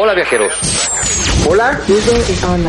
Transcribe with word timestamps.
Hola 0.00 0.14
viajeros. 0.14 0.52
Hola, 1.44 1.80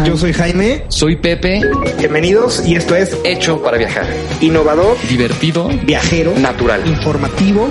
yo 0.03 0.17
soy 0.17 0.33
Jaime. 0.33 0.83
Soy 0.87 1.15
Pepe. 1.15 1.61
Bienvenidos 1.99 2.65
y 2.65 2.73
esto 2.73 2.95
es 2.95 3.15
Hecho 3.23 3.61
para 3.61 3.77
viajar. 3.77 4.07
Innovador, 4.41 4.97
Divertido. 5.07 5.67
viajero, 5.83 6.33
Natural. 6.39 6.81
informativo. 6.87 7.69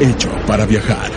Hecho 0.00 0.28
para 0.46 0.66
viajar. 0.66 1.10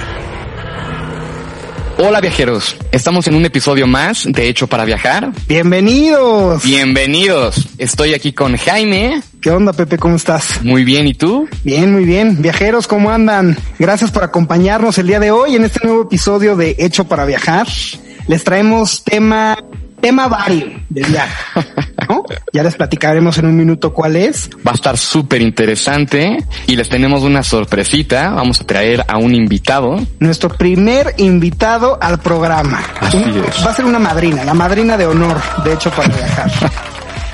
Hola 1.98 2.22
viajeros. 2.22 2.78
Estamos 2.90 3.28
en 3.28 3.36
un 3.36 3.44
episodio 3.44 3.86
más 3.86 4.24
de 4.26 4.48
Hecho 4.48 4.68
para 4.68 4.86
viajar. 4.86 5.30
Bienvenidos. 5.46 6.64
Bienvenidos. 6.64 7.68
Estoy 7.78 8.14
aquí 8.14 8.32
con 8.32 8.56
Jaime. 8.56 9.22
¿Qué 9.44 9.52
onda, 9.52 9.74
Pepe? 9.74 9.98
¿Cómo 9.98 10.16
estás? 10.16 10.62
Muy 10.64 10.86
bien. 10.86 11.06
¿Y 11.06 11.14
tú? 11.16 11.50
Bien, 11.66 11.92
muy 11.92 12.06
bien. 12.06 12.42
Viajeros, 12.42 12.88
¿cómo 12.88 13.12
andan? 13.12 13.58
Gracias 13.78 14.10
por 14.10 14.24
acompañarnos 14.24 14.98
el 14.98 15.08
día 15.08 15.20
de 15.20 15.32
hoy 15.32 15.58
en 15.58 15.66
este 15.66 15.86
nuevo 15.86 16.04
episodio 16.04 16.56
de 16.56 16.78
Hecho 16.80 17.04
para 17.10 17.26
viajar. 17.26 17.68
Les 18.28 18.44
traemos 18.46 19.04
tema 19.04 19.58
tema 20.00 20.28
vario 20.30 20.68
de 20.90 21.02
viaje. 21.04 21.62
¿no? 22.10 22.24
Ya 22.54 22.64
les 22.64 22.76
platicaremos 22.76 23.38
en 23.38 23.46
un 23.48 23.58
minuto 23.58 23.94
cuál 23.94 24.16
es. 24.16 24.50
Va 24.66 24.72
a 24.72 24.76
estar 24.76 24.98
súper 24.98 25.42
interesante 25.42 26.38
y 26.68 26.76
les 26.78 26.88
tenemos 26.88 27.24
una 27.24 27.44
sorpresita. 27.44 28.30
Vamos 28.32 28.62
a 28.62 28.66
traer 28.66 29.04
a 29.08 29.18
un 29.18 29.36
invitado. 29.36 29.98
Nuestro 30.20 30.50
primer 30.50 31.16
invitado 31.18 31.98
al 32.02 32.20
programa. 32.20 32.82
Así 33.02 33.18
Un- 33.18 33.44
es. 33.46 33.66
Va 33.66 33.72
a 33.72 33.76
ser 33.76 33.84
una 33.86 34.00
madrina, 34.00 34.44
la 34.46 34.54
madrina 34.54 34.98
de 34.98 35.06
honor, 35.06 35.38
de 35.66 35.74
hecho, 35.74 35.90
para 35.92 36.08
viajar. 36.10 36.52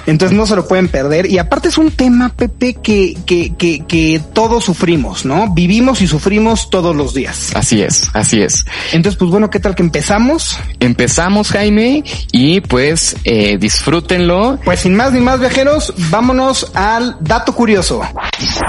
Entonces 0.10 0.36
no 0.36 0.46
se 0.48 0.56
lo 0.56 0.68
pueden 0.68 0.88
perder. 0.88 1.28
Y 1.28 1.38
aparte 1.38 1.70
es 1.70 1.78
un 1.78 1.92
tema, 1.92 2.30
Pepe, 2.30 2.74
que, 2.74 3.16
que, 3.26 3.54
que, 3.56 3.86
que 3.86 4.22
todos 4.34 4.64
sufrimos, 4.64 5.24
¿no? 5.24 5.54
Vivimos 5.54 6.02
y 6.02 6.08
sufrimos 6.08 6.70
todos 6.70 6.96
los 6.96 7.14
días. 7.14 7.52
Así 7.54 7.82
es, 7.82 8.10
así 8.14 8.42
es. 8.42 8.66
Entonces, 8.92 9.18
pues 9.20 9.30
bueno, 9.30 9.50
¿qué 9.50 9.60
tal 9.60 9.76
que 9.76 9.84
empezamos? 9.84 10.58
Empezamos 10.80 11.52
Jaime 11.52 12.04
y 12.32 12.62
pues 12.62 13.18
eh, 13.24 13.58
disfrútenlo. 13.60 14.60
Pues 14.66 14.80
sin 14.80 14.96
más 14.96 15.14
ni 15.14 15.20
más 15.20 15.40
viajeros, 15.40 15.94
vámonos 16.10 16.72
al 16.74 17.18
dato 17.20 17.54
curioso. 17.54 18.02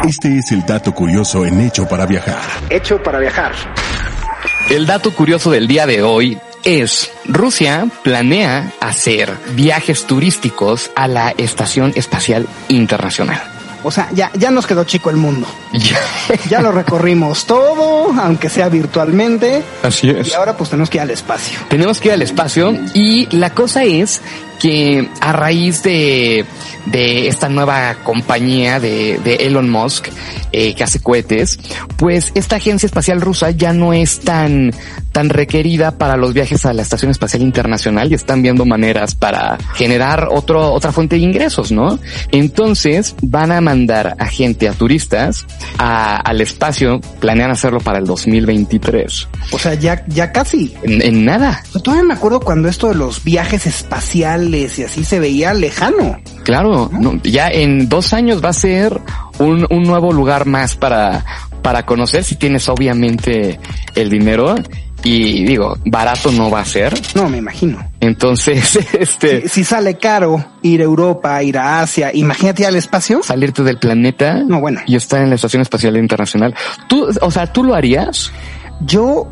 Este 0.07 0.39
es 0.39 0.53
el 0.53 0.65
dato 0.67 0.93
curioso 0.93 1.47
en 1.47 1.61
Hecho 1.61 1.89
para 1.89 2.05
viajar. 2.05 2.41
Hecho 2.69 3.03
para 3.03 3.19
viajar. 3.19 3.53
El 4.69 4.87
dato 4.87 5.13
curioso 5.15 5.51
del 5.51 5.67
día 5.67 5.87
de 5.87 6.03
hoy 6.03 6.39
es 6.65 7.11
Rusia 7.27 7.87
planea 8.03 8.73
hacer 8.81 9.33
viajes 9.55 10.07
turísticos 10.07 10.91
a 10.97 11.09
la 11.09 11.35
Estación 11.37 11.93
Espacial 11.97 12.47
Internacional. 12.69 13.43
O 13.83 13.91
sea, 13.91 14.09
ya, 14.13 14.31
ya 14.35 14.51
nos 14.51 14.67
quedó 14.67 14.85
chico 14.85 15.09
el 15.09 15.17
mundo. 15.17 15.47
Ya- 15.73 15.99
Ya 16.51 16.61
lo 16.61 16.71
recorrimos 16.71 17.47
todo, 17.47 18.13
aunque 18.21 18.51
sea 18.51 18.69
virtualmente. 18.69 19.63
Así 19.83 20.09
Y 20.11 20.33
ahora 20.35 20.55
pues 20.57 20.69
tenemos 20.71 20.91
que 20.91 20.99
ir 20.99 21.03
al 21.03 21.11
espacio. 21.11 21.59
Tenemos 21.71 21.99
que 21.99 22.09
ir 22.09 22.15
al 22.15 22.23
espacio 22.23 22.77
y 22.93 23.27
la 23.35 23.51
cosa 23.51 23.85
es 23.85 24.21
que 24.59 25.09
a 25.23 25.33
raíz 25.33 25.83
de, 25.83 26.45
de 26.87 27.29
esta 27.29 27.49
nueva 27.49 27.97
compañía 28.05 28.79
de, 28.79 29.19
de 29.25 29.37
Elon 29.47 29.71
Musk 29.71 30.09
eh, 30.53 30.75
que 30.75 30.85
hace 30.85 31.01
cohetes, 31.01 31.59
pues 31.97 32.33
esta 32.35 32.57
agencia 32.57 32.87
espacial 32.87 33.23
rusa 33.23 33.51
ya 33.53 33.73
no 33.73 33.95
es 33.95 34.21
tan, 34.21 34.73
tan 35.21 35.29
requerida 35.29 35.99
para 35.99 36.17
los 36.17 36.33
viajes 36.33 36.65
a 36.65 36.73
la 36.73 36.81
Estación 36.81 37.11
Espacial 37.11 37.43
Internacional 37.43 38.11
y 38.11 38.15
están 38.15 38.41
viendo 38.41 38.65
maneras 38.65 39.15
para 39.15 39.59
generar 39.75 40.29
otro, 40.31 40.73
otra 40.73 40.93
fuente 40.93 41.17
de 41.17 41.21
ingresos, 41.23 41.71
¿no? 41.73 41.99
Entonces 42.33 43.15
van 43.21 43.53
a 43.53 43.61
mandar 43.61 44.17
a 44.19 44.25
gente, 44.25 44.67
a 44.67 44.73
turistas, 44.73 45.45
a- 45.77 46.17
al 46.17 46.41
espacio, 46.41 47.03
planean 47.21 47.51
hacerlo 47.51 47.81
para 47.81 47.99
el 47.99 48.07
2023. 48.07 49.29
O 49.51 49.59
sea, 49.59 49.75
ya, 49.75 50.03
ya 50.07 50.33
casi. 50.33 50.75
En, 50.85 51.03
en 51.03 51.25
nada. 51.27 51.63
Yo 51.75 51.81
todavía 51.81 52.07
me 52.07 52.15
acuerdo 52.15 52.41
cuando 52.41 52.69
esto 52.71 52.89
de 52.89 52.95
los 52.95 53.23
viajes 53.23 53.67
espaciales 53.67 54.79
y 54.79 54.85
así 54.85 55.05
se 55.05 55.21
veía 55.21 55.53
lejano. 55.53 56.19
Claro, 56.45 56.89
no, 56.99 57.21
ya 57.25 57.49
en 57.49 57.91
dos 57.91 58.15
años 58.15 58.43
va 58.43 58.49
a 58.49 58.55
ser 58.55 58.99
un, 59.39 59.67
un 59.69 59.83
nuevo 59.83 60.15
lugar 60.15 60.47
más 60.47 60.77
para, 60.77 61.27
para 61.63 61.85
conocer 61.87 62.25
si 62.25 62.37
tienes 62.37 62.69
obviamente 62.69 63.59
el 63.95 64.11
dinero 64.11 64.55
y 65.03 65.45
digo, 65.45 65.79
barato 65.87 66.31
no 66.31 66.51
va 66.51 66.61
a 66.61 66.65
ser. 66.65 66.93
No, 67.15 67.29
me 67.29 67.39
imagino. 67.39 67.79
Entonces, 68.01 68.77
este, 68.99 69.43
Si, 69.43 69.49
si 69.49 69.65
sale 69.65 69.97
caro 69.97 70.45
ir 70.63 70.81
a 70.83 70.85
Europa, 70.85 71.43
ir 71.43 71.57
a 71.59 71.81
Asia, 71.81 72.11
imagínate 72.13 72.63
ir 72.63 72.69
al 72.69 72.77
espacio. 72.77 73.23
salirte 73.23 73.63
del 73.63 73.79
planeta 73.79 74.43
No, 74.47 74.61
bueno. 74.61 74.81
y 74.87 74.97
estar 74.97 75.23
en 75.23 75.31
la 75.31 75.37
Estación 75.37 75.63
Espacial 75.63 75.97
Internacional. 75.97 76.55
Tú, 76.89 77.09
o 77.21 77.31
sea, 77.31 77.47
¿tú 77.47 77.65
lo 77.65 77.75
harías? 77.75 78.31
Yo 78.83 79.27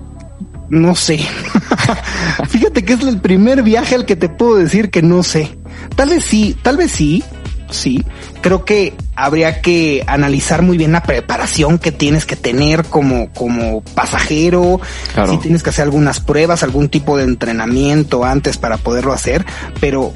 no 0.71 0.94
sé. 0.94 1.19
Fíjate 2.49 2.84
que 2.84 2.94
es 2.94 3.00
el 3.03 3.21
primer 3.21 3.62
viaje 3.62 3.94
al 3.94 4.05
que 4.06 4.17
te 4.17 4.28
puedo 4.28 4.56
decir 4.56 4.91
que 4.91 5.03
no 5.03 5.22
sé. 5.22 5.59
Tal 5.97 6.11
vez 6.11 6.25
sí, 6.25 6.56
tal 6.62 6.77
vez 6.77 6.91
sí. 6.93 7.22
Sí, 7.71 8.03
creo 8.41 8.65
que 8.65 8.95
habría 9.15 9.61
que 9.61 10.03
analizar 10.06 10.62
muy 10.62 10.79
bien 10.79 10.93
la 10.93 11.03
preparación 11.03 11.79
que 11.79 11.93
tienes 11.93 12.25
que 12.25 12.37
tener 12.37 12.84
como, 12.84 13.31
como 13.33 13.83
pasajero. 13.83 14.81
Claro. 15.12 15.33
Si 15.33 15.39
tienes 15.39 15.62
que 15.62 15.71
hacer 15.71 15.84
algunas 15.84 16.21
pruebas, 16.21 16.62
algún 16.62 16.89
tipo 16.89 17.17
de 17.17 17.25
entrenamiento 17.25 18.25
antes 18.25 18.56
para 18.56 18.79
poderlo 18.79 19.12
hacer, 19.12 19.45
pero 19.81 20.12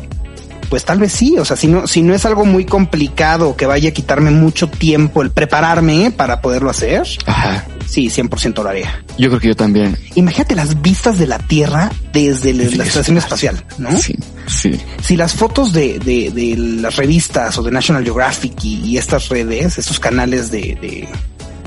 pues 0.73 0.87
tal 0.87 1.01
vez 1.01 1.13
sí. 1.13 1.37
O 1.39 1.45
sea, 1.45 1.55
si 1.55 1.67
no, 1.67 1.87
si 1.87 2.01
no 2.01 2.15
es 2.15 2.25
algo 2.25 2.47
muy 2.47 2.65
complicado 2.65 3.55
que 3.57 3.67
vaya 3.67 3.91
a 3.91 3.93
quitarme 3.93 4.31
mucho 4.31 4.71
tiempo 4.71 5.21
el 5.21 5.31
prepararme 5.31 6.11
para 6.17 6.41
poderlo 6.41 6.71
hacer, 6.71 7.07
Ajá. 7.27 7.67
sí, 7.87 8.07
100% 8.07 8.63
lo 8.63 8.71
haría. 8.71 9.05
Yo 9.19 9.29
creo 9.29 9.39
que 9.39 9.49
yo 9.49 9.55
también. 9.55 9.99
Imagínate 10.15 10.55
las 10.55 10.81
vistas 10.81 11.19
de 11.19 11.27
la 11.27 11.39
Tierra 11.41 11.93
desde 12.15 12.55
la, 12.55 12.85
estación 12.85 13.19
espacial, 13.19 13.63
¿no? 13.77 13.95
Sí, 13.99 14.15
sí. 14.47 14.81
Si 15.03 15.15
las 15.15 15.35
fotos 15.35 15.75
de, 15.75 15.99
de, 15.99 16.31
de 16.31 16.57
las 16.57 16.97
revistas 16.97 17.59
o 17.59 17.63
de 17.63 17.71
National 17.71 18.03
Geographic 18.03 18.65
y, 18.65 18.77
y 18.77 18.97
estas 18.97 19.29
redes, 19.29 19.77
estos 19.77 20.01
canales 20.01 20.51
de, 20.51 20.79
de 20.81 21.09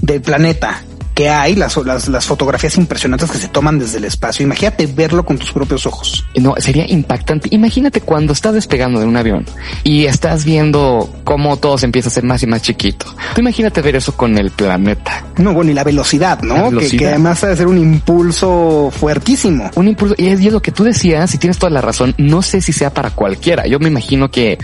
del 0.02 0.22
planeta 0.22 0.82
que 1.16 1.30
hay, 1.30 1.56
las, 1.56 1.78
las, 1.78 2.10
las 2.10 2.26
fotografías 2.26 2.78
impresionantes 2.78 3.32
que 3.32 3.38
se 3.38 3.48
toman 3.48 3.80
desde 3.80 4.00
el 4.00 4.04
espacio, 4.04 4.44
imagínate 4.44 4.86
verlo 4.86 5.26
con 5.26 5.38
tus 5.38 5.54
propios 5.54 5.86
ojos. 5.86 6.26
No, 6.36 6.56
sería 6.58 6.86
impactante. 6.92 7.48
Imagínate 7.52 8.02
cuando 8.02 8.34
estás 8.34 8.54
despegando 8.54 9.00
de 9.00 9.06
un 9.06 9.16
avión 9.16 9.46
y 9.84 10.06
estás 10.06 10.44
viendo 10.44 11.10
cómo 11.24 11.56
todo 11.56 11.78
se 11.78 11.86
empieza 11.86 12.10
a 12.10 12.12
hacer 12.12 12.26
más 12.26 12.44
y 12.44 12.48
más 12.48 12.62
chiquito. 12.62 13.06
Tú 13.34 13.40
imagínate 13.40 13.82
ver 13.82 13.96
eso 13.96 14.12
con 14.16 14.38
el 14.38 14.52
planeta. 14.52 15.26
No, 15.38 15.54
bueno, 15.54 15.72
y 15.72 15.74
la 15.74 15.86
velocidad, 15.86 16.42
¿no? 16.42 16.70
La 16.70 16.82
Que, 16.82 17.08
además 17.08 17.42
ha 17.46 17.48
de 17.48 17.56
ser 17.56 17.68
un 17.68 17.78
impulso 17.78 18.92
fuertísimo. 18.92 19.72
Un 19.76 19.88
impulso, 19.88 20.16
y 20.18 20.28
es, 20.28 20.42
y 20.42 20.48
es 20.48 20.54
lo 20.54 20.62
que 20.62 20.72
tú 20.72 20.84
decías, 20.84 21.34
y 21.34 21.38
tienes 21.38 21.58
toda 21.58 21.70
la 21.70 21.80
razón, 21.80 22.14
no 22.18 22.42
sé 22.42 22.60
si 22.60 22.74
sea 22.74 22.94
para 22.94 23.12
cualquiera. 23.12 23.66
Yo 23.68 23.80
me 23.80 23.88
imagino 23.88 24.30
que, 24.30 24.58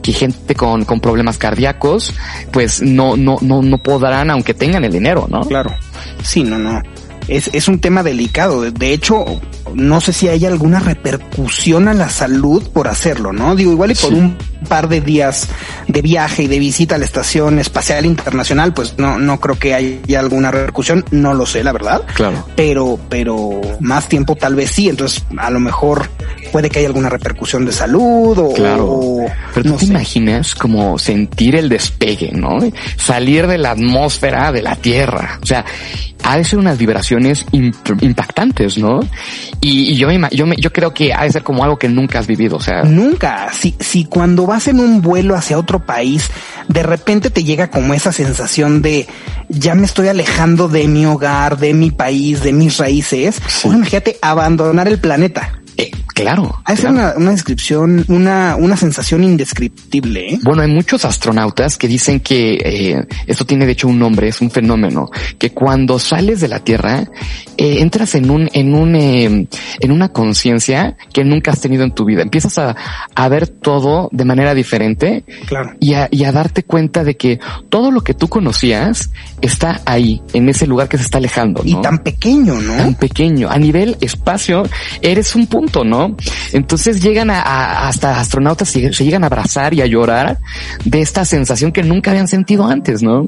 que 0.00 0.12
gente 0.12 0.54
con, 0.54 0.86
con 0.86 1.00
problemas 1.00 1.36
cardíacos, 1.36 2.14
pues 2.50 2.80
no, 2.80 3.14
no, 3.18 3.36
no, 3.42 3.60
no 3.60 3.76
podrán, 3.76 4.30
aunque 4.30 4.54
tengan 4.54 4.84
el 4.84 4.92
dinero, 4.92 5.26
¿no? 5.28 5.42
Claro. 5.42 5.74
Sí, 6.22 6.42
no, 6.42 6.58
no. 6.58 6.82
Es, 7.28 7.50
es 7.52 7.68
un 7.68 7.78
tema 7.80 8.02
delicado. 8.02 8.62
De- 8.62 8.92
hecho, 8.92 9.24
no 9.74 10.00
sé 10.00 10.12
si 10.14 10.28
hay 10.28 10.46
alguna 10.46 10.80
repercusión 10.80 11.86
a 11.88 11.94
la 11.94 12.08
salud 12.08 12.66
por 12.72 12.88
hacerlo, 12.88 13.32
¿no? 13.32 13.54
Digo, 13.54 13.70
igual 13.72 13.90
y 13.90 13.94
por 13.94 14.10
Sí. 14.10 14.16
un 14.16 14.36
par 14.68 14.88
de 14.88 15.00
días 15.02 15.46
de 15.86 16.02
viaje 16.02 16.44
y 16.44 16.46
de 16.46 16.58
visita 16.58 16.94
a 16.94 16.98
la 16.98 17.04
Estación 17.04 17.58
Espacial 17.58 18.06
Internacional, 18.06 18.72
pues 18.72 18.94
no, 18.98 19.18
no 19.18 19.38
creo 19.40 19.58
que 19.58 19.74
haya 19.74 20.20
alguna 20.20 20.50
repercusión. 20.50 21.04
No 21.10 21.34
lo 21.34 21.44
sé, 21.46 21.62
la 21.62 21.72
verdad. 21.72 22.02
Claro. 22.14 22.46
Pero, 22.56 22.98
pero 23.10 23.60
más 23.80 24.08
tiempo 24.08 24.34
tal 24.34 24.54
vez 24.54 24.70
sí. 24.70 24.88
Entonces, 24.88 25.22
a 25.36 25.50
lo 25.50 25.60
mejor 25.60 26.08
puede 26.50 26.70
que 26.70 26.78
haya 26.78 26.88
alguna 26.88 27.10
repercusión 27.10 27.64
de 27.66 27.72
salud 27.72 28.38
o, 28.38 28.52
Claro. 28.54 28.86
o- 28.86 29.26
Pero 29.52 29.64
tú 29.64 29.68
no 29.72 29.76
te 29.76 29.84
sé. 29.86 29.92
imaginas 29.92 30.54
como 30.54 30.98
sentir 30.98 31.54
el 31.56 31.68
despegue, 31.68 32.30
¿no? 32.32 32.58
Salir 32.96 33.46
de 33.46 33.58
la 33.58 33.72
atmósfera 33.72 34.50
de 34.50 34.62
la 34.62 34.76
Tierra. 34.76 35.38
O 35.42 35.46
sea, 35.46 35.64
ha 36.24 36.36
de 36.36 36.44
ser 36.44 36.58
unas 36.58 36.76
vibraciones 36.78 37.17
impactantes, 37.20 38.78
¿no? 38.78 39.00
Y, 39.60 39.96
yo, 39.96 40.08
me, 40.08 40.28
yo, 40.32 40.46
me, 40.46 40.56
yo 40.56 40.72
creo 40.72 40.94
que 40.94 41.12
ha 41.12 41.24
de 41.24 41.32
ser 41.32 41.42
como 41.42 41.64
algo 41.64 41.78
que 41.78 41.88
nunca 41.88 42.18
has 42.18 42.26
vivido, 42.26 42.56
o 42.56 42.60
sea. 42.60 42.82
Nunca. 42.82 43.52
Si, 43.52 43.74
si 43.80 44.04
cuando 44.04 44.46
vas 44.46 44.68
en 44.68 44.80
un 44.80 45.02
vuelo 45.02 45.34
hacia 45.34 45.58
otro 45.58 45.84
país, 45.84 46.30
de 46.68 46.82
repente 46.82 47.30
te 47.30 47.44
llega 47.44 47.70
como 47.70 47.94
esa 47.94 48.12
sensación 48.12 48.82
de 48.82 49.06
ya 49.48 49.74
me 49.74 49.86
estoy 49.86 50.08
alejando 50.08 50.68
de 50.68 50.86
mi 50.88 51.06
hogar, 51.06 51.58
de 51.58 51.74
mi 51.74 51.90
país, 51.90 52.42
de 52.42 52.52
mis 52.52 52.78
raíces. 52.78 53.40
imagínate 53.64 54.18
abandonar 54.22 54.88
el 54.88 54.98
planeta. 54.98 55.58
Eh, 55.80 55.92
claro. 56.12 56.60
Es 56.66 56.82
Una, 56.82 57.14
una, 57.16 57.30
descripción, 57.30 58.04
una, 58.08 58.56
una 58.56 58.76
sensación 58.76 59.22
indescriptible. 59.22 60.34
¿eh? 60.34 60.38
Bueno, 60.42 60.62
hay 60.62 60.68
muchos 60.68 61.04
astronautas 61.04 61.78
que 61.78 61.86
dicen 61.86 62.18
que 62.18 62.54
eh, 62.54 63.06
esto 63.28 63.46
tiene 63.46 63.64
de 63.64 63.72
hecho 63.72 63.86
un 63.86 63.96
nombre, 63.96 64.26
es 64.26 64.40
un 64.40 64.50
fenómeno, 64.50 65.08
que 65.38 65.50
cuando 65.50 66.00
sales 66.00 66.40
de 66.40 66.48
la 66.48 66.58
Tierra 66.58 67.04
eh, 67.56 67.76
entras 67.78 68.16
en 68.16 68.28
un, 68.28 68.50
en 68.52 68.74
un, 68.74 68.96
em, 68.96 69.46
en 69.78 69.92
una 69.92 70.08
conciencia 70.08 70.96
que 71.12 71.22
nunca 71.22 71.52
has 71.52 71.60
tenido 71.60 71.84
en 71.84 71.92
tu 71.92 72.04
vida. 72.04 72.22
Empiezas 72.22 72.58
a, 72.58 72.74
a 73.14 73.28
ver 73.28 73.46
todo 73.46 74.08
de 74.10 74.24
manera 74.24 74.54
diferente 74.54 75.24
claro. 75.46 75.76
y, 75.78 75.94
a, 75.94 76.08
y 76.10 76.24
a 76.24 76.32
darte 76.32 76.64
cuenta 76.64 77.04
de 77.04 77.16
que 77.16 77.38
todo 77.68 77.92
lo 77.92 78.00
que 78.00 78.14
tú 78.14 78.26
conocías 78.26 79.10
está 79.42 79.80
ahí, 79.84 80.22
en 80.32 80.48
ese 80.48 80.66
lugar 80.66 80.88
que 80.88 80.98
se 80.98 81.04
está 81.04 81.18
alejando. 81.18 81.62
Y 81.64 81.80
tan 81.80 81.98
pequeño, 81.98 82.54
¿no? 82.54 82.76
Tan 82.76 82.94
pequeño. 82.96 83.48
A 83.48 83.58
nivel 83.58 83.96
espacio, 84.00 84.64
eres 85.02 85.36
un 85.36 85.46
punto 85.46 85.67
¿no? 85.84 86.14
Entonces 86.52 87.02
llegan 87.02 87.30
a, 87.30 87.88
hasta 87.88 88.18
astronautas 88.20 88.68
se, 88.68 88.92
se 88.92 89.04
llegan 89.04 89.24
a 89.24 89.26
abrazar 89.26 89.74
y 89.74 89.80
a 89.80 89.86
llorar 89.86 90.38
de 90.84 91.00
esta 91.00 91.24
sensación 91.24 91.72
que 91.72 91.82
nunca 91.82 92.10
habían 92.10 92.28
sentido 92.28 92.66
antes, 92.66 93.02
¿no? 93.02 93.26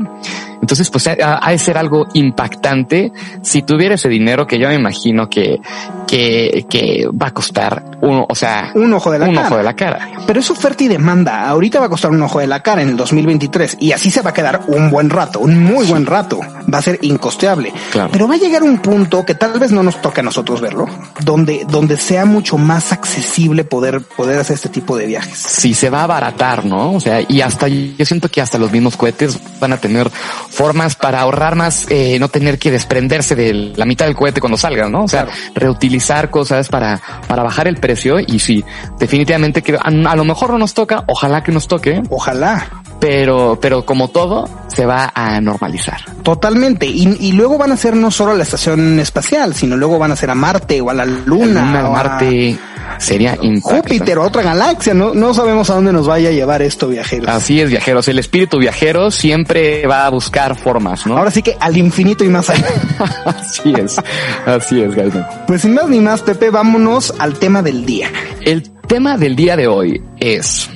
Entonces, 0.60 0.90
pues 0.90 1.06
ha, 1.08 1.50
de 1.50 1.58
ser 1.58 1.78
algo 1.78 2.06
impactante 2.12 3.12
si 3.42 3.62
tuviera 3.62 3.94
ese 3.94 4.08
dinero 4.08 4.46
que 4.46 4.58
yo 4.58 4.69
me 4.69 4.75
imagino 4.75 5.28
que, 5.28 5.58
que, 6.06 6.66
que 6.69 7.06
va 7.10 7.28
a 7.28 7.31
costar 7.34 7.98
uno, 8.02 8.26
o 8.28 8.34
sea, 8.34 8.70
un 8.75 8.92
ojo 8.92 9.10
de 9.10 9.19
la 9.19 9.28
un 9.28 9.34
cara. 9.34 9.46
ojo 9.46 9.56
de 9.56 9.62
la 9.62 9.75
cara. 9.75 10.08
Pero 10.26 10.40
es 10.40 10.50
oferta 10.50 10.84
y 10.84 10.88
demanda. 10.88 11.48
Ahorita 11.48 11.81
va 11.81 11.87
a 11.87 11.88
costar 11.88 12.10
un 12.10 12.22
ojo 12.22 12.40
de 12.40 12.46
la 12.46 12.62
cara 12.62 12.82
en 12.82 12.90
el 12.90 12.96
2023 12.96 13.78
y 13.81 13.92
así 13.92 14.10
se 14.10 14.20
va 14.20 14.31
a 14.31 14.34
quedar 14.34 14.62
un 14.69 14.90
buen 14.90 15.08
rato, 15.08 15.40
un 15.40 15.62
muy 15.62 15.87
buen 15.87 16.04
rato. 16.04 16.40
Va 16.72 16.78
a 16.78 16.82
ser 16.82 16.98
incosteable. 17.02 17.72
Claro. 17.90 18.10
Pero 18.12 18.28
va 18.28 18.34
a 18.34 18.38
llegar 18.38 18.62
un 18.62 18.78
punto 18.78 19.25
que 19.25 19.34
tal 19.34 19.58
vez 19.58 19.72
no 19.72 19.82
nos 19.82 20.00
toque 20.02 20.20
a 20.20 20.22
nosotros 20.22 20.60
verlo, 20.60 20.87
donde, 21.25 21.64
donde 21.69 21.96
sea 21.96 22.26
mucho 22.31 22.56
más 22.56 22.93
accesible 22.93 23.65
poder, 23.65 24.00
poder 24.00 24.38
hacer 24.38 24.55
este 24.55 24.69
tipo 24.69 24.97
de 24.97 25.06
viajes. 25.06 25.38
Sí, 25.38 25.75
se 25.75 25.91
va 25.91 26.00
a 26.00 26.05
abaratar, 26.05 26.65
¿no? 26.65 26.93
O 26.93 27.00
sea, 27.00 27.21
y 27.27 27.41
hasta 27.41 27.69
yo 27.69 28.05
siento 28.05 28.29
que 28.31 28.41
hasta 28.41 28.59
los 28.59 28.73
mismos 28.73 28.97
cohetes 28.97 29.38
van 29.61 29.73
a 29.73 29.77
tener 29.77 30.11
formas 30.11 30.97
para 30.97 31.21
ahorrar 31.21 31.55
más, 31.55 31.87
eh, 31.91 32.19
no 32.19 32.29
tener 32.29 32.59
que 32.59 32.71
desprenderse 32.71 33.35
de 33.35 33.73
la 33.77 33.85
mitad 33.85 34.06
del 34.06 34.17
cohete 34.17 34.41
cuando 34.41 34.56
salga, 34.56 34.88
¿no? 34.88 35.05
O 35.05 35.09
sea, 35.09 35.27
reutilizar 35.55 36.31
cosas 36.31 36.69
para, 36.69 37.00
para 37.29 37.43
bajar 37.43 37.69
el 37.69 37.77
precio 37.77 38.21
y 38.21 38.38
sí, 38.38 38.65
definitivamente 38.99 39.62
que 39.62 39.75
a, 39.75 39.81
a, 39.81 40.17
lo 40.17 40.25
mejor 40.25 40.50
no 40.50 40.59
nos 40.59 40.75
toca, 40.75 41.05
ojalá 41.06 41.43
que 41.43 41.53
nos 41.53 41.69
toque. 41.69 42.03
Ojalá. 42.11 42.80
Pero, 43.00 43.58
pero 43.61 43.85
como 43.85 44.08
todo, 44.08 44.49
se 44.69 44.85
va 44.87 45.11
a 45.14 45.41
normalizar. 45.41 46.00
Totalmente. 46.23 46.87
Y, 46.87 47.17
y 47.19 47.32
luego 47.32 47.58
van 47.58 47.73
a 47.73 47.76
ser 47.76 47.97
no 47.97 48.11
solo 48.11 48.35
la 48.35 48.43
estación 48.43 49.00
espacial, 49.00 49.55
sino 49.55 49.76
luego 49.76 49.99
van 49.99 50.12
a 50.12 50.17
ser 50.17 50.31
a 50.31 50.35
Marte 50.35 50.81
o 50.81 50.91
a 50.91 50.94
la 50.94 51.06
Luna. 51.06 51.62
A, 51.62 51.82
Luna, 51.82 51.91
Marte. 51.91 52.58
Sería 52.99 53.37
Júpiter 53.62 54.19
o 54.19 54.25
otra 54.25 54.43
galaxia. 54.43 54.94
No, 54.94 55.14
no 55.14 55.32
sabemos 55.32 55.70
a 55.70 55.75
dónde 55.75 55.93
nos 55.93 56.06
vaya 56.06 56.29
a 56.29 56.32
llevar 56.32 56.61
esto, 56.61 56.88
viajeros. 56.88 57.29
Así 57.29 57.61
es, 57.61 57.70
viajeros. 57.70 58.06
El 58.08 58.19
espíritu 58.19 58.58
viajero 58.58 59.11
siempre 59.11 59.87
va 59.87 60.06
a 60.06 60.11
buscar 60.11 60.56
formas, 60.56 61.06
¿no? 61.06 61.17
Ahora 61.17 61.31
sí 61.31 61.43
que 61.43 61.56
al 61.58 61.76
infinito 61.76 62.25
y 62.25 62.29
más 62.29 62.50
allá. 62.50 62.67
así 63.25 63.73
es. 63.73 63.97
Así 64.44 64.82
es, 64.82 64.94
Gabriel. 64.94 65.25
Pues 65.47 65.62
sin 65.62 65.75
más 65.75 65.88
ni 65.88 66.00
más, 66.00 66.20
Pepe, 66.23 66.50
vámonos 66.50 67.14
al 67.19 67.38
tema 67.38 67.62
del 67.62 67.87
día. 67.87 68.11
El 68.43 68.70
tema 68.87 69.17
del 69.17 69.37
día 69.37 69.56
de 69.56 69.67
hoy 69.67 70.02
es... 70.19 70.69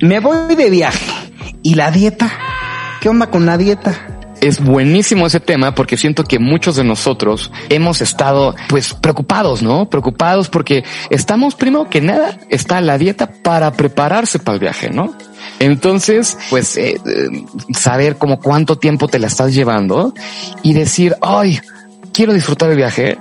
Me 0.00 0.20
voy 0.20 0.54
de 0.54 0.68
viaje. 0.68 1.11
¿Y 1.62 1.74
la 1.74 1.90
dieta? 1.90 2.30
¿Qué 3.00 3.08
onda 3.08 3.28
con 3.28 3.46
la 3.46 3.56
dieta? 3.56 4.12
es 4.42 4.58
buenísimo 4.60 5.28
ese 5.28 5.38
tema 5.38 5.72
porque 5.72 5.96
siento 5.96 6.24
que 6.24 6.40
muchos 6.40 6.74
de 6.74 6.82
nosotros 6.82 7.52
hemos 7.68 8.00
estado 8.00 8.56
pues 8.68 8.92
preocupados, 8.92 9.62
¿no? 9.62 9.88
Preocupados 9.88 10.48
porque 10.48 10.82
estamos 11.10 11.54
primero 11.54 11.88
que 11.88 12.00
nada 12.00 12.40
está 12.48 12.80
la 12.80 12.98
dieta 12.98 13.30
para 13.30 13.70
prepararse 13.72 14.40
para 14.40 14.54
el 14.54 14.60
viaje, 14.60 14.90
¿no? 14.90 15.14
Entonces, 15.60 16.36
pues 16.50 16.76
eh, 16.76 17.00
saber 17.72 18.16
como 18.18 18.40
cuánto 18.40 18.78
tiempo 18.78 19.06
te 19.06 19.20
la 19.20 19.28
estás 19.28 19.54
llevando 19.54 20.12
y 20.64 20.72
decir, 20.72 21.14
ay, 21.22 21.60
quiero 22.12 22.32
disfrutar 22.32 22.68
el 22.70 22.76
viaje, 22.76 23.18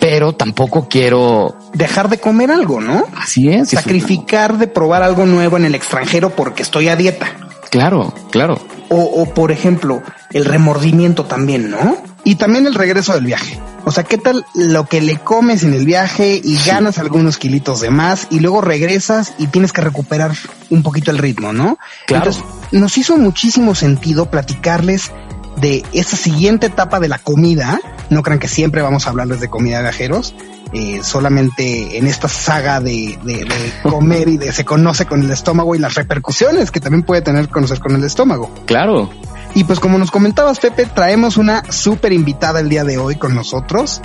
pero 0.00 0.32
tampoco 0.32 0.88
quiero 0.88 1.56
dejar 1.74 2.08
de 2.08 2.16
comer 2.16 2.50
algo, 2.50 2.80
¿no? 2.80 3.04
Así 3.18 3.50
es. 3.50 3.68
Sacrificar 3.68 4.56
de 4.56 4.66
probar 4.66 5.02
algo 5.02 5.26
nuevo 5.26 5.58
en 5.58 5.66
el 5.66 5.74
extranjero 5.74 6.30
porque 6.30 6.62
estoy 6.62 6.88
a 6.88 6.96
dieta. 6.96 7.44
Claro, 7.74 8.14
claro. 8.30 8.60
O, 8.88 9.02
o, 9.02 9.34
por 9.34 9.50
ejemplo, 9.50 10.00
el 10.32 10.44
remordimiento 10.44 11.24
también, 11.24 11.72
¿no? 11.72 11.96
Y 12.22 12.36
también 12.36 12.68
el 12.68 12.74
regreso 12.76 13.14
del 13.14 13.24
viaje. 13.24 13.58
O 13.84 13.90
sea, 13.90 14.04
¿qué 14.04 14.16
tal 14.16 14.46
lo 14.54 14.86
que 14.86 15.00
le 15.00 15.16
comes 15.16 15.64
en 15.64 15.74
el 15.74 15.84
viaje 15.84 16.40
y 16.42 16.56
sí. 16.56 16.70
ganas 16.70 16.98
algunos 16.98 17.36
kilitos 17.36 17.80
de 17.80 17.90
más 17.90 18.28
y 18.30 18.38
luego 18.38 18.60
regresas 18.60 19.34
y 19.38 19.48
tienes 19.48 19.72
que 19.72 19.80
recuperar 19.80 20.36
un 20.70 20.84
poquito 20.84 21.10
el 21.10 21.18
ritmo, 21.18 21.52
¿no? 21.52 21.76
Claro. 22.06 22.26
Entonces, 22.26 22.44
nos 22.70 22.96
hizo 22.96 23.16
muchísimo 23.16 23.74
sentido 23.74 24.30
platicarles 24.30 25.10
de 25.56 25.84
esa 25.92 26.16
siguiente 26.16 26.66
etapa 26.66 27.00
de 27.00 27.08
la 27.08 27.18
comida. 27.18 27.80
No 28.08 28.22
crean 28.22 28.38
que 28.38 28.46
siempre 28.46 28.82
vamos 28.82 29.08
a 29.08 29.10
hablarles 29.10 29.40
de 29.40 29.50
comida 29.50 29.78
de 29.78 29.82
viajeros. 29.82 30.32
Eh, 30.76 31.02
solamente 31.04 31.98
en 31.98 32.08
esta 32.08 32.26
saga 32.26 32.80
de, 32.80 33.16
de, 33.22 33.44
de 33.44 33.72
comer 33.84 34.28
y 34.28 34.38
de 34.38 34.52
se 34.52 34.64
conoce 34.64 35.06
con 35.06 35.22
el 35.22 35.30
estómago 35.30 35.76
y 35.76 35.78
las 35.78 35.94
repercusiones 35.94 36.72
que 36.72 36.80
también 36.80 37.04
puede 37.04 37.22
tener 37.22 37.48
conocer 37.48 37.78
con 37.78 37.94
el 37.94 38.02
estómago. 38.02 38.52
Claro. 38.66 39.08
Y 39.54 39.62
pues 39.62 39.78
como 39.78 39.98
nos 39.98 40.10
comentabas, 40.10 40.58
Pepe, 40.58 40.86
traemos 40.86 41.36
una 41.36 41.62
súper 41.70 42.12
invitada 42.12 42.58
el 42.58 42.68
día 42.68 42.82
de 42.82 42.98
hoy 42.98 43.14
con 43.14 43.36
nosotros. 43.36 44.00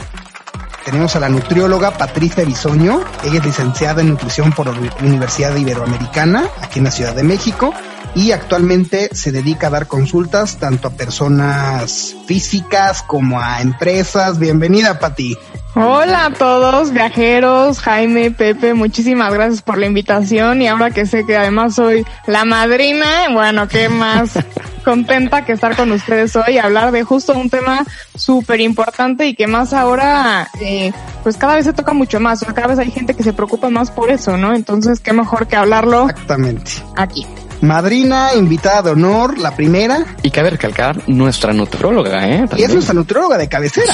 Tenemos 0.86 1.16
a 1.16 1.20
la 1.20 1.30
nutrióloga 1.30 1.92
Patricia 1.92 2.46
Bisoño. 2.46 3.02
Ella 3.24 3.40
es 3.40 3.46
licenciada 3.46 4.02
en 4.02 4.10
nutrición 4.10 4.52
por 4.52 4.68
la 4.68 4.92
Universidad 5.02 5.56
Iberoamericana, 5.56 6.46
aquí 6.62 6.78
en 6.80 6.86
la 6.86 6.92
Ciudad 6.92 7.16
de 7.16 7.24
México, 7.24 7.74
y 8.16 8.32
actualmente 8.32 9.10
se 9.14 9.32
dedica 9.32 9.68
a 9.68 9.70
dar 9.70 9.88
consultas 9.88 10.58
tanto 10.58 10.88
a 10.88 10.92
personas 10.92 12.16
físicas 12.26 13.04
como 13.04 13.40
a 13.40 13.62
empresas. 13.62 14.40
Bienvenida, 14.40 15.00
Pati. 15.00 15.38
Hola 15.76 16.26
a 16.26 16.34
todos, 16.34 16.92
viajeros, 16.92 17.80
Jaime, 17.80 18.32
Pepe, 18.32 18.74
muchísimas 18.74 19.32
gracias 19.34 19.62
por 19.62 19.78
la 19.78 19.86
invitación 19.86 20.62
y 20.62 20.68
ahora 20.68 20.90
que 20.90 21.06
sé 21.06 21.26
que 21.26 21.38
además 21.38 21.76
soy 21.76 22.06
la 22.26 22.44
madrina, 22.44 23.06
bueno, 23.32 23.68
qué 23.68 23.88
más 23.88 24.32
contenta 24.84 25.46
que 25.46 25.54
estar 25.54 25.76
con 25.76 25.92
ustedes 25.92 26.36
hoy 26.36 26.56
y 26.56 26.58
hablar 26.58 26.92
de 26.92 27.04
justo 27.04 27.34
un 27.34 27.52
tema 27.52 27.86
súper 28.16 28.62
importante 28.62 29.28
y 29.28 29.36
que 29.36 29.46
más 29.46 29.72
ahora, 29.72 30.50
eh, 30.60 30.92
pues 31.22 31.38
cada 31.38 31.56
vez 31.56 31.66
se 31.66 31.74
toca 31.74 31.94
mucho 31.94 32.20
más, 32.20 32.42
o 32.42 32.46
sea, 32.46 32.54
cada 32.56 32.68
vez 32.68 32.80
hay 32.80 32.90
gente 32.90 33.14
que 33.14 33.24
se 33.24 33.32
preocupa 33.32 33.70
más 33.70 33.92
por 33.92 34.10
eso, 34.10 34.38
¿no? 34.38 34.56
Entonces, 34.56 35.00
qué 35.00 35.14
mejor 35.14 35.48
que 35.48 35.56
hablarlo 35.56 36.10
Exactamente. 36.10 36.72
aquí. 36.98 37.28
Madrina, 37.62 38.34
invitada 38.36 38.84
de 38.84 38.92
honor, 38.92 39.38
la 39.38 39.56
primera. 39.56 40.06
Y 40.24 40.32
cabe 40.32 40.52
recalcar 40.52 41.08
nuestra 41.08 41.54
nutrióloga, 41.54 42.28
¿eh? 42.28 42.40
También. 42.48 42.60
Y 42.60 42.64
es 42.64 42.74
nuestra 42.74 42.94
nutrióloga 42.94 43.38
de 43.38 43.50
cabecera. 43.50 43.94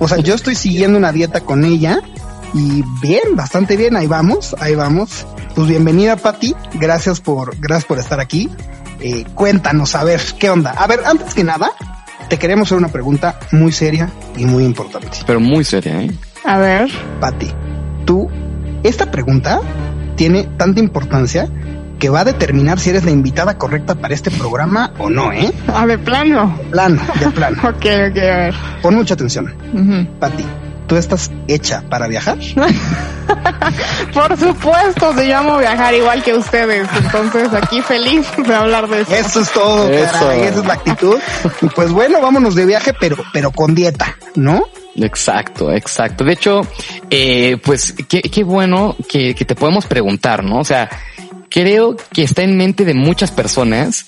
O 0.00 0.08
sea, 0.08 0.18
yo 0.18 0.34
estoy 0.34 0.54
siguiendo 0.54 0.98
una 0.98 1.12
dieta 1.12 1.40
con 1.40 1.64
ella 1.64 2.00
y 2.54 2.82
bien, 3.00 3.34
bastante 3.36 3.76
bien, 3.76 3.96
ahí 3.96 4.06
vamos, 4.06 4.54
ahí 4.60 4.74
vamos. 4.74 5.26
Pues 5.54 5.68
bienvenida, 5.68 6.16
Pati. 6.16 6.54
Gracias 6.74 7.20
por, 7.20 7.56
gracias 7.58 7.84
por 7.84 7.98
estar 7.98 8.20
aquí. 8.20 8.50
Eh, 9.00 9.24
cuéntanos, 9.34 9.94
a 9.94 10.04
ver, 10.04 10.20
¿qué 10.38 10.50
onda? 10.50 10.70
A 10.70 10.86
ver, 10.86 11.00
antes 11.04 11.34
que 11.34 11.44
nada, 11.44 11.70
te 12.28 12.38
queremos 12.38 12.68
hacer 12.68 12.78
una 12.78 12.88
pregunta 12.88 13.38
muy 13.52 13.70
seria 13.70 14.10
y 14.36 14.44
muy 14.46 14.64
importante. 14.64 15.08
Pero 15.26 15.40
muy 15.40 15.64
seria, 15.64 16.02
¿eh? 16.02 16.10
A 16.44 16.58
ver. 16.58 16.90
Pati, 17.20 17.50
tú, 18.04 18.28
esta 18.82 19.10
pregunta 19.10 19.60
tiene 20.16 20.44
tanta 20.56 20.80
importancia 20.80 21.48
que 21.98 22.08
va 22.08 22.20
a 22.20 22.24
determinar 22.24 22.78
si 22.80 22.90
eres 22.90 23.04
la 23.04 23.10
invitada 23.10 23.56
correcta 23.58 23.94
para 23.94 24.14
este 24.14 24.30
programa 24.30 24.92
o 24.98 25.08
no, 25.10 25.32
¿eh? 25.32 25.52
Ah, 25.72 25.86
de 25.86 25.96
plano. 25.98 26.56
De 26.58 26.70
plano, 26.70 27.02
de 27.20 27.30
plano. 27.30 27.56
ok, 27.62 27.74
ok, 27.76 27.84
a 27.86 28.10
ver. 28.10 28.54
Pon 28.82 28.94
mucha 28.94 29.14
atención. 29.14 29.54
Uh 29.72 29.78
-huh. 29.78 30.06
Pati, 30.18 30.44
¿tú 30.86 30.96
estás 30.96 31.30
hecha 31.48 31.82
para 31.88 32.06
viajar? 32.08 32.38
Por 34.12 34.36
supuesto, 34.38 35.12
se 35.14 35.26
llamo 35.26 35.58
viajar 35.58 35.94
igual 35.94 36.22
que 36.22 36.34
ustedes. 36.34 36.88
Entonces, 37.02 37.48
aquí 37.52 37.80
feliz 37.82 38.26
de 38.36 38.54
hablar 38.54 38.88
de 38.88 39.00
eso. 39.02 39.14
Eso 39.14 39.40
es 39.40 39.50
todo, 39.52 39.88
Eso. 39.90 40.12
caray. 40.12 40.42
Esa 40.42 40.60
es 40.60 40.66
la 40.66 40.74
actitud. 40.74 41.18
Y 41.62 41.66
pues 41.66 41.90
bueno, 41.90 42.20
vámonos 42.20 42.54
de 42.54 42.66
viaje, 42.66 42.92
pero, 42.98 43.16
pero 43.32 43.50
con 43.50 43.74
dieta, 43.74 44.16
¿no? 44.36 44.64
Exacto, 44.96 45.72
exacto. 45.72 46.22
De 46.24 46.32
hecho, 46.34 46.60
eh, 47.10 47.56
pues 47.64 47.94
qué, 48.08 48.22
qué 48.22 48.44
bueno 48.44 48.94
que, 49.08 49.34
que 49.34 49.44
te 49.44 49.56
podemos 49.56 49.86
preguntar, 49.86 50.44
¿no? 50.44 50.58
O 50.60 50.64
sea, 50.64 50.88
creo 51.50 51.96
que 52.12 52.22
está 52.22 52.42
en 52.42 52.56
mente 52.56 52.84
de 52.84 52.94
muchas 52.94 53.30
personas 53.30 54.06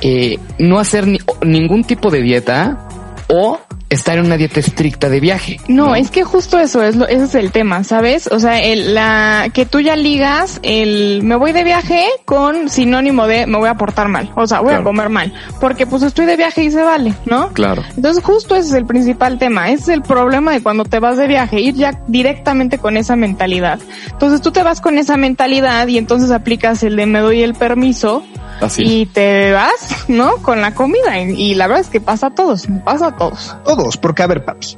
eh, 0.00 0.38
no 0.58 0.78
hacer 0.78 1.06
ni, 1.06 1.18
ningún 1.42 1.84
tipo 1.84 2.10
de 2.10 2.20
dieta 2.20 2.88
o 3.28 3.58
estar 3.90 4.18
en 4.18 4.24
una 4.26 4.36
dieta 4.36 4.58
estricta 4.60 5.08
de 5.08 5.20
viaje. 5.20 5.60
No, 5.68 5.94
es 5.94 6.10
que 6.10 6.24
justo 6.24 6.58
eso 6.58 6.82
es 6.82 6.96
lo, 6.96 7.06
ese 7.06 7.24
es 7.24 7.34
el 7.36 7.52
tema, 7.52 7.84
¿sabes? 7.84 8.26
O 8.26 8.40
sea, 8.40 8.60
el, 8.60 8.92
la, 8.94 9.50
que 9.54 9.66
tú 9.66 9.78
ya 9.80 9.94
ligas 9.94 10.58
el 10.62 11.20
me 11.22 11.36
voy 11.36 11.52
de 11.52 11.62
viaje 11.62 12.04
con 12.24 12.68
sinónimo 12.68 13.26
de 13.28 13.46
me 13.46 13.56
voy 13.58 13.68
a 13.68 13.74
portar 13.74 14.08
mal. 14.08 14.32
O 14.34 14.46
sea, 14.46 14.60
voy 14.60 14.70
Claro. 14.70 14.80
a 14.82 14.84
comer 14.84 15.08
mal. 15.10 15.32
Porque 15.60 15.86
pues 15.86 16.02
estoy 16.02 16.26
de 16.26 16.36
viaje 16.36 16.64
y 16.64 16.70
se 16.72 16.82
vale, 16.82 17.14
¿no? 17.26 17.48
Claro. 17.52 17.84
Entonces 17.96 18.24
justo 18.24 18.56
ese 18.56 18.68
es 18.68 18.74
el 18.74 18.86
principal 18.86 19.38
tema, 19.38 19.70
ese 19.70 19.82
es 19.82 19.88
el 19.90 20.02
problema 20.02 20.52
de 20.52 20.62
cuando 20.62 20.84
te 20.84 20.98
vas 20.98 21.16
de 21.16 21.28
viaje, 21.28 21.60
ir 21.60 21.74
ya 21.74 22.00
directamente 22.08 22.78
con 22.78 22.96
esa 22.96 23.14
mentalidad. 23.14 23.78
Entonces 24.10 24.40
tú 24.40 24.50
te 24.50 24.62
vas 24.64 24.80
con 24.80 24.98
esa 24.98 25.16
mentalidad 25.16 25.86
y 25.86 25.98
entonces 25.98 26.30
aplicas 26.32 26.82
el 26.82 26.96
de 26.96 27.06
me 27.06 27.20
doy 27.20 27.42
el 27.42 27.54
permiso 27.54 28.24
Así. 28.60 28.82
y 29.02 29.06
te 29.06 29.52
vas, 29.52 30.04
¿no? 30.08 30.36
Con 30.38 30.60
la 30.60 30.74
comida 30.74 31.20
y, 31.20 31.30
y 31.40 31.54
la 31.54 31.66
verdad 31.68 31.82
es 31.82 31.90
que 31.90 32.00
pasa 32.00 32.28
a 32.28 32.30
todos, 32.34 32.66
pasa 32.84 33.08
a 33.08 33.13
todos. 33.16 33.56
Todos, 33.64 33.96
porque 33.96 34.22
a 34.22 34.26
ver, 34.26 34.44
papi. 34.44 34.76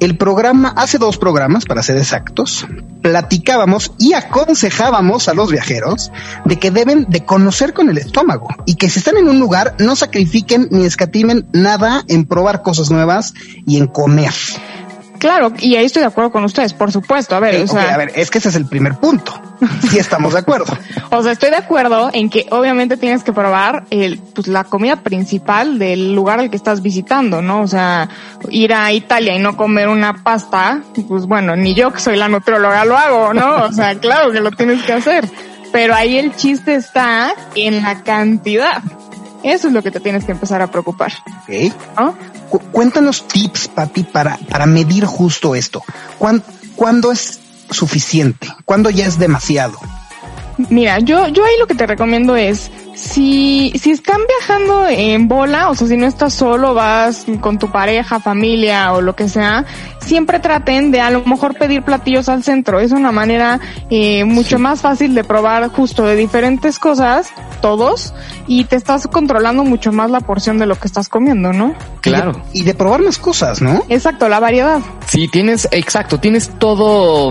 El 0.00 0.16
programa, 0.16 0.74
hace 0.76 0.98
dos 0.98 1.18
programas, 1.18 1.64
para 1.64 1.82
ser 1.82 1.96
exactos, 1.96 2.66
platicábamos 3.00 3.92
y 3.98 4.12
aconsejábamos 4.12 5.28
a 5.28 5.34
los 5.34 5.50
viajeros 5.52 6.10
de 6.44 6.58
que 6.58 6.70
deben 6.70 7.06
de 7.08 7.24
conocer 7.24 7.72
con 7.72 7.88
el 7.88 7.98
estómago 7.98 8.48
y 8.66 8.74
que 8.74 8.90
si 8.90 8.98
están 8.98 9.16
en 9.16 9.28
un 9.28 9.38
lugar 9.38 9.76
no 9.78 9.94
sacrifiquen 9.94 10.68
ni 10.70 10.84
escatimen 10.84 11.46
nada 11.52 12.02
en 12.08 12.26
probar 12.26 12.62
cosas 12.62 12.90
nuevas 12.90 13.34
y 13.66 13.78
en 13.78 13.86
comer. 13.86 14.34
Claro, 15.18 15.52
y 15.58 15.76
ahí 15.76 15.86
estoy 15.86 16.00
de 16.00 16.08
acuerdo 16.08 16.30
con 16.30 16.44
ustedes, 16.44 16.72
por 16.74 16.92
supuesto. 16.92 17.34
A 17.36 17.40
ver, 17.40 17.54
Eh, 17.54 17.62
o 17.62 17.66
sea, 17.66 17.94
a 17.94 17.96
ver, 17.96 18.12
es 18.14 18.30
que 18.30 18.38
ese 18.38 18.48
es 18.50 18.56
el 18.56 18.66
primer 18.66 18.94
punto. 18.96 19.32
Sí 19.90 19.98
estamos 19.98 20.32
de 20.34 20.40
acuerdo. 20.40 20.66
O 21.10 21.22
sea, 21.22 21.30
estoy 21.30 21.50
de 21.50 21.56
acuerdo 21.56 22.10
en 22.12 22.28
que 22.28 22.46
obviamente 22.50 22.96
tienes 22.96 23.22
que 23.22 23.32
probar 23.32 23.84
el, 23.90 24.18
pues, 24.18 24.48
la 24.48 24.64
comida 24.64 24.96
principal 24.96 25.78
del 25.78 26.12
lugar 26.12 26.40
al 26.40 26.50
que 26.50 26.56
estás 26.56 26.82
visitando, 26.82 27.40
¿no? 27.40 27.60
O 27.62 27.68
sea, 27.68 28.08
ir 28.50 28.74
a 28.74 28.92
Italia 28.92 29.36
y 29.36 29.38
no 29.38 29.56
comer 29.56 29.86
una 29.88 30.24
pasta, 30.24 30.82
pues 31.06 31.26
bueno, 31.26 31.54
ni 31.54 31.74
yo 31.76 31.92
que 31.92 32.00
soy 32.00 32.16
la 32.16 32.26
nutrióloga 32.28 32.84
lo 32.84 32.98
hago, 32.98 33.32
¿no? 33.32 33.66
O 33.66 33.72
sea, 33.72 33.94
claro 34.00 34.32
que 34.32 34.40
lo 34.40 34.50
tienes 34.50 34.82
que 34.82 34.92
hacer. 34.94 35.28
Pero 35.72 35.94
ahí 35.94 36.18
el 36.18 36.34
chiste 36.34 36.74
está 36.74 37.32
en 37.54 37.80
la 37.80 38.02
cantidad. 38.02 38.82
Eso 39.44 39.68
es 39.68 39.74
lo 39.74 39.82
que 39.82 39.90
te 39.92 40.00
tienes 40.00 40.24
que 40.24 40.32
empezar 40.32 40.62
a 40.62 40.66
preocupar, 40.68 41.12
Ok. 41.42 41.72
¿no? 41.98 42.14
Cu- 42.48 42.60
cuéntanos 42.72 43.26
tips, 43.28 43.68
Pati, 43.68 44.02
para, 44.04 44.36
para 44.48 44.66
medir 44.66 45.04
justo 45.04 45.54
esto. 45.54 45.82
¿Cuán- 46.18 46.42
¿Cuándo 46.76 47.12
es 47.12 47.40
suficiente? 47.70 48.48
¿Cuándo 48.64 48.90
ya 48.90 49.06
es 49.06 49.18
demasiado? 49.18 49.78
Mira, 50.70 51.00
yo, 51.00 51.26
yo 51.28 51.44
ahí 51.44 51.54
lo 51.58 51.66
que 51.66 51.74
te 51.74 51.84
recomiendo 51.86 52.36
es, 52.36 52.70
si, 52.94 53.72
si 53.80 53.90
están 53.90 54.20
viajando 54.28 54.86
en 54.88 55.26
bola, 55.26 55.68
o 55.68 55.74
sea, 55.74 55.88
si 55.88 55.96
no 55.96 56.06
estás 56.06 56.32
solo, 56.32 56.74
vas 56.74 57.26
con 57.40 57.58
tu 57.58 57.72
pareja, 57.72 58.20
familia 58.20 58.92
o 58.92 59.00
lo 59.00 59.16
que 59.16 59.28
sea, 59.28 59.64
siempre 60.04 60.38
traten 60.38 60.90
de 60.90 61.00
a 61.00 61.10
lo 61.10 61.24
mejor 61.24 61.54
pedir 61.56 61.82
platillos 61.82 62.28
al 62.28 62.42
centro. 62.42 62.80
Es 62.80 62.92
una 62.92 63.12
manera 63.12 63.60
eh, 63.90 64.24
mucho 64.24 64.58
más 64.58 64.80
fácil 64.80 65.14
de 65.14 65.24
probar 65.24 65.68
justo 65.68 66.04
de 66.04 66.16
diferentes 66.16 66.78
cosas, 66.78 67.28
todos, 67.60 68.14
y 68.46 68.64
te 68.64 68.76
estás 68.76 69.06
controlando 69.06 69.64
mucho 69.64 69.92
más 69.92 70.10
la 70.10 70.20
porción 70.20 70.58
de 70.58 70.66
lo 70.66 70.76
que 70.76 70.86
estás 70.86 71.08
comiendo, 71.08 71.52
¿no? 71.52 71.74
Claro. 72.00 72.42
Y 72.52 72.64
de 72.64 72.74
probar 72.74 73.02
más 73.02 73.18
cosas, 73.18 73.62
¿no? 73.62 73.82
Exacto, 73.88 74.28
la 74.28 74.40
variedad. 74.40 74.80
Sí, 75.06 75.28
tienes, 75.28 75.68
exacto, 75.70 76.20
tienes 76.20 76.50
todo, 76.58 77.30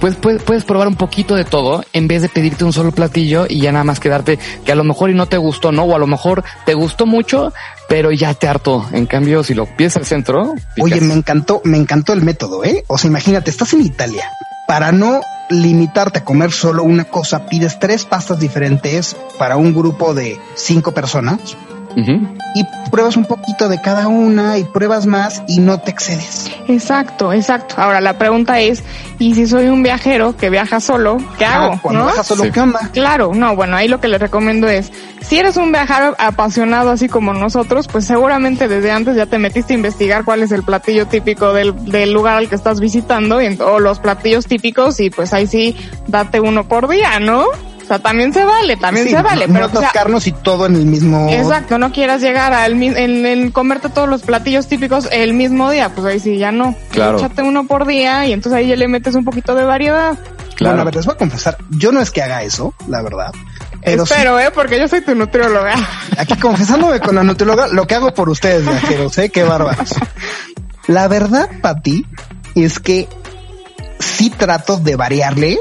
pues 0.00 0.16
puedes, 0.16 0.42
puedes 0.42 0.64
probar 0.64 0.88
un 0.88 0.96
poquito 0.96 1.34
de 1.34 1.44
todo 1.44 1.84
en 1.92 2.08
vez 2.08 2.22
de 2.22 2.28
pedirte 2.28 2.64
un 2.64 2.72
solo 2.72 2.92
platillo 2.92 3.46
y 3.48 3.60
ya 3.60 3.72
nada 3.72 3.84
más 3.84 4.00
quedarte 4.00 4.38
que 4.64 4.72
a 4.72 4.74
lo 4.74 4.84
mejor 4.84 5.10
y 5.10 5.14
no 5.14 5.26
te 5.26 5.38
gustó, 5.38 5.72
¿no? 5.72 5.84
O 5.84 5.94
a 5.94 5.98
lo 5.98 6.06
mejor 6.06 6.44
te 6.66 6.74
gustó 6.74 7.06
mucho, 7.06 7.52
pero 7.90 8.12
ya 8.12 8.32
te 8.34 8.46
hartó. 8.46 8.86
En 8.92 9.06
cambio, 9.06 9.42
si 9.42 9.52
lo 9.52 9.66
pides 9.66 9.96
al 9.96 10.06
centro, 10.06 10.54
Oye, 10.80 11.00
me 11.00 11.12
encantó, 11.12 11.60
me 11.64 11.76
encantó 11.76 12.12
el 12.12 12.22
método, 12.22 12.62
¿eh? 12.64 12.84
O 12.86 12.96
sea, 12.96 13.08
imagínate, 13.10 13.50
estás 13.50 13.72
en 13.72 13.82
Italia. 13.82 14.30
Para 14.68 14.92
no 14.92 15.20
limitarte 15.50 16.20
a 16.20 16.24
comer 16.24 16.52
solo 16.52 16.84
una 16.84 17.06
cosa, 17.06 17.46
pides 17.46 17.80
tres 17.80 18.04
pastas 18.04 18.38
diferentes 18.38 19.16
para 19.40 19.56
un 19.56 19.74
grupo 19.74 20.14
de 20.14 20.38
cinco 20.54 20.92
personas 20.92 21.56
Y 21.96 22.64
pruebas 22.90 23.16
un 23.16 23.24
poquito 23.24 23.68
de 23.68 23.80
cada 23.80 24.08
una 24.08 24.58
y 24.58 24.64
pruebas 24.64 25.06
más 25.06 25.42
y 25.46 25.60
no 25.60 25.78
te 25.80 25.90
excedes. 25.92 26.50
Exacto, 26.66 27.32
exacto. 27.32 27.76
Ahora 27.78 28.00
la 28.00 28.18
pregunta 28.18 28.58
es, 28.60 28.82
¿y 29.20 29.34
si 29.34 29.46
soy 29.46 29.66
un 29.68 29.82
viajero 29.84 30.36
que 30.36 30.50
viaja 30.50 30.80
solo, 30.80 31.18
qué 31.38 31.44
hago? 31.44 31.74
Ah, 31.74 31.78
cuando 31.80 32.00
¿no? 32.00 32.06
bajas 32.06 32.26
solo, 32.26 32.44
Sí. 32.44 32.50
¿qué 32.50 32.60
onda? 32.60 32.90
Claro, 32.92 33.32
no, 33.34 33.54
bueno, 33.54 33.76
ahí 33.76 33.86
lo 33.86 34.00
que 34.00 34.08
les 34.08 34.20
recomiendo 34.20 34.68
es, 34.68 34.90
si 35.20 35.38
eres 35.38 35.56
un 35.56 35.70
viajero 35.70 36.16
apasionado 36.18 36.90
así 36.90 37.08
como 37.08 37.32
nosotros, 37.34 37.86
pues 37.86 38.04
seguramente 38.06 38.66
desde 38.66 38.90
antes 38.90 39.14
ya 39.14 39.26
te 39.26 39.38
metiste 39.38 39.72
a 39.74 39.76
investigar 39.76 40.24
cuál 40.24 40.42
es 40.42 40.50
el 40.50 40.64
platillo 40.64 41.06
típico 41.06 41.52
del, 41.52 41.84
del 41.84 42.12
lugar 42.12 42.36
al 42.36 42.48
que 42.48 42.56
estás 42.56 42.80
visitando 42.80 43.40
y, 43.40 43.46
en- 43.46 43.62
o 43.62 43.78
los 43.78 44.00
platillos 44.00 44.46
típicos 44.46 44.98
y 45.00 45.10
pues 45.10 45.32
ahí 45.32 45.46
sí, 45.46 45.76
date 46.08 46.40
uno 46.40 46.64
por 46.66 46.88
día, 46.88 47.20
¿no? 47.20 47.44
O 47.90 47.92
sea, 47.92 47.98
también 47.98 48.32
se 48.32 48.44
vale, 48.44 48.76
también 48.76 49.06
Sí, 49.08 49.12
se 49.16 49.20
vale, 49.20 49.48
no, 49.48 49.54
pero 49.54 49.66
no 49.66 49.66
o 49.66 49.70
sea, 49.80 49.88
atascarnos 49.88 50.24
y 50.28 50.30
todo 50.32 50.66
en 50.66 50.76
el 50.76 50.86
mismo. 50.86 51.28
Exacto, 51.28 51.76
no 51.76 51.90
quieras 51.90 52.20
llegar 52.22 52.52
al 52.52 52.76
mi- 52.76 52.86
en, 52.86 53.26
en 53.26 53.50
comerte 53.50 53.88
todos 53.88 54.08
los 54.08 54.22
platillos 54.22 54.68
típicos 54.68 55.08
el 55.10 55.34
mismo 55.34 55.68
día, 55.72 55.88
pues 55.88 56.06
ahí 56.06 56.20
sí 56.20 56.38
ya 56.38 56.52
no. 56.52 56.76
Claro. 56.92 57.18
Échate 57.18 57.42
uno 57.42 57.66
por 57.66 57.88
día 57.88 58.26
y 58.26 58.32
entonces 58.32 58.56
ahí 58.58 58.68
ya 58.68 58.76
le 58.76 58.86
metes 58.86 59.16
un 59.16 59.24
poquito 59.24 59.56
de 59.56 59.64
variedad. 59.64 60.16
Claro. 60.54 60.74
Bueno, 60.76 60.82
a 60.82 60.84
ver, 60.84 60.94
les 60.94 61.04
voy 61.04 61.14
a 61.16 61.18
confesar, 61.18 61.56
yo 61.70 61.90
no 61.90 62.00
es 62.00 62.12
que 62.12 62.22
haga 62.22 62.44
eso, 62.44 62.74
la 62.86 63.02
verdad. 63.02 63.32
Pero 63.82 64.06
sí, 64.06 64.12
Espero, 64.12 64.38
eh, 64.38 64.52
porque 64.54 64.78
yo 64.78 64.86
soy 64.86 65.00
tu 65.00 65.16
nutrióloga. 65.16 65.74
aquí 66.16 66.36
confesándome 66.36 67.00
con 67.00 67.16
la 67.16 67.24
nutrióloga, 67.24 67.66
lo 67.66 67.88
que 67.88 67.96
hago 67.96 68.14
por 68.14 68.28
ustedes, 68.28 68.64
viajeros, 68.64 69.18
¿eh? 69.18 69.30
Qué 69.30 69.42
bárbaros. 69.42 69.88
La 70.86 71.08
verdad, 71.08 71.48
Pati, 71.60 72.06
es 72.54 72.78
que 72.78 73.08
sí 73.98 74.30
trato 74.30 74.76
de 74.76 74.94
variarle 74.94 75.58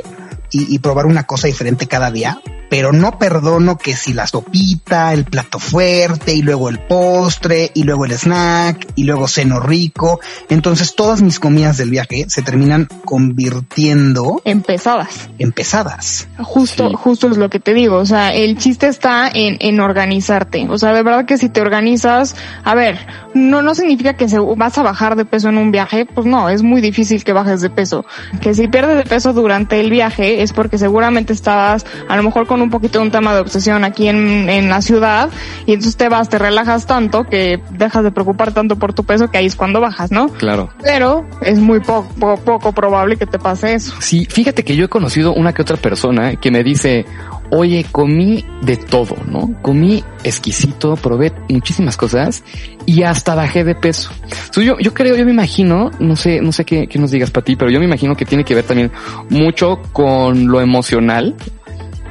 y, 0.52 0.80
probar 0.80 1.06
una 1.06 1.26
cosa 1.26 1.48
diferente 1.48 1.88
cada 1.88 2.12
día, 2.12 2.40
pero 2.70 2.92
no 2.94 3.18
perdono 3.18 3.78
que 3.78 3.96
si 3.96 4.14
la 4.14 4.28
sopita, 4.28 5.14
el 5.14 5.26
plato 5.26 5.60
fuerte 5.60 6.34
y 6.34 6.42
luego 6.42 6.70
el 6.70 6.80
postre 6.80 7.72
y 7.74 7.84
luego 7.84 8.06
el 8.06 8.12
snack 8.14 8.88
y 8.96 9.04
luego 9.04 9.28
seno 9.28 9.60
rico. 9.60 10.20
Entonces 10.50 10.96
todas 10.96 11.22
mis 11.22 11.40
comidas 11.40 11.78
del 11.78 11.90
viaje 11.90 12.26
se 12.30 12.42
terminan 12.42 12.88
convirtiendo 13.06 14.42
Empezadas. 14.46 15.30
en 15.40 15.52
pesadas. 15.52 16.28
Justo, 16.40 16.90
Sí. 16.90 16.96
justo 16.98 17.28
es 17.28 17.38
lo 17.38 17.50
que 17.50 17.60
te 17.60 17.74
digo. 17.74 17.98
O 17.98 18.06
sea, 18.06 18.34
el 18.34 18.58
chiste 18.58 18.88
está 18.88 19.30
en, 19.34 19.58
en 19.60 19.80
organizarte. 19.80 20.68
O 20.70 20.78
sea, 20.78 20.94
de 20.94 21.04
verdad 21.04 21.26
que 21.26 21.38
si 21.38 21.50
te 21.50 21.62
organizas, 21.62 22.36
a 22.64 22.76
ver, 22.76 22.98
no, 23.34 23.62
no 23.62 23.76
significa 23.76 24.14
que 24.14 24.30
se, 24.30 24.40
vas 24.40 24.78
a 24.78 24.84
bajar 24.84 25.16
de 25.16 25.26
peso 25.26 25.50
en 25.50 25.58
un 25.58 25.72
viaje. 25.72 26.06
Pues 26.06 26.26
no, 26.28 26.50
es 26.50 26.64
muy 26.64 26.82
difícil 26.82 27.24
que 27.24 27.34
bajes 27.34 27.62
de 27.62 27.70
peso. 27.70 28.06
Que 28.42 28.54
si 28.54 28.68
pierdes 28.68 28.98
de 28.98 29.04
peso 29.04 29.34
durante 29.34 29.80
el 29.80 29.90
viaje 29.90 30.42
es 30.42 30.54
porque 30.54 30.78
seguramente 30.78 31.34
estabas 31.34 31.86
a 32.08 32.16
lo 32.16 32.24
mejor 32.24 32.48
con 32.48 32.59
un 32.64 32.70
poquito 32.70 33.00
de 33.00 33.06
un 33.06 33.12
tema 33.12 33.34
de 33.34 33.42
obsesión 33.42 33.84
aquí 33.84 34.08
en, 34.08 34.50
en 34.50 34.70
la 34.70 34.82
ciudad 34.82 35.30
y 35.66 35.74
entonces 35.74 35.96
te 35.98 36.10
vas, 36.10 36.30
te 36.30 36.38
relajas 36.38 36.86
tanto 36.86 37.24
que 37.26 37.60
dejas 37.72 38.04
de 38.04 38.12
preocupar 38.12 38.52
tanto 38.54 38.76
por 38.78 38.94
tu 38.94 39.04
peso 39.04 39.30
que 39.30 39.38
ahí 39.38 39.46
es 39.46 39.56
cuando 39.56 39.82
bajas, 39.82 40.12
¿no? 40.12 40.30
Claro. 40.30 40.70
Pero 40.84 41.26
es 41.42 41.60
muy 41.60 41.80
po- 41.80 42.08
po- 42.20 42.38
poco 42.38 42.72
probable 42.72 43.18
que 43.18 43.26
te 43.26 43.40
pase 43.40 43.74
eso. 43.74 43.94
Sí, 44.00 44.26
fíjate 44.30 44.64
que 44.64 44.76
yo 44.76 44.86
he 44.86 44.90
conocido 44.90 45.34
una 45.34 45.54
que 45.54 45.62
otra 45.62 45.78
persona 45.78 46.36
que 46.36 46.52
me 46.52 46.64
dice, 46.64 47.06
oye, 47.52 47.86
comí 47.92 48.46
de 48.62 48.78
todo, 48.78 49.16
¿no? 49.28 49.52
Comí 49.62 50.04
exquisito, 50.24 50.96
probé 50.96 51.32
muchísimas 51.50 51.98
cosas 51.98 52.44
y 52.86 53.04
hasta 53.04 53.36
bajé 53.36 53.64
de 53.64 53.76
peso. 53.76 54.12
So, 54.52 54.62
yo, 54.62 54.78
yo 54.80 54.94
creo, 54.94 55.16
yo 55.16 55.26
me 55.26 55.32
imagino, 55.32 55.92
no 56.00 56.16
sé, 56.16 56.42
no 56.42 56.52
sé 56.52 56.66
qué, 56.66 56.88
qué 56.88 57.00
nos 57.00 57.12
digas 57.12 57.32
para 57.32 57.46
ti, 57.46 57.56
pero 57.56 57.72
yo 57.72 57.80
me 57.80 57.86
imagino 57.86 58.16
que 58.16 58.26
tiene 58.26 58.44
que 58.44 58.56
ver 58.56 58.64
también 58.66 58.92
mucho 59.30 59.80
con 59.94 60.48
lo 60.48 60.62
emocional 60.62 61.36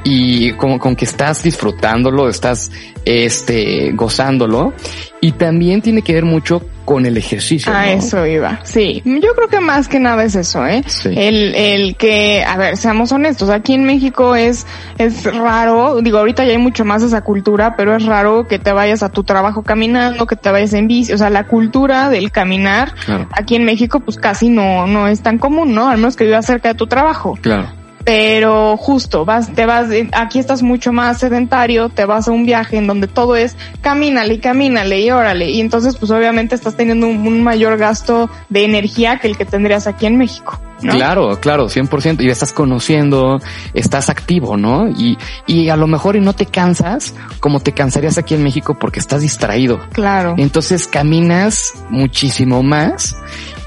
y 0.03 0.51
con, 0.53 0.79
con 0.79 0.95
que 0.95 1.05
estás 1.05 1.43
disfrutándolo, 1.43 2.29
estás 2.29 2.71
este 3.05 3.91
gozándolo 3.93 4.73
y 5.21 5.33
también 5.33 5.81
tiene 5.81 6.01
que 6.01 6.13
ver 6.13 6.25
mucho 6.25 6.61
con 6.85 7.05
el 7.05 7.17
ejercicio. 7.17 7.71
A 7.71 7.85
¿no? 7.85 7.91
eso 7.91 8.25
iba. 8.25 8.59
Sí, 8.63 9.01
yo 9.05 9.35
creo 9.35 9.47
que 9.47 9.59
más 9.59 9.87
que 9.87 9.99
nada 9.99 10.23
es 10.23 10.35
eso, 10.35 10.65
¿eh? 10.65 10.83
Sí. 10.87 11.09
El, 11.15 11.53
el 11.53 11.95
que, 11.97 12.43
a 12.43 12.57
ver, 12.57 12.77
seamos 12.77 13.11
honestos, 13.11 13.49
aquí 13.49 13.73
en 13.73 13.83
México 13.83 14.35
es, 14.35 14.65
es 14.97 15.23
raro, 15.23 15.99
digo, 16.01 16.17
ahorita 16.17 16.45
ya 16.45 16.51
hay 16.51 16.57
mucho 16.57 16.85
más 16.85 17.03
esa 17.03 17.21
cultura, 17.21 17.75
pero 17.75 17.95
es 17.95 18.05
raro 18.05 18.47
que 18.47 18.57
te 18.57 18.71
vayas 18.71 19.03
a 19.03 19.09
tu 19.09 19.23
trabajo 19.23 19.61
caminando, 19.63 20.25
que 20.25 20.35
te 20.35 20.49
vayas 20.49 20.73
en 20.73 20.87
bici, 20.87 21.13
o 21.13 21.17
sea, 21.17 21.29
la 21.29 21.45
cultura 21.45 22.09
del 22.09 22.31
caminar 22.31 22.93
Claro. 23.05 23.27
aquí 23.33 23.55
en 23.55 23.65
México 23.65 23.99
pues 23.99 24.17
casi 24.17 24.49
no, 24.49 24.87
no 24.87 25.07
es 25.07 25.21
tan 25.21 25.37
común, 25.37 25.73
¿no? 25.75 25.89
Al 25.89 25.97
menos 25.97 26.15
que 26.15 26.23
vivas 26.25 26.45
cerca 26.45 26.69
de 26.69 26.75
tu 26.75 26.87
trabajo 26.87 27.37
Claro. 27.41 27.78
Pero 28.09 28.75
justo 28.75 29.23
vas, 29.23 29.53
te 29.53 29.67
vas, 29.67 29.89
aquí 30.13 30.39
estás 30.39 30.63
mucho 30.63 30.91
más 30.91 31.19
sedentario, 31.19 31.89
te 31.89 32.05
vas 32.05 32.27
a 32.27 32.31
un 32.31 32.43
viaje 32.43 32.77
en 32.77 32.87
donde 32.87 33.05
todo 33.05 33.35
es 33.35 33.55
camínale 33.81 34.33
y 34.33 34.39
camínale 34.39 34.99
y 35.01 35.11
órale, 35.11 35.51
y 35.51 35.61
entonces 35.61 35.95
pues 35.95 36.09
obviamente 36.09 36.55
estás 36.55 36.75
teniendo 36.75 37.07
un, 37.07 37.19
un 37.27 37.43
mayor 37.43 37.77
gasto 37.77 38.27
de 38.49 38.63
energía 38.63 39.19
que 39.19 39.27
el 39.27 39.37
que 39.37 39.45
tendrías 39.45 39.85
aquí 39.85 40.07
en 40.07 40.17
México. 40.17 40.59
¿no? 40.81 40.93
Claro, 40.93 41.39
claro, 41.39 41.67
100%. 41.67 42.23
Y 42.23 42.29
estás 42.29 42.53
conociendo, 42.53 43.39
estás 43.73 44.09
activo, 44.09 44.57
¿no? 44.57 44.87
Y, 44.89 45.17
y 45.45 45.69
a 45.69 45.75
lo 45.75 45.87
mejor 45.87 46.15
y 46.15 46.21
no 46.21 46.33
te 46.33 46.45
cansas 46.45 47.13
como 47.39 47.59
te 47.59 47.73
cansarías 47.73 48.17
aquí 48.17 48.33
en 48.33 48.43
México 48.43 48.77
porque 48.79 48.99
estás 48.99 49.21
distraído. 49.21 49.79
Claro. 49.91 50.35
Entonces 50.37 50.87
caminas 50.87 51.73
muchísimo 51.89 52.63
más 52.63 53.15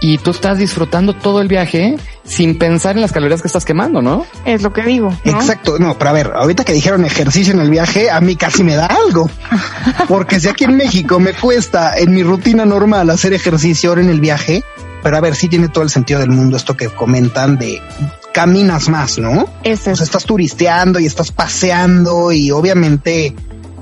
y 0.01 0.19
tú 0.19 0.31
estás 0.31 0.59
disfrutando 0.59 1.15
todo 1.15 1.41
el 1.41 1.49
viaje 1.49 1.97
sin 2.25 2.57
pensar 2.59 2.95
en 2.97 3.03
las 3.03 3.13
calorías 3.13 3.43
que 3.43 3.49
estás 3.49 3.65
quemando, 3.65 4.01
¿no? 4.01 4.25
Es 4.45 4.63
lo 4.63 4.73
que 4.73 4.83
digo. 4.83 5.11
¿no? 5.25 5.33
Exacto, 5.33 5.79
no, 5.79 5.99
pero 5.99 6.11
a 6.11 6.13
ver, 6.13 6.33
ahorita 6.35 6.65
que 6.65 6.73
dijeron 6.73 7.05
ejercicio 7.05 7.53
en 7.53 7.61
el 7.61 7.69
viaje, 7.71 8.11
a 8.11 8.21
mí 8.21 8.37
casi 8.37 8.63
me 8.63 8.75
da 8.77 8.87
algo. 8.87 9.29
Porque 10.09 10.39
si 10.41 10.49
aquí 10.49 10.65
en 10.65 10.77
México 10.77 11.19
me 11.21 11.33
cuesta 11.33 11.97
en 11.99 12.15
mi 12.15 12.23
rutina 12.23 12.65
normal 12.65 13.11
hacer 13.11 13.33
ejercicio 13.33 13.91
ahora 13.91 14.03
en 14.03 14.11
el 14.11 14.21
viaje, 14.21 14.63
pero 15.03 15.17
a 15.17 15.21
ver, 15.21 15.35
sí 15.35 15.49
tiene 15.49 15.69
todo 15.69 15.83
el 15.85 15.91
sentido 15.91 16.21
del 16.21 16.31
mundo 16.31 16.57
esto 16.57 16.77
que 16.77 16.89
comentan 16.89 17.59
de 17.59 17.81
caminas 18.33 18.89
más, 18.89 19.19
¿no? 19.19 19.47
Es 19.65 19.81
O 19.81 19.83
sea, 19.85 19.93
eso. 19.95 20.05
estás 20.05 20.25
turisteando 20.25 21.01
y 21.01 21.07
estás 21.07 21.33
paseando 21.33 22.31
y 22.33 22.51
obviamente 22.53 23.35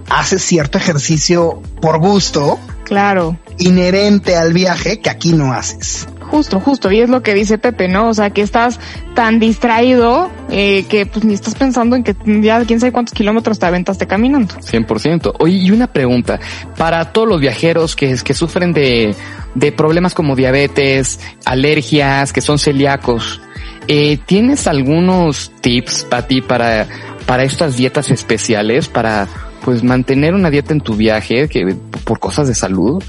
haces 0.08 0.42
cierto 0.42 0.78
ejercicio 0.78 1.62
por 1.80 1.98
gusto 1.98 2.58
Claro. 2.84 3.38
inherente 3.58 4.34
al 4.36 4.52
viaje 4.52 4.98
que 5.00 5.10
aquí 5.10 5.32
no 5.34 5.52
haces. 5.52 6.08
Justo, 6.30 6.60
justo, 6.60 6.92
y 6.92 7.00
es 7.00 7.10
lo 7.10 7.22
que 7.22 7.34
dice 7.34 7.58
Pepe, 7.58 7.88
¿no? 7.88 8.08
O 8.08 8.14
sea, 8.14 8.30
que 8.30 8.42
estás 8.42 8.78
tan 9.14 9.40
distraído 9.40 10.30
eh, 10.48 10.84
que 10.88 11.04
pues 11.04 11.24
ni 11.24 11.34
estás 11.34 11.56
pensando 11.56 11.96
en 11.96 12.04
que 12.04 12.14
ya 12.40 12.64
quién 12.64 12.78
sabe 12.78 12.92
cuántos 12.92 13.14
kilómetros 13.14 13.58
te 13.58 13.66
aventaste 13.66 14.06
caminando. 14.06 14.54
100%. 14.54 15.34
Oye, 15.40 15.56
y 15.56 15.70
una 15.72 15.88
pregunta, 15.88 16.38
para 16.76 17.12
todos 17.12 17.28
los 17.28 17.40
viajeros 17.40 17.96
que, 17.96 18.14
que 18.22 18.34
sufren 18.34 18.72
de, 18.72 19.14
de 19.56 19.72
problemas 19.72 20.14
como 20.14 20.36
diabetes, 20.36 21.18
alergias, 21.44 22.32
que 22.32 22.40
son 22.40 22.60
celíacos, 22.60 23.40
eh, 23.88 24.18
¿tienes 24.24 24.68
algunos 24.68 25.50
tips 25.60 26.04
para 26.04 26.28
ti 26.28 26.42
para, 26.42 26.86
para 27.26 27.42
estas 27.42 27.76
dietas 27.76 28.10
especiales, 28.12 28.86
para 28.86 29.26
pues 29.64 29.82
mantener 29.82 30.34
una 30.34 30.48
dieta 30.50 30.72
en 30.72 30.80
tu 30.80 30.94
viaje, 30.94 31.48
que 31.48 31.74
por 32.04 32.20
cosas 32.20 32.46
de 32.46 32.54
salud, 32.54 33.02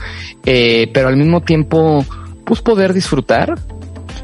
eh, 0.46 0.90
pero 0.94 1.08
al 1.08 1.18
mismo 1.18 1.42
tiempo 1.42 2.06
pues 2.46 2.62
poder 2.62 2.94
disfrutar? 2.94 3.58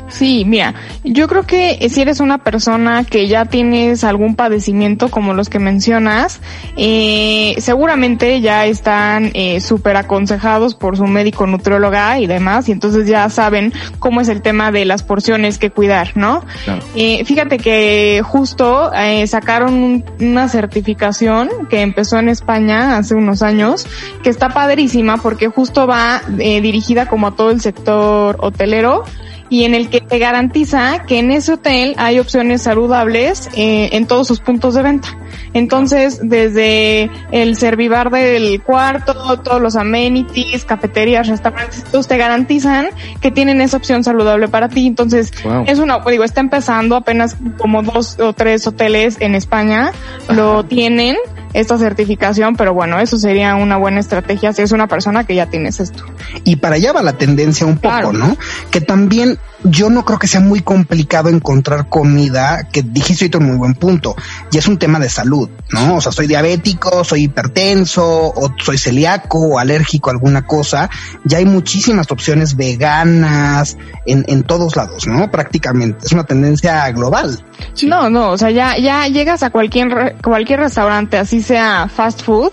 Sí, 0.10 0.46
mira, 0.46 0.74
yo 1.04 1.28
creo 1.28 1.44
que 1.44 1.86
si 1.90 2.02
eres 2.02 2.20
una 2.22 2.38
persona 2.38 3.04
que 3.04 3.28
ya 3.28 3.46
tienes 3.46 4.04
algún 4.06 4.36
padecimiento 4.36 5.10
como 5.10 5.34
los 5.34 5.50
que 5.50 5.60
mencionas, 5.60 6.40
eh, 6.78 7.56
seguramente 7.60 8.40
ya 8.40 8.66
están 8.66 9.32
eh, 9.34 9.60
súper 9.60 9.98
aconsejados 9.98 10.76
por 10.76 10.96
su 10.96 11.06
médico 11.08 11.46
nutrióloga 11.46 12.20
y 12.20 12.28
demás, 12.28 12.70
y 12.70 12.72
entonces 12.72 13.06
ya 13.08 13.30
saben 13.30 13.74
cómo 14.00 14.22
es 14.22 14.30
el 14.30 14.42
tema 14.42 14.72
de 14.72 14.86
las 14.86 15.04
porciones 15.04 15.58
que 15.58 15.72
cuidar, 15.72 16.12
¿no? 16.16 16.44
Claro. 16.64 16.82
Eh, 16.96 17.26
fíjate 17.26 17.58
que 17.58 18.22
justo 18.26 18.92
eh, 18.94 19.28
sacaron 19.28 19.74
un- 19.74 20.06
una 20.22 20.48
certificación 20.48 21.50
que 21.70 21.82
empezó 21.82 22.18
en 22.18 22.30
España 22.30 22.98
hace 22.98 23.14
unos 23.14 23.42
años, 23.42 23.86
que 24.24 24.30
está 24.30 24.50
padrísima 24.50 25.18
porque 25.18 25.48
justo 25.48 25.86
va 25.86 26.22
eh, 26.40 26.62
dirigida 26.62 27.08
como 27.08 27.28
a 27.28 27.36
todo 27.36 27.52
el 27.52 27.60
sector 27.62 28.38
hotelero 28.40 29.04
y 29.50 29.64
en 29.64 29.74
el 29.74 29.90
que 29.90 30.02
te 30.02 30.20
garantiza 30.20 31.04
que 31.08 31.20
en 31.20 31.32
ese 31.32 31.54
hotel 31.54 31.96
hay 31.98 32.20
opciones 32.20 32.62
saludables 32.64 33.50
eh, 33.56 33.90
en 33.94 34.08
todos 34.08 34.28
sus 34.28 34.40
puntos 34.40 34.74
de 34.74 34.82
venta. 34.84 35.10
Entonces, 35.54 36.20
desde 36.22 37.10
el 37.32 37.56
servivar 37.56 38.10
del 38.12 38.62
cuarto, 38.62 39.40
todos 39.40 39.62
los 39.62 39.76
amenities, 39.76 40.66
cafeterías, 40.66 41.28
restaurantes, 41.28 41.84
todos 41.86 42.08
te 42.08 42.18
garantizan 42.18 42.88
que 43.22 43.32
tienen 43.32 43.62
esa 43.62 43.78
opción 43.78 44.04
saludable 44.04 44.48
para 44.48 44.70
ti. 44.70 44.88
Entonces, 44.88 45.32
Wow. 45.44 45.64
es 45.68 45.80
una, 45.80 46.00
digo, 46.10 46.24
está 46.24 46.42
empezando 46.42 46.96
apenas 46.96 47.38
como 47.58 47.82
dos 47.84 48.20
o 48.20 48.34
tres 48.34 48.68
hoteles 48.68 49.18
en 49.20 49.36
España 49.36 49.92
lo 50.30 50.64
tienen 50.66 51.16
esta 51.54 51.78
certificación, 51.78 52.56
pero 52.56 52.74
bueno, 52.74 53.00
eso 53.00 53.18
sería 53.18 53.56
una 53.56 53.78
buena 53.78 54.00
estrategia 54.00 54.54
si 54.54 54.62
es 54.62 54.72
una 54.72 54.88
persona 54.88 55.24
que 55.24 55.36
ya 55.36 55.48
tienes 55.48 55.80
esto. 55.80 56.04
Y 56.44 56.58
para 56.58 56.76
allá 56.76 56.94
va 56.94 57.02
la 57.02 57.14
tendencia 57.14 57.66
un 57.66 57.78
poco, 57.78 57.88
Claro. 57.88 58.14
¿no? 58.14 58.38
Que 58.72 58.82
también 58.82 59.40
yo 59.64 59.90
no 59.90 60.06
creo 60.06 60.20
que 60.20 60.28
sea 60.28 60.40
muy 60.40 60.62
complicado 60.62 61.30
encontrar 61.30 61.90
comida, 61.90 62.68
que 62.72 62.84
dijiste 62.84 63.26
ahorita 63.26 63.38
un 63.40 63.46
muy 63.48 63.58
buen 63.58 63.74
punto, 63.74 64.16
y 64.52 64.58
es 64.58 64.68
un 64.68 64.78
tema 64.78 65.00
de 65.00 65.10
salud, 65.10 65.50
¿no? 65.72 65.96
O 65.96 66.02
sea, 66.02 66.12
soy 66.12 66.28
diabético, 66.28 67.04
soy 67.04 67.24
hipertenso, 67.24 68.06
o 68.06 68.54
soy 68.64 68.78
celíaco, 68.78 69.40
o 69.40 69.60
alérgico 69.60 70.10
a 70.10 70.14
alguna 70.14 70.46
cosa, 70.46 70.90
ya 71.26 71.40
hay 71.40 71.46
muchísimas 71.46 72.12
opciones 72.12 72.56
veganas 72.56 73.78
en, 74.06 74.26
en 74.28 74.44
todos 74.44 74.76
lados, 74.76 75.08
¿no? 75.08 75.30
Prácticamente, 75.32 76.06
es 76.06 76.12
una 76.12 76.24
tendencia 76.26 76.90
global. 76.92 77.44
No, 77.84 78.10
no, 78.10 78.32
o 78.32 78.38
sea, 78.38 78.52
ya, 78.52 78.78
ya 78.78 79.08
llegas 79.08 79.44
a 79.44 79.50
cualquier, 79.50 80.16
cualquier 80.24 80.60
restaurante, 80.60 81.18
así 81.18 81.37
sea 81.42 81.88
fast 81.94 82.22
food, 82.24 82.52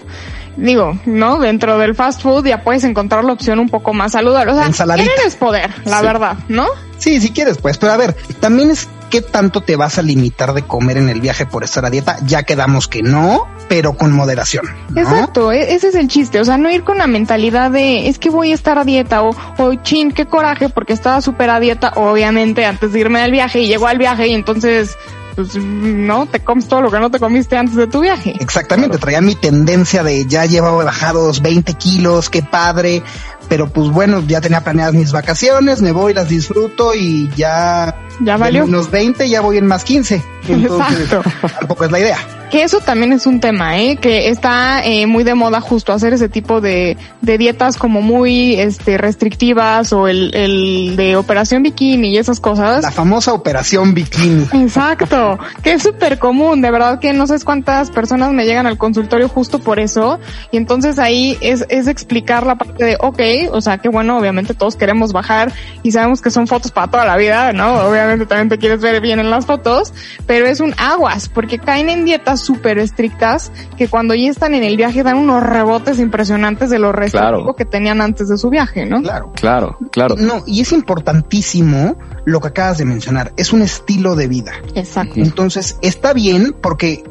digo, 0.56 0.98
¿no? 1.06 1.38
Dentro 1.38 1.78
del 1.78 1.94
fast 1.94 2.22
food 2.22 2.46
ya 2.46 2.62
puedes 2.62 2.84
encontrar 2.84 3.24
la 3.24 3.32
opción 3.32 3.58
un 3.58 3.68
poco 3.68 3.92
más 3.92 4.12
saludable. 4.12 4.52
O 4.52 4.54
sea, 4.54 4.66
Ensaladita. 4.66 5.10
querer 5.10 5.26
es 5.26 5.36
poder, 5.36 5.70
la 5.84 6.00
Sí. 6.00 6.06
verdad, 6.06 6.36
¿no? 6.48 6.66
Sí, 6.98 7.20
si 7.20 7.30
quieres, 7.30 7.58
pues, 7.58 7.76
pero 7.78 7.92
a 7.92 7.96
ver, 7.96 8.14
también 8.40 8.70
es 8.70 8.88
qué 9.10 9.20
tanto 9.20 9.60
te 9.60 9.76
vas 9.76 9.98
a 9.98 10.02
limitar 10.02 10.54
de 10.54 10.62
comer 10.62 10.96
en 10.96 11.08
el 11.08 11.20
viaje 11.20 11.44
por 11.44 11.62
estar 11.62 11.84
a 11.84 11.90
dieta. 11.90 12.16
Ya 12.24 12.44
quedamos 12.44 12.88
que 12.88 13.02
no, 13.02 13.46
pero 13.68 13.94
con 13.96 14.12
moderación. 14.12 14.64
¿no? 14.90 15.00
Exacto, 15.00 15.52
e- 15.52 15.74
ese 15.74 15.88
es 15.88 15.94
el 15.96 16.08
chiste, 16.08 16.40
o 16.40 16.44
sea, 16.44 16.56
no 16.56 16.70
ir 16.70 16.82
con 16.82 16.98
la 16.98 17.06
mentalidad 17.06 17.70
de 17.70 18.08
es 18.08 18.18
que 18.18 18.30
voy 18.30 18.52
a 18.52 18.54
estar 18.54 18.78
a 18.78 18.84
dieta 18.84 19.22
o, 19.22 19.36
o 19.58 19.74
chin, 19.82 20.12
qué 20.12 20.26
coraje 20.26 20.68
porque 20.68 20.92
estaba 20.94 21.20
súper 21.20 21.50
a 21.50 21.60
dieta, 21.60 21.92
obviamente 21.96 22.64
antes 22.64 22.92
de 22.92 23.00
irme 23.00 23.20
al 23.20 23.30
viaje 23.32 23.60
y 23.60 23.66
llegó 23.66 23.86
al 23.86 23.98
viaje 23.98 24.28
y 24.28 24.34
entonces, 24.34 24.96
pues, 25.34 25.56
no, 25.56 26.26
te 26.26 26.40
comes 26.40 26.68
todo 26.68 26.82
lo 26.82 26.90
que 26.90 26.98
no 26.98 27.10
te 27.10 27.18
comiste 27.18 27.56
antes 27.56 27.76
de 27.76 27.86
tu 27.86 28.00
viaje. 28.00 28.34
Exactamente, 28.40 28.98
traía 28.98 29.20
mi 29.20 29.34
tendencia 29.34 30.02
de 30.02 30.26
ya 30.26 30.46
llevaba 30.46 30.84
bajados 30.84 31.42
20 31.42 31.74
kilos, 31.74 32.30
qué 32.30 32.42
padre, 32.42 33.02
pero 33.48 33.68
pues 33.68 33.90
bueno, 33.90 34.22
ya 34.26 34.40
tenía 34.40 34.62
planeadas 34.62 34.94
mis 34.94 35.12
vacaciones, 35.12 35.80
me 35.80 35.92
voy, 35.92 36.14
las 36.14 36.28
disfruto 36.28 36.94
y 36.94 37.30
ya... 37.36 38.00
Ya 38.20 38.36
valió. 38.36 38.64
menos 38.64 38.90
20 38.90 39.28
ya 39.28 39.40
voy 39.40 39.58
en 39.58 39.66
más 39.66 39.84
15. 39.84 40.22
Entonces, 40.48 41.00
Exacto. 41.00 41.30
tampoco 41.58 41.84
es 41.84 41.90
la 41.90 42.00
idea. 42.00 42.43
Que 42.54 42.62
eso 42.62 42.78
también 42.78 43.12
es 43.12 43.26
un 43.26 43.40
tema, 43.40 43.80
¿eh? 43.80 43.96
Que 43.96 44.28
está 44.28 44.80
eh, 44.84 45.08
muy 45.08 45.24
de 45.24 45.34
moda 45.34 45.60
justo 45.60 45.92
hacer 45.92 46.12
ese 46.12 46.28
tipo 46.28 46.60
de, 46.60 46.96
de 47.20 47.36
dietas 47.36 47.76
como 47.76 48.00
muy 48.00 48.54
este, 48.54 48.96
restrictivas 48.96 49.92
o 49.92 50.06
el, 50.06 50.32
el 50.36 50.94
de 50.94 51.16
operación 51.16 51.64
bikini 51.64 52.10
y 52.10 52.16
esas 52.16 52.38
cosas. 52.38 52.84
La 52.84 52.92
famosa 52.92 53.32
operación 53.32 53.92
bikini. 53.92 54.46
Exacto, 54.52 55.36
que 55.64 55.72
es 55.72 55.82
súper 55.82 56.20
común, 56.20 56.60
de 56.60 56.70
verdad 56.70 57.00
que 57.00 57.12
no 57.12 57.26
sé 57.26 57.40
cuántas 57.44 57.90
personas 57.90 58.30
me 58.30 58.44
llegan 58.44 58.68
al 58.68 58.78
consultorio 58.78 59.28
justo 59.28 59.58
por 59.58 59.80
eso, 59.80 60.20
y 60.52 60.56
entonces 60.56 61.00
ahí 61.00 61.36
es, 61.40 61.66
es 61.70 61.88
explicar 61.88 62.46
la 62.46 62.54
parte 62.54 62.84
de, 62.84 62.96
ok, 63.00 63.50
o 63.50 63.60
sea, 63.62 63.78
que 63.78 63.88
bueno, 63.88 64.16
obviamente 64.16 64.54
todos 64.54 64.76
queremos 64.76 65.12
bajar 65.12 65.52
y 65.82 65.90
sabemos 65.90 66.22
que 66.22 66.30
son 66.30 66.46
fotos 66.46 66.70
para 66.70 66.86
toda 66.86 67.04
la 67.04 67.16
vida, 67.16 67.52
¿no? 67.52 67.78
Obviamente 67.88 68.26
también 68.26 68.48
te 68.48 68.58
quieres 68.58 68.80
ver 68.80 69.00
bien 69.00 69.18
en 69.18 69.28
las 69.28 69.44
fotos, 69.44 69.92
pero 70.24 70.46
es 70.46 70.60
un 70.60 70.72
aguas, 70.78 71.28
porque 71.28 71.58
caen 71.58 71.90
en 71.90 72.04
dietas 72.04 72.43
súper 72.44 72.78
estrictas 72.78 73.50
que 73.76 73.88
cuando 73.88 74.14
ya 74.14 74.30
están 74.30 74.54
en 74.54 74.62
el 74.62 74.76
viaje 74.76 75.02
dan 75.02 75.16
unos 75.16 75.42
rebotes 75.42 75.98
impresionantes 75.98 76.70
de 76.70 76.78
lo 76.78 76.92
restrictivo 76.92 77.14
Claro. 77.42 77.56
que 77.56 77.64
tenían 77.64 78.00
antes 78.00 78.28
de 78.28 78.38
su 78.38 78.50
viaje, 78.50 78.86
¿no? 78.86 79.02
Claro. 79.02 79.32
Claro, 79.34 79.78
claro. 79.90 80.14
No, 80.18 80.42
y 80.46 80.60
es 80.60 80.72
importantísimo 80.72 81.96
lo 82.24 82.40
que 82.40 82.48
acabas 82.48 82.78
de 82.78 82.84
mencionar. 82.84 83.32
Es 83.36 83.52
un 83.52 83.62
estilo 83.62 84.16
de 84.16 84.28
vida. 84.28 84.52
Exacto. 84.74 85.14
Entonces, 85.16 85.78
está 85.82 86.12
bien 86.12 86.54
porque 86.60 87.04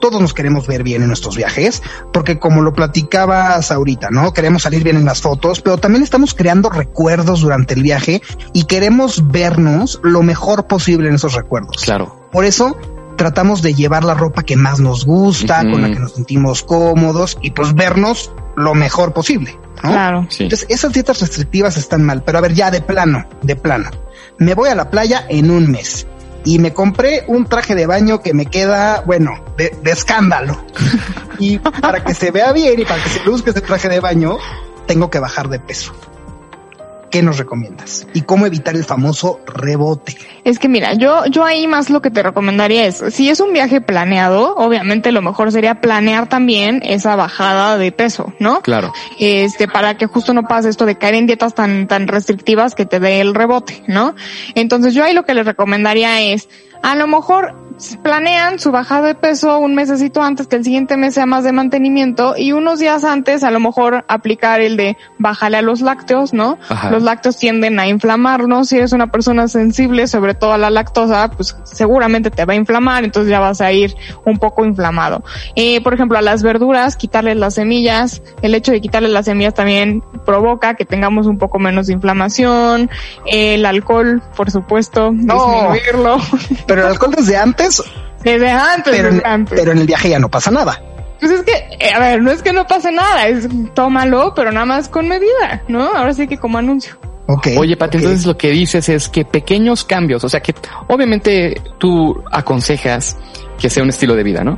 todos 0.00 0.20
nos 0.20 0.32
queremos 0.32 0.66
ver 0.66 0.82
bien 0.82 1.02
en 1.02 1.08
nuestros 1.08 1.36
viajes, 1.36 1.82
porque 2.12 2.38
como 2.38 2.62
lo 2.62 2.72
platicabas 2.72 3.70
ahorita, 3.70 4.08
¿no? 4.10 4.32
Queremos 4.32 4.62
salir 4.62 4.82
bien 4.82 4.96
en 4.96 5.04
las 5.04 5.20
fotos, 5.20 5.60
pero 5.60 5.76
también 5.76 6.02
estamos 6.02 6.34
creando 6.34 6.70
recuerdos 6.70 7.42
durante 7.42 7.74
el 7.74 7.82
viaje 7.82 8.22
y 8.54 8.64
queremos 8.64 9.30
vernos 9.30 10.00
lo 10.02 10.22
mejor 10.22 10.66
posible 10.66 11.08
en 11.08 11.16
esos 11.16 11.34
recuerdos. 11.34 11.82
Claro. 11.84 12.28
Por 12.32 12.46
eso 12.46 12.76
tratamos 13.20 13.60
de 13.60 13.74
llevar 13.74 14.02
la 14.02 14.14
ropa 14.14 14.44
que 14.44 14.56
más 14.56 14.80
nos 14.80 15.04
gusta, 15.04 15.60
con 15.60 15.82
la 15.82 15.90
que 15.90 15.98
nos 15.98 16.14
sentimos 16.14 16.62
cómodos 16.62 17.36
y 17.42 17.50
pues 17.50 17.74
vernos 17.74 18.32
lo 18.56 18.72
mejor 18.72 19.12
posible, 19.12 19.58
¿no? 19.82 19.90
Claro. 19.90 20.26
Sí. 20.30 20.44
Entonces, 20.44 20.66
esas 20.70 20.94
dietas 20.94 21.20
restrictivas 21.20 21.76
están 21.76 22.02
mal, 22.02 22.22
pero 22.24 22.38
a 22.38 22.40
ver, 22.40 22.54
ya 22.54 22.70
de 22.70 22.80
plano, 22.80 23.28
de 23.42 23.56
plano. 23.56 23.90
Me 24.38 24.54
voy 24.54 24.70
a 24.70 24.74
la 24.74 24.88
playa 24.88 25.26
en 25.28 25.50
un 25.50 25.70
mes 25.70 26.06
y 26.46 26.60
me 26.60 26.72
compré 26.72 27.24
un 27.26 27.44
traje 27.44 27.74
de 27.74 27.84
baño 27.84 28.22
que 28.22 28.32
me 28.32 28.46
queda, 28.46 29.02
bueno, 29.04 29.44
de, 29.58 29.76
de 29.82 29.90
escándalo. 29.90 30.58
Y 31.38 31.58
para 31.58 32.02
que 32.02 32.14
se 32.14 32.30
vea 32.30 32.52
bien 32.52 32.80
y 32.80 32.86
para 32.86 33.02
que 33.02 33.10
se 33.10 33.22
luzca 33.24 33.50
ese 33.50 33.60
traje 33.60 33.90
de 33.90 34.00
baño, 34.00 34.38
tengo 34.86 35.10
que 35.10 35.18
bajar 35.18 35.50
de 35.50 35.60
peso. 35.60 35.92
¿Qué 37.10 37.22
nos 37.22 37.38
recomiendas? 37.38 38.06
¿Y 38.14 38.22
cómo 38.22 38.46
evitar 38.46 38.76
el 38.76 38.84
famoso 38.84 39.40
rebote? 39.46 40.16
Es 40.44 40.58
que 40.58 40.68
mira, 40.68 40.94
yo, 40.94 41.24
yo 41.26 41.44
ahí 41.44 41.66
más 41.66 41.90
lo 41.90 42.00
que 42.00 42.10
te 42.10 42.22
recomendaría 42.22 42.86
es, 42.86 43.02
si 43.10 43.28
es 43.28 43.40
un 43.40 43.52
viaje 43.52 43.80
planeado, 43.80 44.54
obviamente 44.54 45.10
lo 45.10 45.20
mejor 45.20 45.50
sería 45.50 45.80
planear 45.80 46.28
también 46.28 46.80
esa 46.84 47.16
bajada 47.16 47.78
de 47.78 47.90
peso, 47.90 48.32
¿no? 48.38 48.62
Claro. 48.62 48.92
Este, 49.18 49.66
para 49.66 49.96
que 49.96 50.06
justo 50.06 50.32
no 50.32 50.44
pase 50.44 50.68
esto 50.68 50.86
de 50.86 50.98
caer 50.98 51.14
en 51.14 51.26
dietas 51.26 51.54
tan, 51.54 51.88
tan 51.88 52.06
restrictivas 52.06 52.74
que 52.76 52.86
te 52.86 53.00
dé 53.00 53.20
el 53.20 53.34
rebote, 53.34 53.82
¿no? 53.88 54.14
Entonces 54.54 54.94
yo 54.94 55.02
ahí 55.04 55.12
lo 55.12 55.24
que 55.24 55.34
les 55.34 55.46
recomendaría 55.46 56.20
es, 56.20 56.48
a 56.82 56.94
lo 56.94 57.06
mejor 57.06 57.54
planean 58.02 58.58
su 58.58 58.72
bajada 58.72 59.06
de 59.06 59.14
peso 59.14 59.58
un 59.58 59.74
mesecito 59.74 60.22
antes 60.22 60.46
que 60.46 60.56
el 60.56 60.64
siguiente 60.64 60.98
mes 60.98 61.14
sea 61.14 61.24
más 61.24 61.44
de 61.44 61.52
mantenimiento 61.52 62.34
y 62.36 62.52
unos 62.52 62.78
días 62.78 63.04
antes 63.04 63.42
a 63.42 63.50
lo 63.50 63.58
mejor 63.58 64.04
aplicar 64.06 64.60
el 64.60 64.76
de 64.76 64.98
bajarle 65.18 65.56
a 65.58 65.62
los 65.62 65.80
lácteos, 65.80 66.34
¿no? 66.34 66.58
Ajá. 66.68 66.90
Los 66.90 67.02
lácteos 67.02 67.38
tienden 67.38 67.80
a 67.80 67.86
inflamarnos. 67.86 68.68
Si 68.68 68.76
eres 68.76 68.92
una 68.92 69.10
persona 69.10 69.48
sensible, 69.48 70.06
sobre 70.08 70.34
todo 70.34 70.52
a 70.52 70.58
la 70.58 70.68
lactosa, 70.68 71.30
pues 71.30 71.56
seguramente 71.64 72.30
te 72.30 72.44
va 72.44 72.52
a 72.52 72.56
inflamar, 72.56 73.04
entonces 73.04 73.30
ya 73.30 73.40
vas 73.40 73.62
a 73.62 73.72
ir 73.72 73.94
un 74.26 74.36
poco 74.38 74.64
inflamado. 74.66 75.24
Eh, 75.56 75.80
por 75.82 75.94
ejemplo, 75.94 76.18
a 76.18 76.22
las 76.22 76.42
verduras, 76.42 76.96
quitarles 76.96 77.36
las 77.38 77.54
semillas. 77.54 78.22
El 78.42 78.54
hecho 78.54 78.72
de 78.72 78.80
quitarles 78.82 79.10
las 79.12 79.24
semillas 79.24 79.54
también 79.54 80.02
provoca 80.26 80.74
que 80.74 80.84
tengamos 80.84 81.26
un 81.26 81.38
poco 81.38 81.58
menos 81.58 81.86
de 81.86 81.94
inflamación. 81.94 82.90
El 83.24 83.64
alcohol, 83.64 84.22
por 84.36 84.50
supuesto, 84.50 85.12
No. 85.12 85.72
disminuirlo. 85.72 86.18
Pero 86.70 86.82
el 86.86 86.88
alcohol 86.92 87.14
desde 87.16 87.36
antes, 87.36 87.82
Desde 88.22 88.50
antes, 88.50 88.94
pero, 88.94 89.10
desde 89.12 89.26
antes. 89.26 89.58
pero 89.58 89.72
en 89.72 89.78
el 89.78 89.86
viaje 89.86 90.08
ya 90.08 90.18
no 90.18 90.28
pasa 90.28 90.50
nada. 90.50 90.80
Pues 91.18 91.32
es 91.32 91.42
que, 91.42 91.52
eh, 91.78 91.92
a 91.94 91.98
ver, 91.98 92.22
no 92.22 92.30
es 92.30 92.42
que 92.42 92.52
no 92.52 92.66
pase 92.66 92.90
nada, 92.92 93.26
es 93.26 93.46
tómalo, 93.74 94.32
pero 94.34 94.52
nada 94.52 94.64
más 94.66 94.88
con 94.88 95.06
medida, 95.08 95.62
¿no? 95.68 95.82
Ahora 95.94 96.14
sí 96.14 96.26
que 96.26 96.38
como 96.38 96.56
anuncio. 96.58 96.94
Ok. 97.26 97.48
Oye, 97.58 97.76
Pati, 97.76 97.98
entonces 97.98 98.26
lo 98.26 98.36
que 98.36 98.50
dices 98.50 98.88
es 98.88 99.08
que 99.08 99.24
pequeños 99.24 99.84
cambios, 99.84 100.24
o 100.24 100.28
sea 100.28 100.40
que 100.40 100.54
obviamente 100.88 101.60
tú 101.78 102.22
aconsejas 102.32 103.16
que 103.58 103.68
sea 103.70 103.82
un 103.82 103.90
estilo 103.90 104.16
de 104.16 104.22
vida, 104.22 104.42
¿no? 104.42 104.56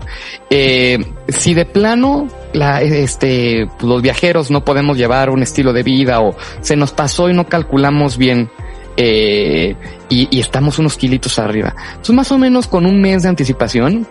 Eh, 0.48 0.98
si 1.29 1.53
de 1.55 1.66
plano 1.66 2.29
la, 2.53 2.81
este, 2.81 3.68
los 3.81 4.01
viajeros 4.01 4.51
no 4.51 4.64
podemos 4.64 4.96
llevar 4.96 5.29
un 5.29 5.42
estilo 5.42 5.72
de 5.72 5.83
vida 5.83 6.20
o 6.20 6.37
se 6.61 6.77
nos 6.77 6.92
pasó 6.92 7.29
y 7.29 7.35
no 7.35 7.48
calculamos 7.48 8.16
bien 8.16 8.48
eh, 8.96 9.74
y, 10.09 10.28
y 10.31 10.40
estamos 10.40 10.78
unos 10.78 10.96
kilitos 10.96 11.38
arriba. 11.38 11.74
Entonces, 11.90 12.14
más 12.14 12.33
o 12.33 12.38
menos 12.38 12.66
con 12.66 12.85
un 12.85 13.00
mes 13.00 13.22
de 13.22 13.31
anticipación, 13.31 14.07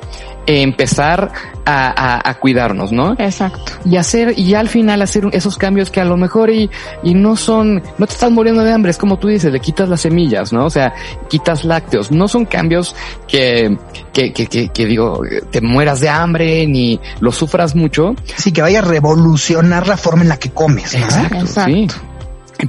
eh, 0.48 0.62
empezar 0.64 1.32
a, 1.66 2.16
a, 2.18 2.30
a 2.30 2.34
cuidarnos, 2.40 2.92
¿no? 2.92 3.14
Exacto. 3.20 3.74
y 3.86 3.98
hacer 3.98 4.38
y 4.38 4.56
al 4.56 4.68
final 4.68 5.02
hacer 5.04 5.26
esos 5.34 5.58
cambios 5.58 5.92
que 5.92 6.02
a 6.02 6.06
lo 6.06 6.18
mejor 6.18 6.50
y, 6.50 6.70
y 7.04 7.14
no 7.14 7.36
son 7.36 7.84
no 8.00 8.08
te 8.08 8.14
estás 8.14 8.32
muriendo 8.32 8.64
de 8.64 8.72
hambre 8.74 8.90
es 8.90 8.98
como 8.98 9.20
tú 9.20 9.28
dices 9.28 9.52
le 9.54 9.60
quitas 9.60 9.88
las 9.88 10.02
semillas 10.02 10.52
no 10.52 10.66
o 10.66 10.70
sea 10.72 10.94
quitas 11.30 11.64
lácteos 11.64 12.12
no 12.12 12.28
son 12.28 12.46
cambios 12.46 12.96
que 13.28 13.78
que, 14.14 14.34
que, 14.34 14.48
que, 14.48 14.70
que 14.70 14.86
digo 14.88 15.22
te 15.52 15.62
mueras 15.62 16.00
de 16.00 16.10
hambre 16.10 16.66
ni 16.66 17.00
lo 17.20 17.32
sufras 17.32 17.76
mucho 17.76 18.16
Sí, 18.38 18.52
que 18.52 18.62
vaya 18.64 18.80
a 18.80 18.84
revolucionar 18.84 19.88
la 19.88 19.98
forma 19.98 20.24
en 20.24 20.30
la 20.30 20.38
que 20.38 20.50
comes. 20.50 20.94
¿no? 20.98 21.06
exacto, 21.06 21.36
Exacto. 21.38 21.72
sí 21.72 21.88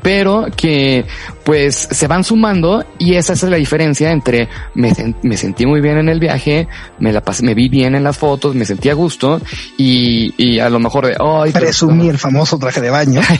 pero 0.01 0.47
que 0.57 1.05
pues 1.45 1.89
se 1.91 2.07
van 2.07 2.23
sumando 2.25 2.85
y 2.99 3.15
esa 3.15 3.33
es 3.33 3.43
la 3.43 3.57
diferencia 3.57 4.11
entre 4.13 4.49
me, 4.75 4.93
me 5.23 5.37
sentí 5.37 5.67
muy 5.67 5.81
bien 5.81 5.99
en 5.99 6.09
el 6.09 6.21
viaje, 6.21 6.69
me 6.99 7.13
la 7.13 7.21
pasé, 7.21 7.43
me 7.43 7.55
vi 7.55 7.69
bien 7.69 7.95
en 7.95 8.05
las 8.05 8.17
fotos, 8.17 8.55
me 8.55 8.65
sentí 8.65 8.89
a 8.89 8.95
gusto 8.95 9.41
y, 9.77 10.33
y 10.37 10.61
a 10.61 10.71
lo 10.71 10.79
mejor 10.79 11.07
de, 11.07 11.17
pero- 11.53 11.67
Presumí 11.67 12.09
el 12.09 12.19
famoso 12.19 12.59
traje 12.59 12.81
de 12.81 12.91
baño. 12.91 13.21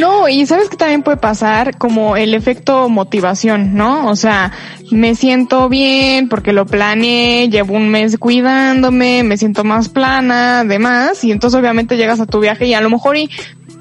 No, 0.00 0.28
y 0.28 0.44
sabes 0.46 0.68
que 0.68 0.76
también 0.76 1.02
puede 1.02 1.16
pasar 1.18 1.78
como 1.78 2.16
el 2.16 2.34
efecto 2.34 2.88
motivación, 2.88 3.74
¿no? 3.74 4.08
O 4.08 4.16
sea, 4.16 4.52
me 4.90 5.14
siento 5.14 5.68
bien 5.68 6.28
porque 6.28 6.52
lo 6.52 6.66
planeé, 6.66 7.48
llevo 7.48 7.74
un 7.74 7.88
mes 7.88 8.18
cuidándome, 8.18 9.22
me 9.22 9.36
siento 9.36 9.64
más 9.64 9.88
plana, 9.88 10.64
demás, 10.64 11.22
y 11.24 11.30
entonces 11.32 11.58
obviamente 11.58 11.96
llegas 11.96 12.20
a 12.20 12.26
tu 12.26 12.40
viaje 12.40 12.66
y 12.66 12.74
a 12.74 12.80
lo 12.80 12.90
mejor 12.90 13.16
y 13.16 13.30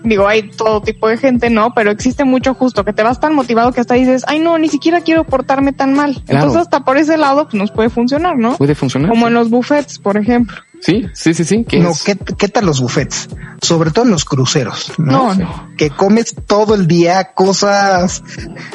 digo, 0.03 0.27
hay 0.27 0.43
todo 0.49 0.81
tipo 0.81 1.07
de 1.07 1.17
gente, 1.17 1.49
¿no? 1.49 1.73
Pero 1.73 1.91
existe 1.91 2.23
mucho 2.23 2.53
justo 2.53 2.83
que 2.83 2.93
te 2.93 3.03
vas 3.03 3.19
tan 3.19 3.33
motivado 3.33 3.71
que 3.71 3.81
hasta 3.81 3.95
dices, 3.95 4.23
ay 4.27 4.39
no, 4.39 4.57
ni 4.57 4.69
siquiera 4.69 5.01
quiero 5.01 5.23
portarme 5.23 5.73
tan 5.73 5.93
mal. 5.93 6.13
Claro. 6.25 6.45
Entonces 6.45 6.61
hasta 6.61 6.81
por 6.81 6.97
ese 6.97 7.17
lado 7.17 7.45
pues, 7.45 7.55
nos 7.55 7.71
puede 7.71 7.89
funcionar, 7.89 8.37
¿no? 8.37 8.57
puede 8.57 8.75
funcionar. 8.75 9.09
Como 9.09 9.27
en 9.27 9.33
los 9.33 9.49
buffets, 9.49 9.99
por 9.99 10.17
ejemplo. 10.17 10.57
Sí, 10.83 11.07
sí, 11.13 11.33
sí, 11.33 11.43
sí. 11.45 11.63
que 11.63 11.79
No, 11.79 11.91
es- 11.91 12.03
¿qué, 12.03 12.17
¿qué 12.37 12.47
tal 12.49 12.65
los 12.65 12.81
buffets? 12.81 13.29
Sobre 13.61 13.91
todo 13.91 14.03
en 14.03 14.11
los 14.11 14.25
cruceros, 14.25 14.91
¿no? 14.97 15.33
No, 15.33 15.35
no. 15.35 15.69
Que 15.77 15.89
comes 15.89 16.35
todo 16.45 16.75
el 16.75 16.85
día 16.87 17.31
cosas 17.33 18.21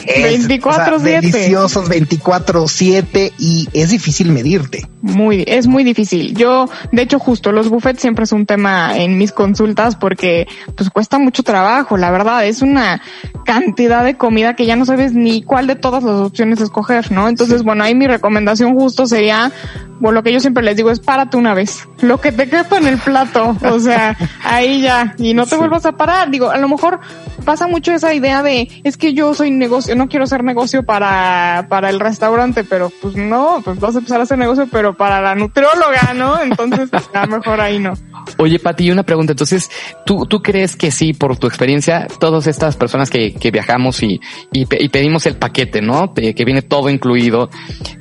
eh, 0.06 0.38
24/7. 0.48 0.64
o 0.66 0.72
sea, 0.72 0.98
deliciosas 1.20 1.88
24/7 1.88 3.32
y 3.38 3.68
es 3.74 3.90
difícil 3.90 4.32
medirte. 4.32 4.86
Muy, 5.02 5.44
es 5.46 5.66
muy 5.66 5.84
difícil. 5.84 6.34
Yo, 6.34 6.68
de 6.92 7.02
hecho, 7.02 7.18
justo 7.18 7.52
los 7.52 7.68
buffets 7.68 8.00
siempre 8.00 8.24
es 8.24 8.32
un 8.32 8.46
tema 8.46 8.96
en 8.98 9.18
mis 9.18 9.32
consultas 9.32 9.94
porque 9.96 10.46
pues 10.76 10.88
cuesta 10.90 11.18
mucho 11.18 11.42
trabajo, 11.42 11.96
la 11.98 12.10
verdad. 12.10 12.46
Es 12.46 12.62
una 12.62 13.02
cantidad 13.44 14.04
de 14.04 14.16
comida 14.16 14.54
que 14.56 14.66
ya 14.66 14.76
no 14.76 14.84
sabes 14.86 15.12
ni 15.12 15.42
cuál 15.42 15.66
de 15.66 15.76
todas 15.76 16.02
las 16.02 16.14
opciones 16.14 16.60
escoger, 16.60 17.12
¿no? 17.12 17.28
Entonces, 17.28 17.62
bueno, 17.62 17.84
ahí 17.84 17.94
mi 17.94 18.06
recomendación 18.06 18.74
justo 18.74 19.06
sería, 19.06 19.52
bueno, 20.00 20.16
lo 20.16 20.22
que 20.22 20.32
yo 20.32 20.40
siempre 20.40 20.62
les 20.62 20.76
digo 20.76 20.90
es 20.90 21.00
párate 21.00 21.36
una 21.36 21.54
vez. 21.54 21.88
Lo 22.00 22.20
que 22.20 22.32
te 22.32 22.48
quepa 22.48 22.78
en 22.78 22.86
el 22.86 22.98
plato. 22.98 23.56
O 23.70 23.80
sea, 23.80 24.16
ahí 24.44 24.82
ya. 24.82 25.14
Y 25.18 25.34
no 25.34 25.46
te 25.46 25.56
vuelvas 25.56 25.86
a 25.86 25.92
parar. 25.92 26.30
Digo, 26.30 26.50
a 26.50 26.58
lo 26.58 26.68
mejor 26.68 27.00
pasa 27.44 27.66
mucho 27.66 27.92
esa 27.92 28.12
idea 28.14 28.42
de, 28.42 28.68
es 28.84 28.96
que 28.96 29.14
yo 29.14 29.32
soy 29.34 29.50
negocio, 29.50 29.94
no 29.96 30.08
quiero 30.08 30.24
hacer 30.24 30.44
negocio 30.44 30.82
para, 30.84 31.66
para 31.70 31.88
el 31.88 31.98
restaurante, 31.98 32.62
pero 32.64 32.92
pues 33.00 33.16
no, 33.16 33.60
pues 33.64 33.80
vas 33.80 33.94
a 33.94 33.98
empezar 33.98 34.20
a 34.20 34.24
hacer 34.24 34.36
negocio, 34.38 34.68
pero 34.70 34.94
para 34.96 35.20
la 35.22 35.34
nutrióloga, 35.34 36.12
¿no? 36.14 36.40
Entonces, 36.42 36.90
pues, 36.90 37.08
a 37.14 37.24
lo 37.26 37.38
mejor 37.38 37.60
ahí 37.60 37.78
no. 37.78 37.94
Oye, 38.36 38.58
Pati, 38.58 38.90
una 38.90 39.02
pregunta. 39.02 39.32
Entonces, 39.32 39.70
¿tú, 40.04 40.26
¿tú 40.26 40.42
crees 40.42 40.76
que 40.76 40.90
sí, 40.90 41.14
por 41.14 41.36
tu 41.38 41.46
experiencia, 41.46 42.06
todas 42.20 42.46
estas 42.46 42.76
personas 42.76 43.08
que, 43.08 43.32
que 43.34 43.50
viajamos 43.50 44.02
y, 44.02 44.20
y, 44.52 44.66
pe- 44.66 44.82
y 44.82 44.88
pedimos 44.90 45.24
el 45.26 45.36
paquete, 45.36 45.80
¿no? 45.80 46.12
Que 46.14 46.44
viene 46.44 46.62
todo 46.62 46.90
incluido, 46.90 47.48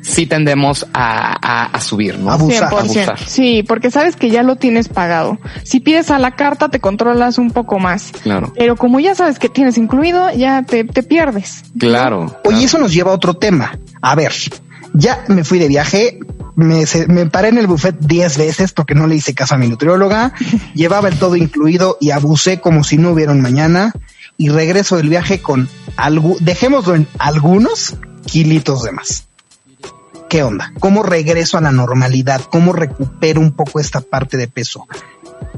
sí 0.01 0.25
tendemos 0.25 0.85
a, 0.93 1.35
a, 1.41 1.65
a 1.67 1.79
subir, 1.87 2.19
¿no? 2.19 2.31
Abusar, 2.31 2.69
100%. 2.71 2.79
abusar. 2.79 3.19
Sí, 3.19 3.63
porque 3.63 3.89
sabes 3.89 4.15
que 4.15 4.29
ya 4.29 4.43
lo 4.43 4.55
tienes 4.55 4.89
pagado. 4.89 5.39
Si 5.63 5.79
pides 5.79 6.11
a 6.11 6.19
la 6.19 6.35
carta, 6.35 6.69
te 6.69 6.79
controlas 6.79 7.37
un 7.37 7.51
poco 7.51 7.79
más. 7.79 8.11
Claro, 8.23 8.53
Pero 8.55 8.75
como 8.75 8.99
ya 8.99 9.15
sabes 9.15 9.39
que 9.39 9.49
tienes 9.49 9.77
incluido, 9.77 10.31
ya 10.31 10.63
te, 10.63 10.83
te 10.83 11.03
pierdes. 11.03 11.63
claro. 11.79 12.25
Oye, 12.25 12.33
claro. 12.43 12.57
eso 12.59 12.77
nos 12.77 12.93
lleva 12.93 13.11
a 13.11 13.15
otro 13.15 13.33
tema. 13.35 13.79
A 14.01 14.15
ver, 14.15 14.33
ya 14.93 15.23
me 15.27 15.43
fui 15.43 15.59
de 15.59 15.67
viaje, 15.67 16.19
me, 16.55 16.85
me 17.07 17.25
paré 17.27 17.49
en 17.49 17.57
el 17.57 17.67
buffet 17.67 17.97
10 17.99 18.37
veces 18.37 18.73
porque 18.73 18.95
no 18.95 19.07
le 19.07 19.15
hice 19.15 19.33
caso 19.33 19.55
a 19.55 19.57
mi 19.57 19.67
nutrióloga, 19.67 20.33
llevaba 20.73 21.07
el 21.09 21.17
todo 21.17 21.35
incluido 21.35 21.97
y 21.99 22.11
abusé 22.11 22.59
como 22.59 22.83
si 22.83 22.97
no 22.97 23.11
hubiera 23.11 23.31
un 23.31 23.41
mañana 23.41 23.93
y 24.37 24.49
regreso 24.49 24.97
del 24.97 25.09
viaje 25.09 25.41
con 25.41 25.67
algo, 25.95 26.35
dejémoslo 26.39 26.95
en 26.95 27.07
algunos 27.19 27.95
kilitos 28.25 28.83
de 28.83 28.91
más. 28.91 29.26
¿Qué 30.29 30.43
onda? 30.43 30.73
¿Cómo 30.79 31.03
regreso 31.03 31.57
a 31.57 31.61
la 31.61 31.71
normalidad? 31.71 32.41
¿Cómo 32.51 32.73
recupero 32.73 33.39
un 33.39 33.53
poco 33.53 33.79
esta 33.79 34.01
parte 34.01 34.35
de 34.35 34.49
peso? 34.49 34.85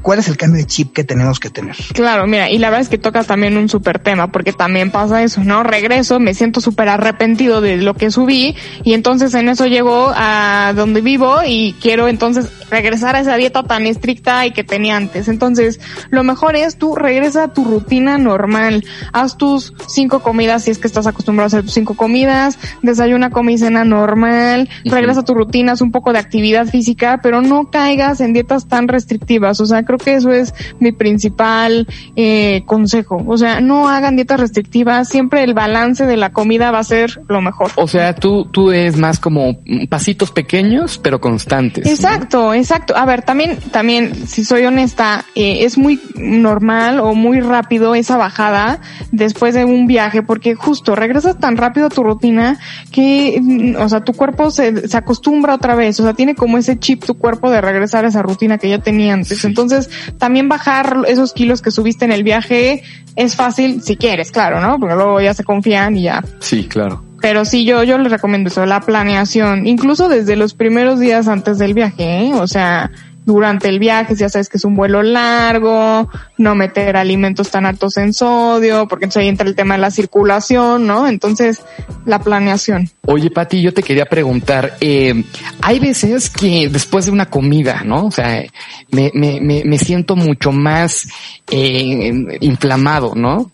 ¿Cuál 0.02 0.18
es 0.18 0.28
el 0.28 0.36
cambio 0.36 0.60
de 0.60 0.66
chip 0.66 0.92
que 0.92 1.04
tenemos 1.04 1.38
que 1.38 1.50
tener? 1.50 1.76
Claro, 1.94 2.26
mira, 2.26 2.50
y 2.50 2.58
la 2.58 2.70
verdad 2.70 2.82
es 2.82 2.88
que 2.88 2.98
tocas 2.98 3.26
también 3.26 3.56
un 3.56 3.68
súper 3.68 3.98
tema, 3.98 4.32
porque 4.32 4.52
también 4.52 4.90
pasa 4.90 5.22
eso, 5.22 5.42
¿no? 5.44 5.62
Regreso, 5.62 6.18
me 6.18 6.34
siento 6.34 6.60
súper 6.60 6.88
arrepentido 6.88 7.60
de 7.60 7.76
lo 7.76 7.94
que 7.94 8.10
subí, 8.10 8.56
y 8.82 8.94
entonces 8.94 9.34
en 9.34 9.48
eso 9.48 9.66
llego 9.66 10.12
a 10.14 10.72
donde 10.74 11.00
vivo 11.00 11.38
y 11.46 11.74
quiero 11.80 12.08
entonces 12.08 12.50
regresar 12.70 13.16
a 13.16 13.20
esa 13.20 13.36
dieta 13.36 13.62
tan 13.64 13.86
estricta 13.86 14.46
y 14.46 14.52
que 14.52 14.64
tenía 14.64 14.96
antes. 14.96 15.28
Entonces, 15.28 15.80
lo 16.10 16.22
mejor 16.22 16.56
es 16.56 16.76
tú 16.76 16.94
regresa 16.94 17.44
a 17.44 17.52
tu 17.52 17.64
rutina 17.64 18.16
normal, 18.18 18.84
haz 19.12 19.36
tus 19.36 19.74
cinco 19.88 20.20
comidas 20.20 20.64
si 20.64 20.70
es 20.70 20.78
que 20.78 20.86
estás 20.86 21.06
acostumbrado 21.06 21.46
a 21.46 21.48
hacer 21.48 21.62
tus 21.62 21.74
cinco 21.74 21.94
comidas, 21.94 22.58
desayuna, 22.82 23.30
come 23.30 23.52
y 23.52 23.58
cena 23.58 23.84
normal, 23.84 24.68
regresa 24.84 25.20
a 25.20 25.24
tu 25.24 25.34
rutina, 25.34 25.72
haz 25.72 25.80
un 25.80 25.92
poco 25.92 26.12
de 26.12 26.18
actividad 26.18 26.66
física, 26.66 27.20
pero 27.22 27.42
no 27.42 27.70
caigas 27.70 28.20
en 28.20 28.32
dietas 28.32 28.68
tan 28.68 28.88
restrictivas. 28.88 29.60
O 29.60 29.66
sea, 29.66 29.82
creo 29.90 29.98
que 29.98 30.14
eso 30.14 30.30
es 30.30 30.54
mi 30.78 30.92
principal 30.92 31.86
eh, 32.14 32.62
consejo. 32.66 33.22
O 33.26 33.36
sea, 33.36 33.60
no 33.60 33.88
hagan 33.88 34.14
dietas 34.14 34.38
restrictivas, 34.38 35.08
siempre 35.08 35.42
el 35.42 35.54
balance 35.54 36.06
de 36.06 36.16
la 36.16 36.32
comida 36.32 36.70
va 36.70 36.78
a 36.78 36.84
ser 36.84 37.20
lo 37.28 37.40
mejor. 37.40 37.72
O 37.74 37.88
sea, 37.88 38.14
tú, 38.14 38.44
tú 38.44 38.70
es 38.70 38.96
más 38.96 39.18
como 39.18 39.58
pasitos 39.88 40.30
pequeños, 40.30 40.98
pero 40.98 41.20
constantes. 41.20 41.84
¿no? 41.84 41.90
Exacto, 41.90 42.54
exacto. 42.54 42.96
A 42.96 43.04
ver, 43.04 43.22
también, 43.22 43.58
también, 43.72 44.26
si 44.28 44.44
soy 44.44 44.64
honesta, 44.64 45.24
eh, 45.34 45.64
es 45.64 45.76
muy 45.76 46.00
normal 46.14 47.00
o 47.00 47.14
muy 47.14 47.40
rápido 47.40 47.94
esa 47.94 48.16
bajada 48.16 48.80
después 49.10 49.54
de 49.54 49.64
un 49.64 49.86
viaje, 49.86 50.22
porque 50.22 50.54
justo 50.54 50.94
regresas 50.94 51.38
tan 51.38 51.56
rápido 51.56 51.86
a 51.86 51.90
tu 51.90 52.04
rutina 52.04 52.58
que, 52.92 53.40
mm, 53.42 53.76
o 53.76 53.88
sea, 53.88 54.02
tu 54.02 54.12
cuerpo 54.12 54.50
se, 54.50 54.88
se 54.88 54.96
acostumbra 54.96 55.54
otra 55.54 55.74
vez, 55.74 55.98
o 55.98 56.04
sea, 56.04 56.14
tiene 56.14 56.34
como 56.34 56.58
ese 56.58 56.78
chip 56.78 57.04
tu 57.04 57.14
cuerpo 57.14 57.50
de 57.50 57.60
regresar 57.60 58.04
a 58.04 58.08
esa 58.08 58.22
rutina 58.22 58.58
que 58.58 58.68
ya 58.68 58.78
tenía 58.78 59.14
antes. 59.14 59.44
Entonces, 59.44 59.79
también 60.18 60.48
bajar 60.48 60.98
esos 61.06 61.32
kilos 61.32 61.62
que 61.62 61.70
subiste 61.70 62.04
en 62.04 62.12
el 62.12 62.22
viaje 62.22 62.82
es 63.16 63.36
fácil 63.36 63.82
si 63.82 63.96
quieres, 63.96 64.30
claro, 64.30 64.60
¿no? 64.60 64.78
Porque 64.78 64.94
luego 64.94 65.20
ya 65.20 65.34
se 65.34 65.44
confían 65.44 65.96
y 65.96 66.02
ya 66.02 66.22
Sí, 66.40 66.64
claro. 66.64 67.04
Pero 67.20 67.44
sí, 67.44 67.64
yo, 67.64 67.82
yo 67.84 67.98
les 67.98 68.10
recomiendo 68.10 68.48
eso, 68.48 68.64
la 68.64 68.80
planeación, 68.80 69.66
incluso 69.66 70.08
desde 70.08 70.36
los 70.36 70.54
primeros 70.54 70.98
días 70.98 71.28
antes 71.28 71.58
del 71.58 71.74
viaje, 71.74 72.24
¿eh? 72.24 72.34
o 72.34 72.46
sea, 72.46 72.90
durante 73.24 73.68
el 73.68 73.78
viaje, 73.78 74.14
ya 74.14 74.28
sabes 74.28 74.48
que 74.48 74.56
es 74.56 74.64
un 74.64 74.74
vuelo 74.74 75.02
largo, 75.02 76.08
no 76.38 76.54
meter 76.54 76.96
alimentos 76.96 77.50
tan 77.50 77.66
altos 77.66 77.96
en 77.96 78.12
sodio, 78.12 78.88
porque 78.88 79.04
entonces 79.04 79.22
ahí 79.22 79.28
entra 79.28 79.46
el 79.46 79.54
tema 79.54 79.74
de 79.74 79.80
la 79.80 79.90
circulación, 79.90 80.86
¿no? 80.86 81.06
Entonces, 81.06 81.62
la 82.06 82.20
planeación. 82.20 82.90
Oye, 83.06 83.30
Pati, 83.30 83.60
yo 83.60 83.74
te 83.74 83.82
quería 83.82 84.06
preguntar, 84.06 84.76
eh, 84.80 85.24
hay 85.62 85.78
veces 85.78 86.30
que 86.30 86.68
después 86.68 87.06
de 87.06 87.12
una 87.12 87.26
comida, 87.26 87.82
¿no? 87.84 88.06
O 88.06 88.10
sea, 88.10 88.44
me, 88.90 89.10
me, 89.14 89.40
me, 89.40 89.62
me 89.64 89.78
siento 89.78 90.16
mucho 90.16 90.52
más 90.52 91.08
eh, 91.50 92.12
inflamado, 92.40 93.14
¿no? 93.14 93.50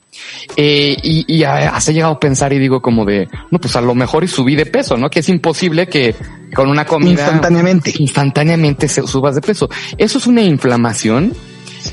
Eh, 0.57 0.97
y, 1.03 1.25
y 1.27 1.45
has 1.45 1.87
llegado 1.89 2.15
a 2.15 2.21
pensar 2.21 2.53
y 2.53 2.59
digo 2.59 2.81
como 2.81 3.05
de, 3.05 3.29
no, 3.51 3.59
pues 3.59 3.77
a 3.77 3.81
lo 3.81 3.95
mejor 3.95 4.25
y 4.25 4.29
subí 4.29 4.57
de 4.57 4.67
peso, 4.67 4.97
¿no? 4.97 5.11
Que 5.11 5.21
es 5.21 5.29
imposible 5.29 5.87
que 5.87 6.15
con 6.55 6.69
una 6.69 6.85
comida 6.85 7.11
instantáneamente, 7.11 7.93
instantáneamente 7.99 8.89
se 8.89 9.07
subas 9.07 9.35
de 9.35 9.41
peso. 9.41 9.69
Eso 9.99 10.19
es 10.19 10.27
una 10.27 10.43
inflamación. 10.43 11.33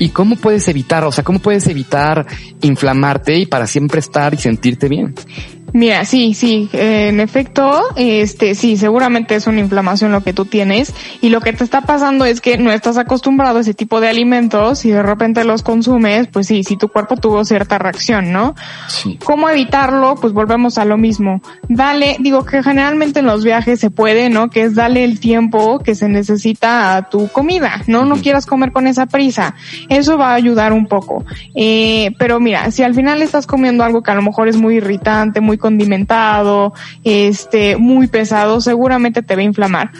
¿Y 0.00 0.08
cómo 0.08 0.34
puedes 0.36 0.66
evitar? 0.66 1.04
O 1.04 1.12
sea, 1.12 1.22
¿cómo 1.22 1.38
puedes 1.38 1.68
evitar 1.68 2.26
inflamarte 2.62 3.38
y 3.38 3.46
para 3.46 3.66
siempre 3.68 4.00
estar 4.00 4.34
y 4.34 4.38
sentirte 4.38 4.88
bien? 4.88 5.14
Mira, 5.74 6.04
sí, 6.04 6.34
sí, 6.34 6.70
eh, 6.72 7.08
en 7.08 7.18
efecto, 7.18 7.82
este, 7.96 8.54
sí, 8.54 8.76
seguramente 8.76 9.34
es 9.34 9.48
una 9.48 9.58
inflamación 9.58 10.12
lo 10.12 10.22
que 10.22 10.32
tú 10.32 10.44
tienes 10.44 10.94
y 11.20 11.30
lo 11.30 11.40
que 11.40 11.52
te 11.52 11.64
está 11.64 11.80
pasando 11.80 12.24
es 12.24 12.40
que 12.40 12.56
no 12.58 12.70
estás 12.70 12.96
acostumbrado 12.96 13.58
a 13.58 13.62
ese 13.62 13.74
tipo 13.74 14.00
de 14.00 14.08
alimentos 14.08 14.84
y 14.84 14.92
de 14.92 15.02
repente 15.02 15.42
los 15.42 15.64
consumes, 15.64 16.28
pues 16.28 16.46
sí, 16.46 16.62
si 16.62 16.76
tu 16.76 16.90
cuerpo 16.90 17.16
tuvo 17.16 17.44
cierta 17.44 17.76
reacción, 17.80 18.30
¿no? 18.30 18.54
Sí. 18.86 19.18
¿Cómo 19.24 19.48
evitarlo? 19.48 20.14
Pues 20.14 20.32
volvemos 20.32 20.78
a 20.78 20.84
lo 20.84 20.96
mismo. 20.96 21.42
Dale, 21.68 22.18
digo 22.20 22.44
que 22.44 22.62
generalmente 22.62 23.18
en 23.18 23.26
los 23.26 23.42
viajes 23.42 23.80
se 23.80 23.90
puede, 23.90 24.30
¿no? 24.30 24.50
Que 24.50 24.62
es 24.62 24.76
darle 24.76 25.02
el 25.02 25.18
tiempo 25.18 25.80
que 25.80 25.96
se 25.96 26.08
necesita 26.08 26.94
a 26.94 27.10
tu 27.10 27.26
comida, 27.26 27.82
¿no? 27.88 28.04
No 28.04 28.14
quieras 28.14 28.46
comer 28.46 28.70
con 28.70 28.86
esa 28.86 29.06
prisa. 29.06 29.56
Eso 29.88 30.18
va 30.18 30.30
a 30.30 30.34
ayudar 30.34 30.72
un 30.72 30.86
poco. 30.86 31.24
Eh, 31.56 32.12
pero 32.16 32.38
mira, 32.38 32.70
si 32.70 32.84
al 32.84 32.94
final 32.94 33.22
estás 33.22 33.48
comiendo 33.48 33.82
algo 33.82 34.04
que 34.04 34.12
a 34.12 34.14
lo 34.14 34.22
mejor 34.22 34.46
es 34.46 34.56
muy 34.56 34.76
irritante, 34.76 35.40
muy 35.40 35.58
condimentado, 35.64 36.74
este, 37.04 37.78
muy 37.78 38.06
pesado, 38.06 38.60
seguramente 38.60 39.22
te 39.22 39.34
va 39.34 39.40
a 39.40 39.44
inflamar. 39.44 39.92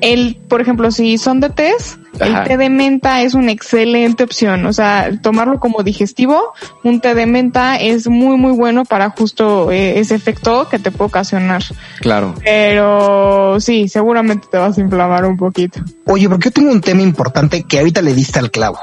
El, 0.00 0.36
por 0.48 0.62
ejemplo, 0.62 0.90
si 0.90 1.18
son 1.18 1.40
de 1.40 1.50
test, 1.50 1.98
Ajá. 2.18 2.40
el 2.42 2.48
té 2.48 2.56
de 2.56 2.70
menta 2.70 3.20
es 3.20 3.34
una 3.34 3.52
excelente 3.52 4.24
opción. 4.24 4.64
O 4.64 4.72
sea, 4.72 5.10
tomarlo 5.20 5.60
como 5.60 5.82
digestivo, 5.82 6.54
un 6.82 7.02
té 7.02 7.14
de 7.14 7.26
menta 7.26 7.76
es 7.76 8.08
muy, 8.08 8.38
muy 8.38 8.52
bueno 8.52 8.86
para 8.86 9.10
justo 9.10 9.70
eh, 9.70 9.98
ese 9.98 10.14
efecto 10.14 10.66
que 10.70 10.78
te 10.78 10.90
puede 10.90 11.08
ocasionar. 11.08 11.62
Claro. 12.00 12.34
Pero 12.42 13.60
sí, 13.60 13.88
seguramente 13.88 14.48
te 14.50 14.56
vas 14.56 14.78
a 14.78 14.80
inflamar 14.80 15.26
un 15.26 15.36
poquito. 15.36 15.80
Oye, 16.06 16.26
porque 16.26 16.46
yo 16.48 16.52
tengo 16.52 16.72
un 16.72 16.80
tema 16.80 17.02
importante 17.02 17.64
que 17.64 17.80
ahorita 17.80 18.00
le 18.00 18.14
diste 18.14 18.38
al 18.38 18.50
clavo. 18.50 18.78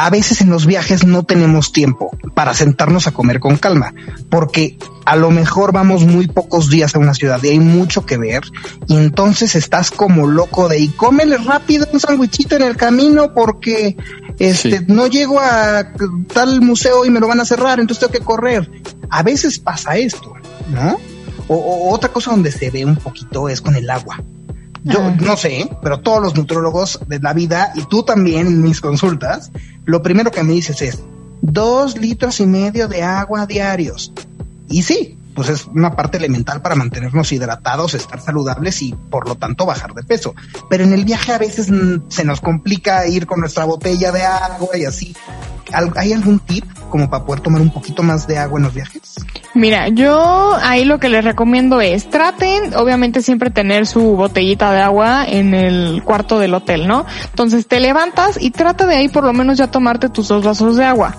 A 0.00 0.10
veces 0.10 0.40
en 0.42 0.48
los 0.48 0.64
viajes 0.64 1.04
no 1.04 1.24
tenemos 1.24 1.72
tiempo 1.72 2.16
para 2.32 2.54
sentarnos 2.54 3.08
a 3.08 3.10
comer 3.10 3.40
con 3.40 3.56
calma, 3.56 3.92
porque 4.30 4.78
a 5.04 5.16
lo 5.16 5.32
mejor 5.32 5.72
vamos 5.72 6.04
muy 6.04 6.28
pocos 6.28 6.70
días 6.70 6.94
a 6.94 7.00
una 7.00 7.14
ciudad 7.14 7.42
y 7.42 7.48
hay 7.48 7.58
mucho 7.58 8.06
que 8.06 8.16
ver, 8.16 8.42
y 8.86 8.96
entonces 8.96 9.56
estás 9.56 9.90
como 9.90 10.28
loco 10.28 10.68
de 10.68 10.78
y 10.78 10.88
cómele 10.90 11.36
rápido 11.38 11.88
un 11.92 11.98
sándwichito 11.98 12.54
en 12.54 12.62
el 12.62 12.76
camino 12.76 13.34
porque 13.34 13.96
este 14.38 14.78
Sí. 14.78 14.84
no 14.86 15.08
llego 15.08 15.40
a 15.40 15.92
tal 16.32 16.60
museo 16.60 17.04
y 17.04 17.10
me 17.10 17.18
lo 17.18 17.26
van 17.26 17.40
a 17.40 17.44
cerrar, 17.44 17.80
entonces 17.80 17.98
tengo 18.00 18.12
que 18.12 18.24
correr. 18.24 18.70
A 19.10 19.24
veces 19.24 19.58
pasa 19.58 19.96
esto, 19.96 20.32
¿no? 20.70 20.96
O, 21.48 21.56
o 21.56 21.92
otra 21.92 22.12
cosa 22.12 22.30
donde 22.30 22.52
se 22.52 22.70
ve 22.70 22.84
un 22.84 22.94
poquito 22.94 23.48
es 23.48 23.60
con 23.60 23.74
el 23.74 23.90
agua. 23.90 24.22
Yo 24.88 25.00
Ah. 25.02 25.16
no 25.20 25.36
sé, 25.36 25.68
pero 25.82 26.00
todos 26.00 26.22
los 26.22 26.34
nutrólogos 26.34 27.00
de 27.06 27.20
la 27.20 27.32
vida 27.32 27.72
y 27.74 27.82
tú 27.84 28.02
también 28.02 28.46
en 28.46 28.62
mis 28.62 28.80
consultas, 28.80 29.50
lo 29.84 30.02
primero 30.02 30.30
que 30.30 30.42
me 30.42 30.52
dices 30.54 30.82
es 30.82 31.02
dos 31.40 31.96
litros 31.98 32.40
y 32.40 32.46
medio 32.46 32.88
de 32.88 33.02
agua 33.02 33.46
diarios. 33.46 34.12
Y 34.68 34.82
sí, 34.82 35.16
pues 35.34 35.48
es 35.50 35.66
una 35.66 35.94
parte 35.94 36.16
elemental 36.16 36.60
para 36.62 36.74
mantenernos 36.74 37.30
hidratados, 37.30 37.94
estar 37.94 38.20
saludables 38.20 38.82
y 38.82 38.92
por 38.92 39.28
lo 39.28 39.36
tanto 39.36 39.66
bajar 39.66 39.94
de 39.94 40.02
peso. 40.02 40.34
Pero 40.68 40.84
en 40.84 40.92
el 40.92 41.04
viaje 41.04 41.32
a 41.32 41.38
veces 41.38 41.68
se 42.08 42.24
nos 42.24 42.40
complica 42.40 43.06
ir 43.06 43.26
con 43.26 43.40
nuestra 43.40 43.64
botella 43.64 44.10
de 44.10 44.22
agua 44.24 44.76
y 44.76 44.84
así. 44.84 45.14
¿Al- 45.72 45.92
¿Hay 45.96 46.12
algún 46.12 46.38
tip 46.40 46.64
como 46.90 47.08
para 47.10 47.24
poder 47.24 47.40
tomar 47.42 47.60
un 47.60 47.70
poquito 47.70 48.02
más 48.02 48.26
de 48.26 48.38
agua 48.38 48.58
en 48.58 48.64
los 48.64 48.74
viajes? 48.74 49.02
Mira, 49.54 49.88
yo 49.88 50.56
ahí 50.62 50.84
lo 50.84 50.98
que 51.00 51.08
les 51.08 51.24
recomiendo 51.24 51.80
es 51.80 52.08
traten, 52.08 52.74
obviamente 52.76 53.22
siempre 53.22 53.50
tener 53.50 53.86
su 53.86 54.00
botellita 54.16 54.70
de 54.72 54.80
agua 54.80 55.24
en 55.26 55.52
el 55.54 56.02
cuarto 56.04 56.38
del 56.38 56.54
hotel, 56.54 56.86
¿no? 56.86 57.04
Entonces 57.30 57.66
te 57.66 57.80
levantas 57.80 58.38
y 58.40 58.50
trata 58.50 58.86
de 58.86 58.94
ahí 58.96 59.08
por 59.08 59.24
lo 59.24 59.32
menos 59.32 59.58
ya 59.58 59.66
tomarte 59.66 60.08
tus 60.08 60.28
dos 60.28 60.44
vasos 60.44 60.76
de 60.76 60.84
agua. 60.84 61.14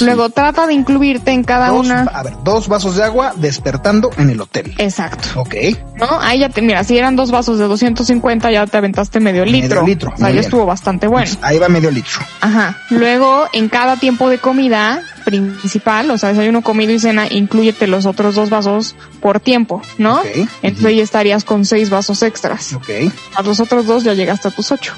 Luego 0.00 0.30
trata 0.30 0.66
de 0.66 0.72
incluirte 0.74 1.32
en 1.32 1.44
cada 1.44 1.68
Dos, 1.68 1.84
una. 1.86 2.02
a 2.02 2.22
ver, 2.22 2.34
dos 2.44 2.66
vasos 2.68 2.96
de 2.96 3.04
agua 3.04 3.34
despertando 3.36 4.10
en 4.16 4.30
el 4.30 4.40
hotel. 4.40 4.74
Exacto. 4.78 5.40
Ok. 5.40 5.54
¿No? 5.96 6.06
Ahí 6.20 6.38
ya 6.40 6.48
te, 6.48 6.62
mira, 6.62 6.82
si 6.84 6.96
eran 6.96 7.14
dos 7.14 7.30
vasos 7.30 7.58
de 7.58 7.64
250 7.66 8.50
ya 8.50 8.66
te 8.66 8.76
aventaste 8.78 9.20
medio 9.20 9.44
Medio 9.44 9.60
litro. 9.62 9.86
litro, 9.86 10.12
O 10.14 10.16
sea, 10.16 10.30
ya 10.30 10.40
estuvo 10.40 10.64
bastante 10.64 11.06
bueno. 11.08 11.30
Ahí 11.42 11.58
va 11.58 11.68
medio 11.68 11.90
litro. 11.90 12.20
Ajá. 12.40 12.76
Luego, 12.90 13.44
en 13.52 13.68
cada 13.68 13.91
tiempo 13.96 14.28
de 14.28 14.38
comida 14.38 15.02
principal, 15.24 16.10
o 16.10 16.18
sea, 16.18 16.30
desayuno, 16.30 16.62
comido 16.62 16.92
y 16.92 16.98
cena, 16.98 17.26
incluyete 17.30 17.86
los 17.86 18.06
otros 18.06 18.34
dos 18.34 18.50
vasos 18.50 18.94
por 19.20 19.40
tiempo, 19.40 19.82
¿no? 19.98 20.22
Entonces 20.62 20.84
ahí 20.84 21.00
estarías 21.00 21.44
con 21.44 21.64
seis 21.64 21.90
vasos 21.90 22.22
extras. 22.22 22.72
Ok. 22.74 22.90
A 23.34 23.42
los 23.42 23.60
otros 23.60 23.86
dos 23.86 24.04
ya 24.04 24.14
llegaste 24.14 24.48
a 24.48 24.50
tus 24.50 24.72
ocho, 24.72 24.94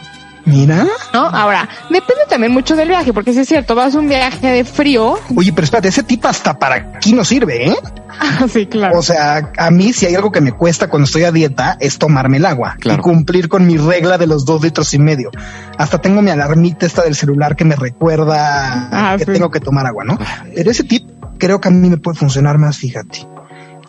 Mira. 0.46 0.86
¿no? 1.12 1.20
Ahora, 1.26 1.68
depende 1.90 2.22
también 2.28 2.52
mucho 2.52 2.76
del 2.76 2.88
viaje, 2.88 3.12
porque 3.12 3.32
si 3.32 3.40
es 3.40 3.48
cierto, 3.48 3.74
vas 3.74 3.94
a 3.94 3.98
un 3.98 4.08
viaje 4.08 4.46
de 4.46 4.64
frío. 4.64 5.18
Oye, 5.34 5.52
pero 5.52 5.64
espérate, 5.64 5.88
ese 5.88 6.02
tip 6.02 6.24
hasta 6.26 6.58
para 6.58 6.74
aquí 6.96 7.12
no 7.14 7.24
sirve, 7.24 7.70
¿eh? 7.70 7.76
sí, 8.52 8.66
claro. 8.66 8.98
O 8.98 9.02
sea, 9.02 9.50
a 9.56 9.70
mí 9.70 9.92
si 9.92 10.06
hay 10.06 10.14
algo 10.14 10.30
que 10.30 10.40
me 10.40 10.52
cuesta 10.52 10.88
cuando 10.88 11.06
estoy 11.06 11.24
a 11.24 11.32
dieta 11.32 11.76
es 11.80 11.98
tomarme 11.98 12.36
el 12.36 12.46
agua 12.46 12.76
Claro. 12.78 13.00
y 13.00 13.02
cumplir 13.02 13.48
con 13.48 13.66
mi 13.66 13.76
regla 13.78 14.18
de 14.18 14.26
los 14.26 14.44
dos 14.44 14.62
litros 14.62 14.92
y 14.94 14.98
medio. 14.98 15.30
Hasta 15.78 15.98
tengo 15.98 16.20
mi 16.22 16.30
alarmita 16.30 16.84
esta 16.86 17.02
del 17.02 17.14
celular 17.14 17.56
que 17.56 17.64
me 17.64 17.74
recuerda 17.76 18.88
Ah, 18.92 19.16
que 19.18 19.24
sí. 19.24 19.32
tengo 19.32 19.50
que 19.50 19.60
tomar 19.60 19.86
agua, 19.86 20.04
¿no? 20.04 20.18
Pero 20.54 20.70
ese 20.70 20.84
tip 20.84 21.08
creo 21.38 21.60
que 21.60 21.68
a 21.68 21.70
mí 21.70 21.88
me 21.88 21.96
puede 21.96 22.18
funcionar 22.18 22.58
más, 22.58 22.76
fíjate. 22.78 23.26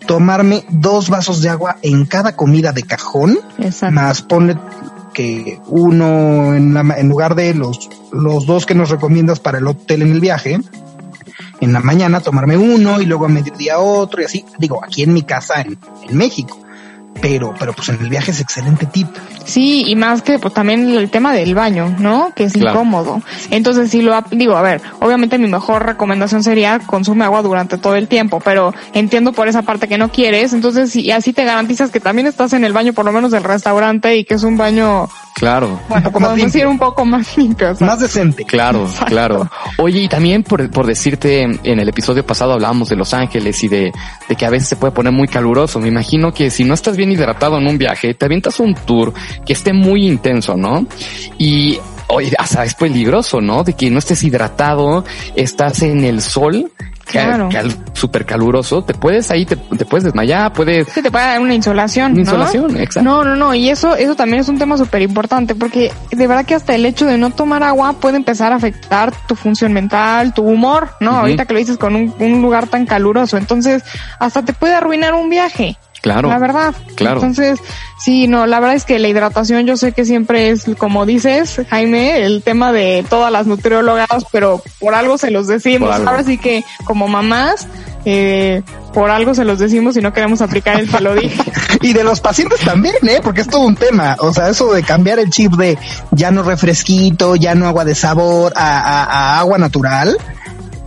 Tomarme 0.07 0.63
dos 0.69 1.09
vasos 1.09 1.41
de 1.41 1.49
agua 1.49 1.77
en 1.81 2.05
cada 2.05 2.35
comida 2.35 2.71
de 2.71 2.83
cajón, 2.83 3.39
Exacto. 3.57 3.93
más 3.95 4.21
ponle 4.21 4.55
que 5.15 5.59
uno 5.67 6.53
en, 6.53 6.73
la, 6.73 6.81
en 6.97 7.09
lugar 7.09 7.33
de 7.33 7.55
los, 7.55 7.89
los 8.11 8.45
dos 8.45 8.65
que 8.65 8.75
nos 8.75 8.89
recomiendas 8.89 9.39
para 9.39 9.57
el 9.57 9.65
hotel 9.65 10.03
en 10.03 10.11
el 10.11 10.19
viaje, 10.19 10.59
en 11.61 11.73
la 11.73 11.79
mañana 11.79 12.19
tomarme 12.19 12.57
uno 12.57 13.01
y 13.01 13.05
luego 13.05 13.25
a 13.25 13.29
mediodía 13.29 13.79
otro 13.79 14.21
y 14.21 14.25
así, 14.25 14.45
digo, 14.59 14.83
aquí 14.83 15.03
en 15.03 15.13
mi 15.13 15.23
casa 15.23 15.61
en, 15.61 15.79
en 16.07 16.17
México. 16.17 16.59
Pero, 17.21 17.53
pero 17.57 17.73
pues 17.73 17.89
en 17.89 17.99
el 18.01 18.09
viaje 18.09 18.31
es 18.31 18.41
excelente 18.41 18.85
tip. 18.85 19.07
Sí, 19.45 19.83
y 19.87 19.95
más 19.95 20.21
que 20.21 20.37
pues 20.37 20.53
también 20.53 20.89
el 20.89 21.09
tema 21.09 21.33
del 21.33 21.55
baño, 21.55 21.95
¿no? 21.99 22.31
Que 22.35 22.43
es 22.45 22.53
Claro. 22.53 22.71
incómodo. 22.71 23.21
Entonces, 23.51 23.89
si 23.89 24.01
lo 24.01 24.13
digo, 24.31 24.55
a 24.57 24.61
ver, 24.61 24.81
obviamente 24.99 25.37
mi 25.37 25.47
mejor 25.47 25.85
recomendación 25.85 26.43
sería 26.43 26.79
consume 26.79 27.23
agua 27.25 27.41
durante 27.41 27.77
todo 27.77 27.95
el 27.95 28.07
tiempo, 28.07 28.41
pero 28.43 28.73
entiendo 28.93 29.31
por 29.33 29.47
esa 29.47 29.61
parte 29.61 29.87
que 29.87 29.97
no 29.97 30.09
quieres, 30.09 30.53
entonces 30.53 30.95
y 30.95 31.11
así 31.11 31.31
te 31.33 31.45
garantizas 31.45 31.89
que 31.91 31.99
también 31.99 32.27
estás 32.27 32.53
en 32.53 32.63
el 32.63 32.73
baño 32.73 32.93
por 32.93 33.05
lo 33.05 33.11
menos 33.11 33.31
del 33.31 33.43
restaurante 33.43 34.15
y 34.17 34.25
que 34.25 34.33
es 34.35 34.43
un 34.43 34.57
baño, 34.57 35.07
Claro. 35.35 35.79
bueno, 35.89 36.11
podemos 36.11 36.37
decir 36.37 36.65
un 36.67 36.77
poco 36.79 37.03
más 37.05 37.37
limpio. 37.37 37.71
o 37.71 37.75
sea, 37.75 37.87
Más 37.87 37.99
decente. 37.99 38.45
Claro, 38.45 38.83
Exacto. 38.85 39.05
claro. 39.07 39.49
Oye, 39.79 39.99
y 40.01 40.07
también 40.07 40.43
por, 40.43 40.69
por 40.71 40.85
decirte, 40.87 41.43
en 41.43 41.79
el 41.79 41.89
episodio 41.89 42.25
pasado 42.25 42.53
hablábamos 42.53 42.89
de 42.89 42.95
Los 42.95 43.13
Ángeles 43.13 43.61
y 43.63 43.67
de, 43.67 43.91
de 44.29 44.35
que 44.35 44.45
a 44.45 44.49
veces 44.49 44.69
se 44.69 44.75
puede 44.77 44.91
poner 44.93 45.11
muy 45.11 45.27
caluroso. 45.27 45.79
Me 45.79 45.89
imagino 45.89 46.33
que 46.33 46.49
si 46.49 46.63
no 46.63 46.73
estás 46.73 46.95
bien 46.97 47.04
hidratado 47.11 47.57
en 47.57 47.67
un 47.67 47.77
viaje, 47.77 48.13
te 48.13 48.25
avientas 48.25 48.59
un 48.59 48.75
tour 48.75 49.13
que 49.45 49.53
esté 49.53 49.73
muy 49.73 50.07
intenso, 50.07 50.55
¿no? 50.55 50.87
Y, 51.37 51.79
oye, 52.07 52.33
hasta 52.37 52.63
es 52.63 52.75
peligroso, 52.75 53.41
¿no? 53.41 53.63
De 53.63 53.73
que 53.73 53.89
no 53.89 53.99
estés 53.99 54.23
hidratado, 54.23 55.05
estás 55.35 55.81
en 55.81 56.03
el 56.03 56.21
sol, 56.21 56.71
Claro. 57.05 57.49
cal, 57.51 57.71
súper 57.93 58.25
caluroso, 58.25 58.83
te 58.83 58.93
puedes 58.93 59.29
ahí, 59.29 59.45
te, 59.45 59.55
te 59.55 59.85
puedes 59.85 60.03
desmayar, 60.03 60.51
puedes... 60.53 60.91
que 60.91 61.03
te 61.03 61.11
puede 61.11 61.25
dar 61.25 61.39
una 61.39 61.53
insolación. 61.53 62.13
Una 62.13 62.15
¿no? 62.15 62.21
insolación, 62.21 62.77
exacto. 62.77 63.03
No, 63.03 63.23
no, 63.23 63.35
no, 63.35 63.53
y 63.53 63.69
eso, 63.69 63.95
eso 63.95 64.15
también 64.15 64.41
es 64.41 64.49
un 64.49 64.57
tema 64.57 64.75
súper 64.77 65.03
importante 65.03 65.53
porque 65.53 65.91
de 66.11 66.27
verdad 66.27 66.45
que 66.45 66.55
hasta 66.55 66.73
el 66.73 66.85
hecho 66.85 67.05
de 67.05 67.17
no 67.17 67.29
tomar 67.29 67.61
agua 67.63 67.93
puede 67.93 68.17
empezar 68.17 68.51
a 68.51 68.55
afectar 68.55 69.13
tu 69.27 69.35
función 69.35 69.71
mental, 69.71 70.33
tu 70.33 70.43
humor, 70.43 70.89
¿no? 70.99 71.11
Ahorita 71.11 71.45
que 71.45 71.53
lo 71.53 71.59
dices 71.59 71.77
con 71.77 71.95
un, 71.95 72.13
un 72.19 72.41
lugar 72.41 72.67
tan 72.67 72.85
caluroso, 72.87 73.37
entonces 73.37 73.83
hasta 74.19 74.43
te 74.43 74.53
puede 74.53 74.73
arruinar 74.73 75.13
un 75.13 75.29
viaje. 75.29 75.77
Claro. 76.05 76.29
La 76.29 76.37
verdad. 76.37 76.75
Claro. 76.93 77.15
Entonces, 77.15 77.57
sí, 77.97 78.27
no, 78.27 78.45
la 78.45 78.59
verdad 78.59 78.75
es 78.75 78.85
que 78.85 78.99
la 78.99 79.07
hidratación 79.07 79.65
yo 79.65 79.75
sé 79.75 79.91
que 79.91 80.05
siempre 80.05 80.51
es, 80.51 80.65
como 80.77 81.07
dices, 81.07 81.61
Jaime, 81.67 82.23
el 82.23 82.43
tema 82.43 82.71
de 82.71 83.03
todas 83.09 83.31
las 83.31 83.47
nutriólogas, 83.47 84.27
pero 84.31 84.61
por 84.79 84.93
algo 84.93 85.17
se 85.17 85.31
los 85.31 85.47
decimos. 85.47 85.89
Ahora 85.95 86.23
sí 86.23 86.37
que 86.37 86.63
como 86.83 87.07
mamás, 87.07 87.67
eh, 88.05 88.61
por 88.93 89.09
algo 89.09 89.33
se 89.33 89.45
los 89.45 89.57
decimos 89.57 89.97
y 89.97 90.01
no 90.01 90.13
queremos 90.13 90.43
aplicar 90.43 90.79
el 90.79 90.87
dije. 91.19 91.51
y 91.81 91.93
de 91.93 92.03
los 92.03 92.19
pacientes 92.19 92.59
también, 92.59 92.97
¿eh? 93.01 93.19
Porque 93.23 93.41
es 93.41 93.47
todo 93.47 93.61
un 93.61 93.75
tema. 93.75 94.15
O 94.19 94.31
sea, 94.31 94.49
eso 94.49 94.71
de 94.73 94.83
cambiar 94.83 95.17
el 95.17 95.31
chip 95.31 95.53
de 95.53 95.75
ya 96.11 96.29
no 96.29 96.43
refresquito, 96.43 97.35
ya 97.35 97.55
no 97.55 97.67
agua 97.67 97.83
de 97.83 97.95
sabor 97.95 98.53
a, 98.55 99.39
agua 99.39 99.57
natural, 99.57 100.15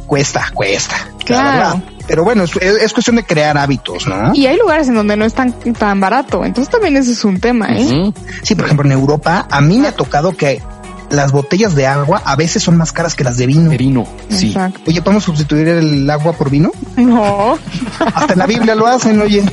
cuesta, 0.07 0.47
cuesta. 0.55 0.95
Claro. 1.25 1.83
Pero 2.09 2.25
bueno, 2.25 2.44
es, 2.44 2.92
cuestión 2.94 3.16
de 3.16 3.25
crear 3.25 3.59
hábitos, 3.59 4.07
¿no? 4.07 4.35
Y 4.35 4.47
hay 4.47 4.57
lugares 4.57 4.88
en 4.88 4.94
donde 4.94 5.14
no 5.14 5.27
es 5.27 5.35
tan, 5.35 5.53
tan 5.75 6.01
barato. 6.01 6.42
Entonces 6.42 6.73
también 6.73 6.97
ese 6.97 7.12
es 7.12 7.23
un 7.23 7.38
tema, 7.38 7.68
¿eh? 7.68 8.12
Sí, 8.42 8.55
por 8.55 8.64
ejemplo, 8.64 8.87
en 8.87 8.92
Europa, 8.92 9.47
a 9.51 9.61
mí 9.61 9.79
me 9.79 9.88
ha 9.88 9.92
tocado 9.92 10.35
que 10.35 10.62
las 11.11 11.33
botellas 11.33 11.75
de 11.75 11.87
agua 11.87 12.23
a 12.25 12.35
veces 12.37 12.62
son 12.62 12.77
más 12.79 12.92
caras 12.92 13.14
que 13.14 13.25
las 13.25 13.37
de 13.37 13.47
vino. 13.47 13.71
De 13.71 13.77
vino, 13.77 14.07
sí. 14.31 14.55
Oye, 14.87 15.03
¿podemos 15.03 15.25
sustituir 15.25 15.68
el 15.68 16.09
agua 16.09 16.33
por 16.33 16.49
vino? 16.51 16.73
No. 16.97 17.59
Hasta 18.14 18.33
en 18.33 18.38
la 18.38 18.47
Biblia 18.47 18.75
lo 18.75 18.87
hacen, 18.87 19.21
oye. 19.21 19.44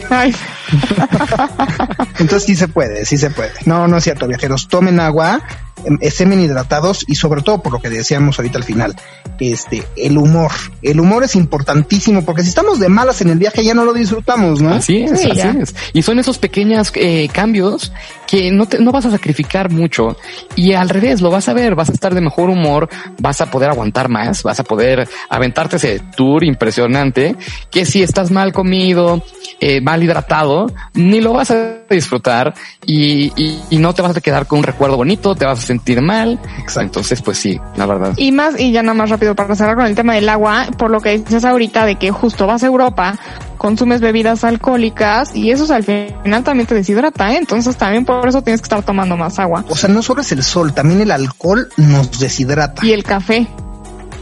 Entonces 2.20 2.44
sí 2.46 2.56
se 2.56 2.70
puede, 2.70 3.06
sí 3.06 3.18
se 3.18 3.30
puede. 3.32 3.52
No, 3.66 3.88
no 3.88 3.98
es 3.98 4.04
cierto, 4.04 4.28
viajeros. 4.28 4.68
Tomen 4.68 5.00
agua, 5.00 5.42
em, 5.86 5.98
estén 6.02 6.34
hidratados 6.34 7.06
y 7.08 7.16
sobre 7.16 7.42
todo 7.42 7.62
por 7.62 7.74
lo 7.74 7.80
que 7.80 7.90
decíamos 7.90 8.38
ahorita 8.38 8.58
al 8.58 8.64
final, 8.64 8.96
este, 9.40 9.84
el 9.96 10.18
humor. 10.18 10.52
El 10.82 11.00
humor 11.00 11.24
es 11.24 11.36
importantísimo 11.36 12.24
porque 12.26 12.44
si 12.44 12.50
estamos 12.50 12.80
de 12.80 12.90
malas 12.90 13.22
en 13.22 13.30
el 13.30 13.38
viaje 13.38 13.64
ya 13.64 13.74
no 13.74 13.86
lo 13.86 13.94
disfrutamos, 13.94 14.62
¿no? 14.62 14.74
Así 14.74 15.04
es, 15.04 15.12
así 15.12 15.30
es. 15.30 15.76
Y 15.94 16.02
son 16.02 16.20
esos 16.20 16.38
pequeños 16.38 16.92
eh, 16.96 17.30
cambios 17.32 17.92
que 18.28 18.52
no, 18.52 18.68
te, 18.68 18.80
no 18.80 18.92
vas 18.92 19.06
a 19.06 19.12
sacrificar 19.12 19.72
mucho 19.72 20.18
y 20.56 20.74
al 20.74 20.90
revés, 20.90 21.22
lo 21.22 21.30
vas 21.30 21.48
a 21.50 21.54
ver, 21.54 21.76
vas 21.76 21.90
a 21.90 21.94
estar 21.94 22.14
de 22.14 22.22
mejor 22.22 22.50
humor, 22.50 22.90
vas 23.20 23.42
a 23.42 23.52
poder 23.52 23.70
aguantar 23.70 24.10
más, 24.10 24.44
vas 24.44 24.60
a 24.60 24.64
poder 24.64 25.08
aventarte 25.30 25.76
ese 25.78 26.02
tour 26.16 26.44
impresionante 26.44 27.36
que 27.72 27.86
si 27.86 28.02
estás 28.04 28.32
mal 28.32 28.52
comido, 28.54 29.24
eh, 29.60 29.82
mal 29.82 30.04
hidratado, 30.04 30.72
ni 30.94 31.22
lo 31.22 31.34
vas 31.34 31.52
a 31.52 31.85
disfrutar 31.94 32.54
y, 32.86 33.32
y, 33.70 33.78
no 33.78 33.94
te 33.94 34.02
vas 34.02 34.18
a 34.18 34.22
quedar 34.22 34.48
con 34.48 34.60
un 34.60 34.64
recuerdo 34.64 34.98
bonito, 34.98 35.36
te 35.36 35.46
vas 35.46 35.60
a 35.60 35.62
sentir 35.62 36.02
mal. 36.02 36.40
Entonces, 36.76 37.22
pues 37.22 37.38
sí, 37.38 37.60
la 37.76 37.86
verdad. 37.86 38.14
Y 38.18 38.32
más, 38.32 38.60
y 38.60 38.72
ya 38.72 38.82
nada 38.82 38.96
más 38.96 39.10
rápido 39.10 39.36
para 39.36 39.56
cerrar 39.56 39.76
con 39.76 39.86
el 39.86 39.96
tema 39.96 40.16
del 40.16 40.28
agua, 40.30 40.68
por 40.78 40.90
lo 40.90 41.02
que 41.02 41.18
dices 41.20 41.46
ahorita 41.46 41.86
de 41.86 41.96
que 41.98 42.12
justo 42.12 42.48
vas 42.48 42.64
a 42.64 42.68
Europa, 42.68 43.20
consumes 43.58 44.02
bebidas 44.02 44.44
alcohólicas 44.44 45.36
y 45.36 45.52
eso 45.52 45.72
al 45.74 45.84
final 45.84 46.44
también 46.44 46.68
te 46.68 46.76
deshidrata, 46.76 47.34
¿eh? 47.34 47.38
entonces 47.38 47.76
también 47.76 48.06
por 48.06 48.28
eso 48.28 48.42
tienes 48.42 48.62
que 48.62 48.66
estar 48.66 48.84
tomando 48.84 49.18
más 49.18 49.40
agua. 49.40 49.66
O 49.70 49.76
sea, 49.76 49.90
no 49.90 50.02
solo 50.02 50.22
es 50.22 50.32
el 50.32 50.44
sol, 50.44 50.74
también 50.74 51.02
el 51.02 51.12
alcohol 51.12 51.70
nos 51.78 52.20
deshidrata. 52.20 52.86
Y 52.86 52.94
el 52.94 53.04
café. 53.04 53.48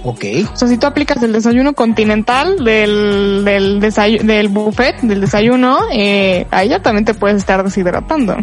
Ok. 0.04 0.26
O 0.54 0.58
sea, 0.58 0.68
si 0.68 0.78
tú 0.78 0.86
aplicas 0.86 1.22
el 1.24 1.32
desayuno 1.32 1.74
continental 1.74 2.63
del, 2.63 3.44
del, 3.46 3.80
del 3.80 4.48
buffet, 4.50 5.00
del 5.02 5.22
desayuno, 5.22 5.80
eh, 5.94 6.46
ahí 6.52 6.70
ya 6.70 6.82
también 6.82 7.06
te 7.06 7.13
puedes 7.13 7.38
estar 7.38 7.63
deshidratando. 7.63 8.36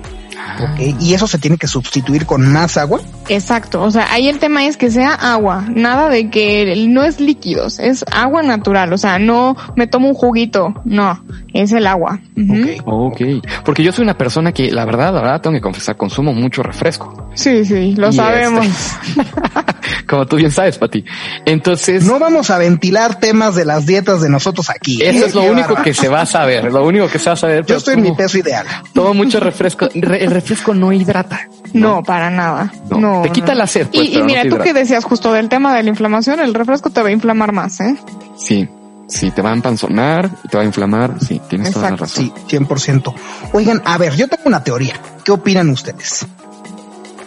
Ok, 0.61 1.01
¿y 1.01 1.15
eso 1.15 1.27
se 1.27 1.39
tiene 1.39 1.57
que 1.57 1.67
sustituir 1.67 2.27
con 2.27 2.53
más 2.53 2.77
agua? 2.77 3.01
Exacto, 3.29 3.83
o 3.83 3.91
sea, 3.91 4.13
ahí 4.13 4.29
el 4.29 4.39
tema 4.39 4.67
es 4.67 4.77
que 4.77 4.91
sea 4.91 5.15
agua, 5.15 5.65
nada 5.69 6.09
de 6.09 6.31
que 6.31 6.87
no 6.89 7.05
es 7.05 7.21
líquidos, 7.21 7.79
es 7.79 8.05
agua 8.13 8.43
natural, 8.43 8.93
o 8.93 8.99
sea, 8.99 9.19
no 9.19 9.57
me 9.77 9.87
tomo 9.87 10.09
un 10.09 10.15
juguito, 10.15 10.75
no, 10.85 11.25
es 11.55 11.73
el 11.73 11.87
agua. 11.87 12.21
Ok, 12.37 12.83
ok, 12.85 13.21
porque 13.65 13.83
yo 13.83 13.93
soy 13.93 14.03
una 14.03 14.19
persona 14.19 14.53
que 14.53 14.71
la 14.71 14.85
verdad, 14.85 15.15
la 15.15 15.23
verdad 15.23 15.41
tengo 15.41 15.55
que 15.55 15.63
confesar, 15.63 15.97
consumo 15.97 16.33
mucho 16.33 16.63
refresco. 16.63 17.31
Sí, 17.35 17.65
sí, 17.65 17.95
lo 17.97 18.13
sabemos. 18.13 18.67
Como 20.07 20.27
tú 20.27 20.37
bien 20.37 20.51
sabes, 20.51 20.77
Pati. 20.77 21.05
Entonces... 21.47 22.05
No 22.05 22.19
vamos 22.19 22.51
a 22.51 22.59
ventilar 22.59 23.21
temas 23.21 23.55
de 23.55 23.65
las 23.65 23.87
dietas 23.87 24.21
de 24.21 24.29
nosotros 24.29 24.69
aquí. 24.69 25.01
Eso 25.03 25.27
es 25.27 25.35
lo 25.35 25.45
único 25.45 25.77
que 25.77 25.95
se 25.95 26.09
va 26.09 26.23
a 26.23 26.27
saber, 26.27 26.65
lo 26.73 26.85
único 26.85 27.09
que 27.09 27.19
se 27.19 27.31
va 27.31 27.35
a 27.35 27.37
saber. 27.37 27.65
Yo 27.65 27.77
estoy 27.77 27.95
en 27.95 28.03
mi 28.03 28.13
peso 28.13 28.39
ideal. 28.39 28.67
Tomo 28.93 29.15
mucho 29.15 29.39
refresco 29.39 29.89
el 30.31 30.37
refresco 30.37 30.75
no 30.75 30.93
hidrata. 30.93 31.49
No, 31.73 32.03
para 32.03 32.31
nada. 32.31 32.73
No. 32.89 33.23
te 33.23 33.31
quita 33.31 33.55
la 33.55 33.67
sed. 33.67 33.89
Pues, 33.89 34.09
y, 34.09 34.23
mira, 34.23 34.49
tú 34.49 34.59
que 34.59 34.73
decías 34.73 35.05
justo 35.05 35.33
del 35.33 35.49
tema 35.49 35.75
de 35.75 35.83
la 35.83 35.89
inflamación, 35.89 36.39
el 36.41 36.55
refresco 36.55 36.91
te 36.91 37.03
va 37.03 37.09
a 37.09 37.13
inflamar 37.13 37.53
más, 37.53 37.81
¿eh? 37.81 37.97
Sí. 38.37 38.69
Sí, 39.09 39.33
te 39.33 39.43
va 39.43 39.51
a 39.51 39.55
empanzonar 39.55 40.31
y 40.45 40.49
te 40.49 40.57
va 40.57 40.63
a 40.63 40.67
inflamar. 40.67 41.17
Sí, 41.21 41.41
tienes 41.49 41.73
toda 41.73 41.91
la 41.91 41.97
razón. 41.97 42.33
Sí, 42.47 42.57
100%. 42.57 43.13
Oigan, 43.53 43.83
a 43.85 43.99
ver, 43.99 44.15
yo 44.15 44.29
tengo 44.29 44.45
una 44.47 44.63
teoría. 44.63 44.95
¿Qué 45.25 45.33
opinan 45.33 45.69
ustedes? 45.71 46.25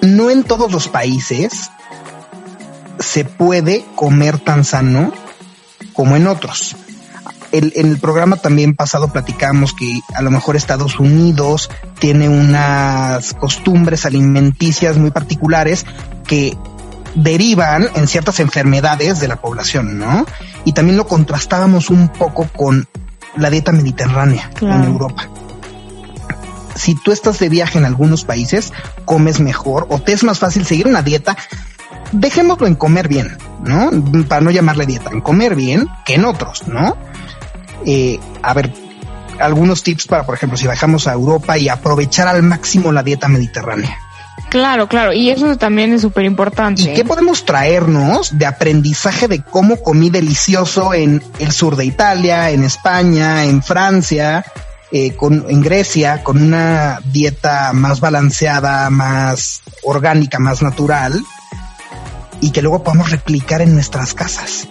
No 0.02 0.30
en 0.30 0.44
todos 0.46 0.72
los 0.72 0.88
países 0.88 1.72
se 3.00 3.26
puede 3.26 3.84
comer 3.96 4.40
tan 4.40 4.64
sano 4.64 5.12
como 5.92 6.16
en 6.16 6.28
otros 6.28 6.78
en 7.54 7.88
el 7.92 8.00
programa 8.00 8.38
también 8.38 8.76
pasado 8.76 9.10
platicamos 9.10 9.74
que 9.74 10.02
a 10.16 10.24
lo 10.24 10.32
mejor 10.32 10.56
Estados 10.56 11.00
Unidos 11.00 11.70
tiene 12.00 12.28
unas 12.28 13.34
costumbres 13.36 14.08
alimenticias 14.08 14.98
muy 14.98 15.12
particulares 15.12 15.86
que 16.26 16.58
derivan 17.14 17.88
en 17.96 18.08
ciertas 18.08 18.40
enfermedades 18.40 19.20
de 19.20 19.28
la 19.28 19.36
población, 19.36 20.00
¿no? 20.00 20.26
Y 20.66 20.74
también 20.74 20.98
lo 20.98 21.06
contrastábamos 21.06 21.92
un 21.92 22.08
poco 22.10 22.48
con 22.48 22.88
la 23.38 23.52
dieta 23.52 23.72
mediterránea 23.72 24.50
en 24.60 24.84
Europa. 24.84 25.30
Si 26.76 26.96
tú 26.96 27.12
estás 27.12 27.38
de 27.38 27.50
viaje 27.50 27.78
en 27.78 27.86
algunos 27.86 28.26
países, 28.26 28.74
comes 29.06 29.40
mejor 29.40 29.86
o 29.90 30.00
te 30.00 30.14
es 30.14 30.24
más 30.24 30.40
fácil 30.40 30.66
seguir 30.66 30.88
una 30.88 31.04
dieta, 31.04 31.38
dejémoslo 32.14 32.66
en 32.66 32.74
comer 32.74 33.08
bien, 33.08 33.38
¿no? 33.64 33.92
Para 34.28 34.42
no 34.42 34.50
llamarle 34.50 34.88
dieta, 34.88 35.12
en 35.12 35.22
comer 35.22 35.56
bien 35.56 35.88
que 36.04 36.16
en 36.16 36.26
otros, 36.26 36.68
¿no? 36.68 36.98
Eh, 37.86 38.20
a 38.42 38.54
ver, 38.54 38.72
algunos 39.40 39.84
tips 39.84 40.08
para, 40.08 40.26
por 40.26 40.36
ejemplo, 40.36 40.58
si 40.58 40.68
bajamos 40.68 41.08
a 41.08 41.14
Europa 41.14 41.58
y 41.58 41.70
aprovechar 41.70 42.28
al 42.28 42.44
máximo 42.44 42.92
la 42.92 43.04
dieta 43.04 43.28
mediterránea. 43.28 43.98
Claro, 44.50 44.88
claro, 44.88 45.14
y 45.14 45.30
eso 45.30 45.58
también 45.58 45.94
es 45.94 46.02
súper 46.02 46.26
importante. 46.26 46.84
¿Y 46.84 46.94
qué 46.94 47.06
podemos 47.06 47.46
traernos 47.46 48.38
de 48.38 48.46
aprendizaje 48.46 49.28
de 49.28 49.42
cómo 49.42 49.82
comí 49.82 50.10
delicioso 50.10 50.94
en 50.94 51.24
el 51.40 51.52
sur 51.52 51.76
de 51.76 51.86
Italia, 51.86 52.52
en 52.52 52.64
España, 52.64 53.46
en 53.46 53.64
Francia, 53.64 54.46
eh, 54.92 55.16
con, 55.16 55.46
en 55.50 55.62
Grecia, 55.62 56.24
con 56.24 56.42
una 56.42 57.00
dieta 57.06 57.74
más 57.74 58.00
balanceada, 58.00 58.90
más 58.90 59.62
orgánica, 59.84 60.40
más 60.40 60.62
natural, 60.62 61.20
y 62.42 62.52
que 62.52 62.62
luego 62.62 62.84
podamos 62.84 63.10
replicar 63.10 63.62
en 63.62 63.74
nuestras 63.74 64.14
casas? 64.14 64.68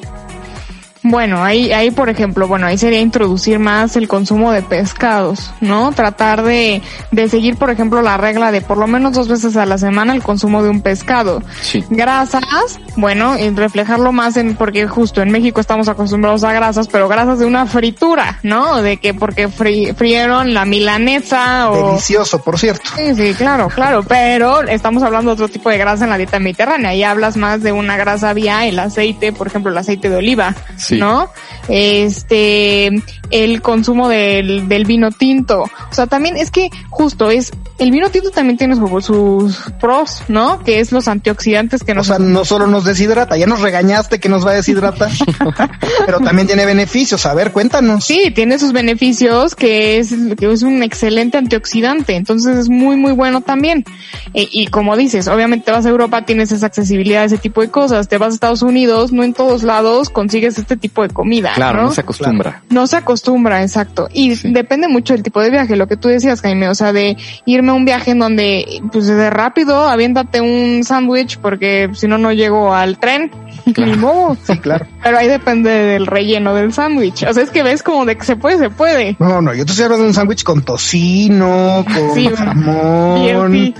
Bueno, 1.04 1.42
ahí, 1.42 1.72
ahí 1.72 1.90
por 1.90 2.08
ejemplo, 2.08 2.46
bueno, 2.46 2.66
ahí 2.66 2.78
sería 2.78 3.00
introducir 3.00 3.58
más 3.58 3.96
el 3.96 4.06
consumo 4.06 4.52
de 4.52 4.62
pescados, 4.62 5.52
¿no? 5.60 5.92
Tratar 5.92 6.42
de, 6.42 6.80
de 7.10 7.28
seguir, 7.28 7.56
por 7.56 7.70
ejemplo, 7.70 8.02
la 8.02 8.16
regla 8.16 8.52
de 8.52 8.60
por 8.60 8.78
lo 8.78 8.86
menos 8.86 9.12
dos 9.12 9.26
veces 9.26 9.56
a 9.56 9.66
la 9.66 9.78
semana 9.78 10.14
el 10.14 10.22
consumo 10.22 10.62
de 10.62 10.70
un 10.70 10.80
pescado. 10.80 11.42
Sí. 11.60 11.84
Grasas, 11.90 12.78
bueno, 12.96 13.36
y 13.36 13.50
reflejarlo 13.50 14.12
más 14.12 14.36
en, 14.36 14.54
porque 14.54 14.86
justo 14.86 15.22
en 15.22 15.30
México 15.30 15.60
estamos 15.60 15.88
acostumbrados 15.88 16.44
a 16.44 16.52
grasas, 16.52 16.86
pero 16.86 17.08
grasas 17.08 17.40
de 17.40 17.46
una 17.46 17.66
fritura, 17.66 18.38
¿no? 18.42 18.80
De 18.80 18.98
que 18.98 19.12
porque 19.12 19.48
frieron 19.48 20.54
la 20.54 20.64
milanesa 20.64 21.70
o... 21.70 21.88
Delicioso, 21.88 22.40
por 22.42 22.58
cierto. 22.58 22.90
Sí, 22.96 23.14
sí, 23.16 23.34
claro, 23.34 23.68
claro, 23.68 24.04
pero 24.04 24.62
estamos 24.62 25.02
hablando 25.02 25.30
de 25.30 25.34
otro 25.34 25.48
tipo 25.48 25.68
de 25.68 25.78
grasa 25.78 26.04
en 26.04 26.10
la 26.10 26.16
dieta 26.16 26.38
mediterránea 26.38 26.94
y 26.94 27.02
hablas 27.02 27.36
más 27.36 27.62
de 27.62 27.72
una 27.72 27.96
grasa 27.96 28.32
vía 28.34 28.66
el 28.66 28.78
aceite, 28.78 29.32
por 29.32 29.48
ejemplo, 29.48 29.72
el 29.72 29.78
aceite 29.78 30.08
de 30.08 30.16
oliva. 30.16 30.54
¿No? 30.92 31.30
Este, 31.68 32.90
el 33.30 33.62
consumo 33.62 34.08
del, 34.08 34.68
del 34.68 34.84
vino 34.84 35.10
tinto. 35.10 35.62
O 35.62 35.94
sea, 35.94 36.06
también 36.06 36.36
es 36.36 36.50
que 36.50 36.70
justo 36.90 37.30
es 37.30 37.52
el 37.82 37.90
vino 37.90 38.10
tinto 38.10 38.30
también 38.30 38.56
tiene 38.56 38.76
sus, 38.76 39.58
pros, 39.80 40.22
¿no? 40.28 40.62
Que 40.62 40.80
es 40.80 40.92
los 40.92 41.08
antioxidantes 41.08 41.82
que 41.82 41.94
nos... 41.94 42.08
O 42.08 42.16
sea, 42.16 42.24
no 42.24 42.44
solo 42.44 42.66
nos 42.66 42.84
deshidrata, 42.84 43.36
ya 43.36 43.46
nos 43.46 43.60
regañaste 43.60 44.20
que 44.20 44.28
nos 44.28 44.46
va 44.46 44.52
a 44.52 44.54
deshidratar, 44.54 45.10
pero 46.06 46.20
también 46.20 46.46
tiene 46.46 46.64
beneficios. 46.64 47.26
A 47.26 47.34
ver, 47.34 47.50
cuéntanos. 47.50 48.04
Sí, 48.04 48.30
tiene 48.34 48.58
sus 48.58 48.72
beneficios, 48.72 49.56
que 49.56 49.98
es, 49.98 50.14
que 50.38 50.52
es 50.52 50.62
un 50.62 50.82
excelente 50.82 51.38
antioxidante, 51.38 52.14
entonces 52.14 52.56
es 52.56 52.68
muy, 52.68 52.96
muy 52.96 53.12
bueno 53.12 53.40
también. 53.40 53.84
E, 54.32 54.48
y 54.50 54.68
como 54.68 54.96
dices, 54.96 55.26
obviamente 55.26 55.66
te 55.66 55.72
vas 55.72 55.84
a 55.84 55.88
Europa, 55.88 56.24
tienes 56.24 56.52
esa 56.52 56.66
accesibilidad 56.66 57.22
a 57.22 57.26
ese 57.26 57.38
tipo 57.38 57.62
de 57.62 57.68
cosas, 57.70 58.08
te 58.08 58.18
vas 58.18 58.30
a 58.30 58.34
Estados 58.34 58.62
Unidos, 58.62 59.12
no 59.12 59.24
en 59.24 59.34
todos 59.34 59.64
lados 59.64 60.08
consigues 60.08 60.58
este 60.58 60.76
tipo 60.82 61.02
de 61.02 61.08
comida. 61.08 61.52
Claro, 61.54 61.84
no, 61.84 61.90
se 61.90 62.02
acostumbra. 62.02 62.62
No 62.68 62.86
se 62.86 62.96
acostumbra, 62.96 63.62
exacto. 63.62 64.08
Y 64.12 64.34
depende 64.50 64.88
mucho 64.88 65.14
del 65.14 65.22
tipo 65.22 65.40
de 65.40 65.50
viaje, 65.50 65.76
lo 65.76 65.86
que 65.86 65.96
tú 65.96 66.08
decías, 66.08 66.42
Jaime, 66.42 66.68
o 66.68 66.74
sea, 66.74 66.92
de 66.92 67.16
irme 67.46 67.72
un 67.72 67.86
viaje 67.86 68.10
en 68.10 68.18
donde, 68.18 68.82
pues 68.92 69.06
de 69.06 69.30
rápido, 69.30 69.88
aviéntate 69.88 70.42
un 70.42 70.84
sándwich 70.84 71.38
porque 71.38 71.88
si 71.94 72.06
no, 72.06 72.18
no 72.18 72.32
llego 72.32 72.74
al 72.74 72.98
tren. 72.98 73.30
Ni 73.64 73.96
modo. 73.96 74.36
Sí, 74.42 74.58
claro. 74.58 74.86
Pero 75.02 75.18
ahí 75.18 75.28
depende 75.28 75.70
del 75.70 76.06
relleno 76.06 76.52
del 76.52 76.72
sándwich. 76.72 77.22
O 77.22 77.32
sea, 77.32 77.44
es 77.44 77.50
que 77.50 77.62
ves 77.62 77.82
como 77.82 78.04
de 78.04 78.16
que 78.16 78.24
se 78.24 78.34
puede, 78.34 78.58
se 78.58 78.70
puede. 78.70 79.16
No, 79.20 79.40
no, 79.40 79.54
yo 79.54 79.64
te 79.64 79.70
estoy 79.70 79.84
hablando 79.84 80.02
de 80.02 80.08
un 80.08 80.14
sándwich 80.14 80.42
con 80.42 80.62
tocino, 80.62 81.84
con 81.86 82.34
jamón. 82.34 83.74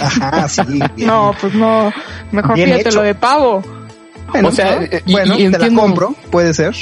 Ajá, 0.00 0.48
sí. 0.48 0.62
No, 0.98 1.34
pues 1.40 1.54
no. 1.54 1.92
Mejor 2.30 2.56
fíjate 2.56 2.92
lo 2.92 3.02
de 3.02 3.14
pavo. 3.14 3.62
Bueno, 4.32 4.48
o 4.48 4.52
sea, 4.52 4.82
eh, 4.82 5.02
bueno, 5.06 5.36
te 5.36 5.58
la 5.58 5.70
compro, 5.70 6.14
puede 6.30 6.54
ser. 6.54 6.74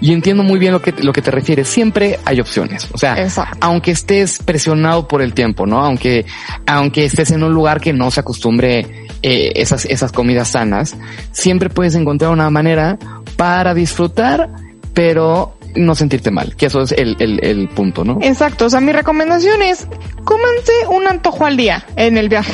Y 0.00 0.12
entiendo 0.12 0.42
muy 0.42 0.58
bien 0.58 0.72
lo 0.72 0.80
que, 0.80 0.92
lo 0.92 1.12
que 1.12 1.22
te 1.22 1.30
refieres. 1.30 1.68
Siempre 1.68 2.18
hay 2.24 2.40
opciones. 2.40 2.88
O 2.92 2.98
sea, 2.98 3.20
Exacto. 3.20 3.58
aunque 3.60 3.90
estés 3.90 4.38
presionado 4.42 5.08
por 5.08 5.22
el 5.22 5.34
tiempo, 5.34 5.66
¿no? 5.66 5.84
Aunque, 5.84 6.26
aunque 6.66 7.04
estés 7.04 7.30
en 7.30 7.42
un 7.42 7.52
lugar 7.52 7.80
que 7.80 7.92
no 7.92 8.10
se 8.10 8.20
acostumbre 8.20 9.06
eh, 9.22 9.52
esas, 9.56 9.84
esas 9.86 10.12
comidas 10.12 10.48
sanas, 10.48 10.96
siempre 11.32 11.70
puedes 11.70 11.94
encontrar 11.94 12.30
una 12.30 12.50
manera 12.50 12.98
para 13.36 13.74
disfrutar, 13.74 14.50
pero 14.94 15.56
no 15.74 15.94
sentirte 15.94 16.30
mal, 16.30 16.56
que 16.56 16.66
eso 16.66 16.82
es 16.82 16.92
el, 16.92 17.16
el, 17.20 17.44
el 17.44 17.68
punto, 17.68 18.04
¿no? 18.04 18.18
Exacto, 18.22 18.66
o 18.66 18.70
sea, 18.70 18.80
mi 18.80 18.92
recomendación 18.92 19.62
es 19.62 19.86
cómanse 20.24 20.72
un 20.88 21.06
antojo 21.06 21.46
al 21.46 21.56
día 21.56 21.84
en 21.96 22.18
el 22.18 22.28
viaje. 22.28 22.52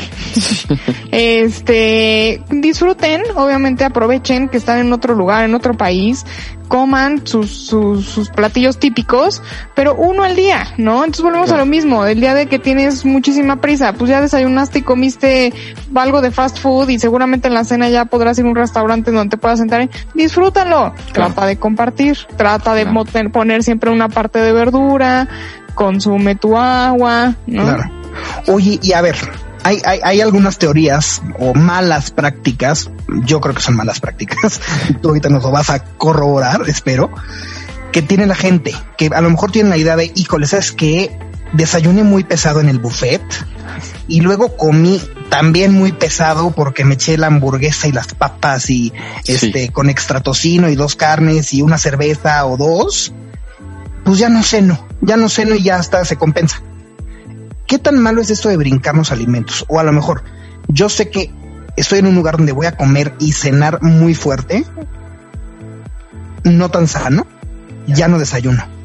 este, 1.10 2.42
disfruten, 2.50 3.22
obviamente 3.34 3.84
aprovechen 3.84 4.48
que 4.48 4.56
están 4.56 4.78
en 4.78 4.92
otro 4.92 5.14
lugar, 5.14 5.44
en 5.44 5.54
otro 5.54 5.74
país, 5.74 6.24
coman 6.68 7.26
sus, 7.26 7.50
sus, 7.50 8.04
sus 8.06 8.28
platillos 8.30 8.78
típicos, 8.78 9.42
pero 9.74 9.94
uno 9.94 10.22
al 10.24 10.36
día, 10.36 10.66
¿no? 10.78 10.98
Entonces 11.04 11.22
volvemos 11.22 11.50
a 11.52 11.56
lo 11.56 11.66
mismo, 11.66 12.04
el 12.06 12.20
día 12.20 12.34
de 12.34 12.46
que 12.46 12.58
tienes 12.58 13.04
muchísima 13.04 13.60
prisa, 13.60 13.92
pues 13.92 14.10
ya 14.10 14.20
desayunaste 14.20 14.80
y 14.80 14.82
comiste 14.82 15.52
algo 15.94 16.20
de 16.20 16.30
fast 16.30 16.58
food 16.58 16.88
y 16.88 16.98
seguramente 16.98 17.48
en 17.48 17.54
la 17.54 17.64
cena 17.64 17.88
ya 17.88 18.04
podrás 18.06 18.38
ir 18.38 18.44
a 18.44 18.48
un 18.48 18.56
restaurante 18.56 19.10
donde 19.10 19.30
te 19.30 19.36
puedas 19.36 19.58
sentar, 19.58 19.88
disfrútalo, 20.14 20.94
trata 21.12 21.46
de 21.46 21.56
compartir, 21.56 22.16
trata 22.36 22.74
de 22.74 22.84
Claro. 22.86 23.30
poner 23.32 23.62
siempre 23.62 23.90
una 23.90 24.08
parte 24.08 24.38
de 24.38 24.52
verdura, 24.52 25.28
consume 25.74 26.34
tu 26.34 26.56
agua, 26.56 27.34
¿no? 27.46 27.62
Claro. 27.64 27.90
Oye, 28.48 28.78
y 28.82 28.92
a 28.92 29.02
ver, 29.02 29.16
hay, 29.66 29.82
hay, 29.84 30.00
hay 30.04 30.20
algunas 30.20 30.58
teorías 30.58 31.20
o 31.38 31.52
malas 31.54 32.12
prácticas, 32.12 32.88
yo 33.24 33.40
creo 33.40 33.54
que 33.54 33.62
son 33.62 33.74
malas 33.74 33.98
prácticas, 33.98 34.60
tú 35.02 35.08
ahorita 35.08 35.28
nos 35.28 35.42
lo 35.42 35.50
vas 35.50 35.70
a 35.70 35.82
corroborar, 35.82 36.62
espero, 36.68 37.10
que 37.90 38.00
tiene 38.02 38.26
la 38.26 38.36
gente, 38.36 38.74
que 38.96 39.10
a 39.12 39.20
lo 39.20 39.30
mejor 39.30 39.50
tienen 39.50 39.70
la 39.70 39.76
idea 39.76 39.96
de, 39.96 40.12
híjole, 40.14 40.46
¿sabes 40.46 40.70
qué? 40.70 41.18
Desayuné 41.52 42.04
muy 42.04 42.22
pesado 42.22 42.60
en 42.60 42.68
el 42.68 42.78
buffet 42.78 43.22
y 44.06 44.20
luego 44.20 44.56
comí 44.56 45.00
también 45.30 45.72
muy 45.72 45.92
pesado 45.92 46.50
porque 46.52 46.84
me 46.84 46.94
eché 46.94 47.16
la 47.18 47.26
hamburguesa 47.26 47.88
y 47.88 47.92
las 47.92 48.14
papas 48.14 48.70
y 48.70 48.92
Sí. 49.24 49.32
este 49.32 49.72
con 49.72 49.90
extra 49.90 50.20
tocino 50.20 50.68
y 50.68 50.76
dos 50.76 50.94
carnes 50.94 51.52
y 51.52 51.62
una 51.62 51.78
cerveza 51.78 52.46
o 52.46 52.56
dos, 52.56 53.12
pues 54.04 54.18
ya 54.18 54.28
no 54.28 54.42
ceno, 54.42 54.86
ya 55.00 55.16
no 55.16 55.28
ceno 55.28 55.54
y 55.56 55.62
ya 55.62 55.76
hasta 55.76 56.04
se 56.04 56.16
compensa. 56.16 56.62
¿Qué 57.66 57.78
tan 57.78 57.98
malo 57.98 58.20
es 58.20 58.30
esto 58.30 58.48
de 58.48 58.56
brincarnos 58.56 59.12
alimentos? 59.12 59.64
O 59.68 59.80
a 59.80 59.84
lo 59.84 59.92
mejor, 59.92 60.22
yo 60.68 60.88
sé 60.88 61.10
que 61.10 61.32
estoy 61.76 61.98
en 61.98 62.06
un 62.06 62.14
lugar 62.14 62.36
donde 62.36 62.52
voy 62.52 62.66
a 62.66 62.76
comer 62.76 63.14
y 63.18 63.32
cenar 63.32 63.82
muy 63.82 64.14
fuerte, 64.14 64.64
no 66.44 66.70
tan 66.70 66.86
sano, 66.86 67.26
ya 67.86 68.08
no 68.08 68.18
desayuno. 68.18 68.75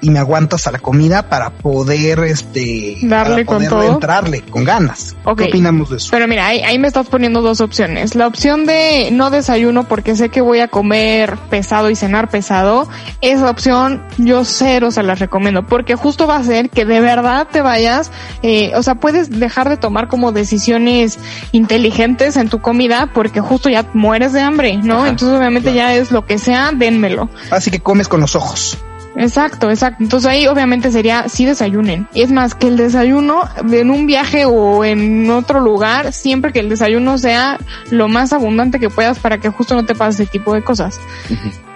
Y 0.00 0.10
me 0.10 0.18
aguanto 0.20 0.56
hasta 0.56 0.70
la 0.70 0.78
comida 0.78 1.28
para 1.28 1.50
poder, 1.50 2.20
este, 2.20 2.98
Darle 3.02 3.44
para 3.44 3.46
con 3.46 3.56
poder 3.56 3.68
todo. 3.68 3.94
entrarle 3.94 4.42
con 4.42 4.64
ganas. 4.64 5.16
¿Qué 5.36 5.44
opinamos 5.44 5.90
de 5.90 5.96
eso? 5.96 6.08
Pero 6.12 6.28
mira, 6.28 6.46
ahí, 6.46 6.60
ahí 6.60 6.78
me 6.78 6.86
estás 6.86 7.08
poniendo 7.08 7.42
dos 7.42 7.60
opciones. 7.60 8.14
La 8.14 8.26
opción 8.26 8.64
de 8.64 9.08
no 9.10 9.30
desayuno 9.30 9.84
porque 9.84 10.14
sé 10.14 10.28
que 10.28 10.40
voy 10.40 10.60
a 10.60 10.68
comer 10.68 11.36
pesado 11.50 11.90
y 11.90 11.96
cenar 11.96 12.28
pesado, 12.30 12.88
esa 13.20 13.50
opción 13.50 14.04
yo 14.18 14.44
cero 14.44 14.90
se 14.90 15.02
las 15.02 15.18
recomiendo 15.18 15.66
porque 15.66 15.96
justo 15.96 16.26
va 16.26 16.36
a 16.36 16.44
ser 16.44 16.70
que 16.70 16.84
de 16.84 17.00
verdad 17.00 17.48
te 17.50 17.60
vayas, 17.60 18.12
eh, 18.42 18.72
o 18.76 18.82
sea, 18.82 18.94
puedes 18.96 19.30
dejar 19.38 19.68
de 19.68 19.76
tomar 19.76 20.08
como 20.08 20.32
decisiones 20.32 21.18
inteligentes 21.52 22.36
en 22.36 22.48
tu 22.48 22.60
comida 22.60 23.10
porque 23.12 23.40
justo 23.40 23.68
ya 23.68 23.84
mueres 23.94 24.32
de 24.32 24.40
hambre, 24.40 24.76
¿no? 24.76 25.00
Ajá, 25.00 25.08
Entonces 25.08 25.36
obviamente 25.36 25.74
ya 25.74 25.94
es 25.94 26.12
lo 26.12 26.24
que 26.24 26.38
sea, 26.38 26.70
dénmelo. 26.72 27.28
Así 27.50 27.70
que 27.70 27.80
comes 27.80 28.08
con 28.08 28.20
los 28.20 28.36
ojos. 28.36 28.78
Exacto, 29.18 29.68
exacto. 29.68 30.02
Entonces 30.02 30.30
ahí 30.30 30.46
obviamente 30.46 30.90
sería 30.92 31.28
sí 31.28 31.44
desayunen. 31.44 32.08
Y 32.14 32.22
es 32.22 32.30
más 32.30 32.54
que 32.54 32.68
el 32.68 32.76
desayuno 32.76 33.42
en 33.70 33.90
un 33.90 34.06
viaje 34.06 34.44
o 34.44 34.84
en 34.84 35.28
otro 35.30 35.60
lugar, 35.60 36.12
siempre 36.12 36.52
que 36.52 36.60
el 36.60 36.68
desayuno 36.68 37.18
sea 37.18 37.58
lo 37.90 38.08
más 38.08 38.32
abundante 38.32 38.78
que 38.78 38.90
puedas 38.90 39.18
para 39.18 39.38
que 39.38 39.48
justo 39.48 39.74
no 39.74 39.84
te 39.84 39.94
pase 39.94 40.22
ese 40.22 40.30
tipo 40.30 40.54
de 40.54 40.62
cosas. 40.62 40.98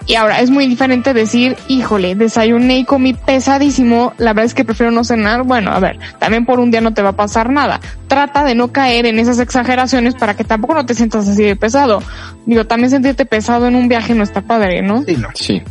Y 0.07 0.16
ahora 0.16 0.40
es 0.40 0.51
muy 0.51 0.66
diferente 0.66 1.14
decir, 1.14 1.57
híjole, 1.68 2.14
desayuné 2.14 2.78
y 2.78 2.84
comí 2.84 3.14
pesadísimo, 3.14 4.12
la 4.18 4.32
verdad 4.32 4.47
es 4.47 4.55
que 4.55 4.64
prefiero 4.64 4.90
no 4.90 5.05
cenar. 5.05 5.45
Bueno, 5.45 5.70
a 5.70 5.78
ver, 5.78 5.99
también 6.18 6.45
por 6.45 6.59
un 6.59 6.70
día 6.70 6.80
no 6.80 6.93
te 6.93 7.03
va 7.03 7.11
a 7.11 7.16
pasar 7.16 7.51
nada. 7.51 7.80
Trata 8.09 8.45
de 8.45 8.55
no 8.55 8.72
caer 8.72 9.07
en 9.07 9.18
esas 9.18 9.38
exageraciones 9.38 10.14
para 10.14 10.34
que 10.34 10.45
tampoco 10.45 10.74
no 10.74 10.86
te 10.86 10.95
sientas 10.95 11.28
así 11.28 11.43
de 11.43 11.57
pesado. 11.57 12.03
Digo, 12.47 12.66
también 12.66 12.90
sentirte 12.90 13.26
pesado 13.26 13.68
en 13.68 13.76
un 13.76 13.88
viaje 13.88 14.14
no 14.14 14.24
está 14.24 14.40
padre, 14.40 14.82
¿no? 14.82 15.05
Sí, 15.05 15.16
no. 15.16 15.28
Sí. 15.34 15.62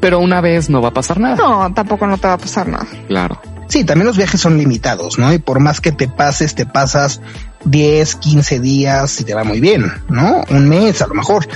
Pero 0.00 0.18
una 0.18 0.40
vez 0.40 0.70
no 0.70 0.80
va 0.82 0.88
a 0.88 0.94
pasar 0.94 1.20
nada. 1.20 1.36
No, 1.36 1.72
tampoco 1.74 2.06
no 2.06 2.18
te 2.18 2.26
va 2.26 2.34
a 2.34 2.38
pasar 2.38 2.68
nada. 2.68 2.86
Claro. 3.06 3.40
Sí, 3.68 3.84
también 3.84 4.06
los 4.06 4.16
viajes 4.16 4.40
son 4.40 4.56
limitados, 4.56 5.18
¿no? 5.18 5.32
Y 5.32 5.38
por 5.38 5.60
más 5.60 5.80
que 5.80 5.92
te 5.92 6.08
pases, 6.08 6.54
te 6.54 6.64
pasas 6.64 7.20
10, 7.64 8.14
15 8.16 8.60
días 8.60 9.20
y 9.20 9.24
te 9.24 9.34
va 9.34 9.44
muy 9.44 9.60
bien, 9.60 9.92
¿no? 10.08 10.42
Un 10.48 10.68
mes 10.68 11.02
a 11.02 11.06
lo 11.06 11.14
mejor. 11.14 11.46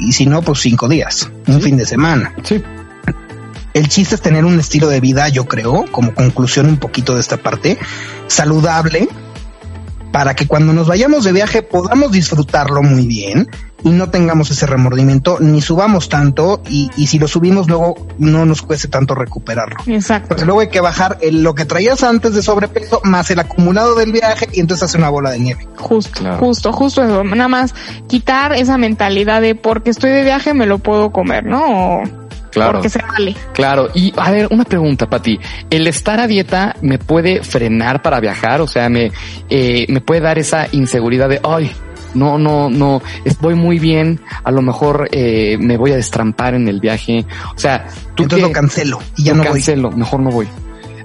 Y 0.00 0.12
si 0.12 0.26
no, 0.26 0.42
pues 0.42 0.60
cinco 0.60 0.88
días, 0.88 1.30
un 1.46 1.60
fin 1.60 1.76
de 1.76 1.86
semana. 1.86 2.34
Sí. 2.42 2.62
El 3.72 3.88
chiste 3.88 4.14
es 4.14 4.20
tener 4.20 4.44
un 4.44 4.58
estilo 4.58 4.88
de 4.88 5.00
vida, 5.00 5.28
yo 5.28 5.46
creo, 5.46 5.84
como 5.90 6.14
conclusión 6.14 6.66
un 6.66 6.76
poquito 6.76 7.14
de 7.14 7.20
esta 7.20 7.36
parte, 7.36 7.78
saludable, 8.28 9.08
para 10.12 10.34
que 10.34 10.46
cuando 10.46 10.72
nos 10.72 10.86
vayamos 10.86 11.24
de 11.24 11.32
viaje 11.32 11.62
podamos 11.62 12.12
disfrutarlo 12.12 12.82
muy 12.82 13.06
bien 13.06 13.48
y 13.84 13.90
no 13.90 14.10
tengamos 14.10 14.50
ese 14.50 14.66
remordimiento, 14.66 15.36
ni 15.40 15.60
subamos 15.60 16.08
tanto 16.08 16.62
y, 16.68 16.90
y 16.96 17.06
si 17.06 17.18
lo 17.18 17.28
subimos 17.28 17.68
luego 17.68 17.94
no 18.18 18.44
nos 18.46 18.62
cueste 18.62 18.88
tanto 18.88 19.14
recuperarlo. 19.14 19.76
Exacto. 19.86 20.28
Porque 20.30 20.44
luego 20.44 20.60
hay 20.60 20.68
que 20.70 20.80
bajar 20.80 21.18
el- 21.20 21.42
lo 21.42 21.54
que 21.54 21.64
traías 21.66 22.02
antes 22.02 22.34
de 22.34 22.42
sobrepeso 22.42 23.00
más 23.04 23.30
el 23.30 23.38
acumulado 23.40 23.94
del 23.94 24.10
viaje 24.10 24.48
y 24.52 24.60
entonces 24.60 24.84
hace 24.84 24.98
una 24.98 25.10
bola 25.10 25.30
de 25.30 25.38
nieve. 25.38 25.68
Justo, 25.76 26.18
Claro. 26.20 26.38
justo, 26.38 26.72
justo 26.72 27.04
eso. 27.04 27.22
Nada 27.22 27.48
más 27.48 27.74
quitar 28.08 28.54
esa 28.54 28.78
mentalidad 28.78 29.40
de 29.42 29.54
porque 29.54 29.90
estoy 29.90 30.10
de 30.10 30.24
viaje 30.24 30.54
me 30.54 30.66
lo 30.66 30.78
puedo 30.78 31.10
comer, 31.12 31.44
¿no? 31.44 31.62
O 32.00 32.02
Claro. 32.50 32.72
porque 32.74 32.88
se 32.88 33.00
vale. 33.02 33.34
Claro, 33.52 33.88
y 33.94 34.12
a 34.16 34.30
ver, 34.30 34.46
una 34.50 34.64
pregunta, 34.64 35.10
Pati. 35.10 35.38
¿El 35.70 35.86
estar 35.88 36.20
a 36.20 36.26
dieta 36.28 36.76
me 36.82 36.98
puede 36.98 37.42
frenar 37.42 38.00
para 38.00 38.20
viajar? 38.20 38.60
O 38.60 38.68
sea, 38.68 38.88
me, 38.88 39.10
eh, 39.50 39.86
me 39.88 40.00
puede 40.00 40.20
dar 40.20 40.38
esa 40.38 40.68
inseguridad 40.70 41.28
de, 41.28 41.40
ay, 41.42 41.72
no, 42.14 42.38
no, 42.38 42.70
no, 42.70 43.02
voy 43.40 43.54
muy 43.54 43.78
bien, 43.78 44.20
a 44.42 44.50
lo 44.50 44.62
mejor 44.62 45.08
eh, 45.12 45.56
me 45.58 45.76
voy 45.76 45.92
a 45.92 45.96
destrampar 45.96 46.54
en 46.54 46.68
el 46.68 46.80
viaje. 46.80 47.26
O 47.54 47.58
sea, 47.58 47.86
tú 48.14 48.24
Entonces 48.24 48.48
lo 48.48 48.52
cancelo 48.52 48.98
y 49.16 49.24
ya 49.24 49.34
no 49.34 49.42
voy. 49.42 49.52
cancelo, 49.52 49.90
mejor 49.90 50.20
no 50.20 50.30
voy. 50.30 50.48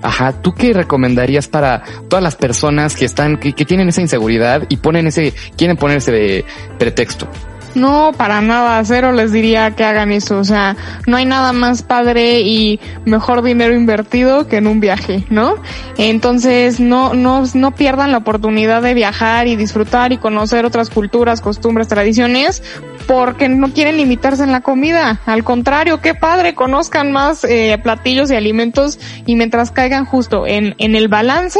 Ajá, 0.01 0.31
¿tú 0.41 0.53
qué 0.53 0.73
recomendarías 0.73 1.47
para 1.47 1.83
todas 2.07 2.23
las 2.23 2.35
personas 2.35 2.95
que 2.95 3.05
están, 3.05 3.37
que, 3.37 3.51
que 3.53 3.65
tienen 3.65 3.89
esa 3.89 4.01
inseguridad 4.01 4.63
y 4.69 4.77
ponen 4.77 5.07
ese, 5.07 5.33
quieren 5.57 5.75
ponerse 5.75 6.11
de 6.11 6.45
pretexto? 6.77 7.27
No, 7.75 8.11
para 8.17 8.41
nada, 8.41 8.83
cero 8.83 9.11
les 9.11 9.31
diría 9.31 9.71
que 9.75 9.83
hagan 9.83 10.11
eso. 10.11 10.37
O 10.37 10.43
sea, 10.43 10.75
no 11.07 11.17
hay 11.17 11.25
nada 11.25 11.53
más 11.53 11.83
padre 11.83 12.41
y 12.41 12.79
mejor 13.05 13.41
dinero 13.41 13.73
invertido 13.73 14.47
que 14.47 14.57
en 14.57 14.67
un 14.67 14.79
viaje, 14.79 15.25
¿no? 15.29 15.55
Entonces, 15.97 16.79
no, 16.79 17.13
no, 17.13 17.43
no 17.53 17.71
pierdan 17.71 18.11
la 18.11 18.17
oportunidad 18.17 18.81
de 18.81 18.93
viajar 18.93 19.47
y 19.47 19.55
disfrutar 19.55 20.11
y 20.11 20.17
conocer 20.17 20.65
otras 20.65 20.89
culturas, 20.89 21.41
costumbres, 21.41 21.87
tradiciones, 21.87 22.63
porque 23.07 23.49
no 23.49 23.71
quieren 23.71 23.97
limitarse 23.97 24.43
en 24.43 24.51
la 24.51 24.61
comida. 24.61 25.21
Al 25.25 25.43
contrario, 25.43 26.01
qué 26.01 26.15
padre, 26.15 26.55
conozcan 26.55 27.11
más 27.11 27.43
eh, 27.43 27.79
platillos 27.81 28.31
y 28.31 28.35
alimentos 28.35 28.99
y 29.25 29.35
mientras 29.35 29.71
caigan 29.71 30.05
justo 30.05 30.47
en, 30.47 30.75
en 30.77 30.95
el 30.95 31.07
balance, 31.07 31.59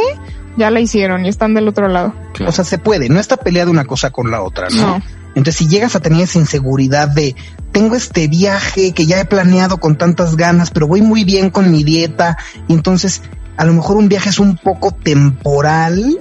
ya 0.56 0.70
la 0.70 0.80
hicieron 0.80 1.24
y 1.24 1.28
están 1.28 1.54
del 1.54 1.68
otro 1.68 1.88
lado. 1.88 2.14
O 2.46 2.52
sea, 2.52 2.64
se 2.64 2.78
puede, 2.78 3.08
no 3.08 3.20
está 3.20 3.36
peleada 3.36 3.70
una 3.70 3.84
cosa 3.84 4.10
con 4.10 4.30
la 4.30 4.42
otra, 4.42 4.68
¿no? 4.70 4.98
No. 4.98 5.02
Entonces, 5.34 5.56
si 5.56 5.68
llegas 5.68 5.94
a 5.96 6.00
tener 6.00 6.22
esa 6.22 6.38
inseguridad 6.38 7.08
de 7.08 7.36
tengo 7.72 7.94
este 7.94 8.26
viaje 8.28 8.92
que 8.92 9.06
ya 9.06 9.20
he 9.20 9.24
planeado 9.24 9.78
con 9.78 9.96
tantas 9.96 10.36
ganas, 10.36 10.70
pero 10.70 10.88
voy 10.88 11.02
muy 11.02 11.24
bien 11.24 11.50
con 11.50 11.70
mi 11.70 11.84
dieta, 11.84 12.36
y 12.66 12.72
entonces 12.74 13.22
a 13.56 13.64
lo 13.64 13.72
mejor 13.74 13.96
un 13.96 14.08
viaje 14.08 14.28
es 14.30 14.38
un 14.40 14.56
poco 14.56 14.90
temporal 14.90 16.18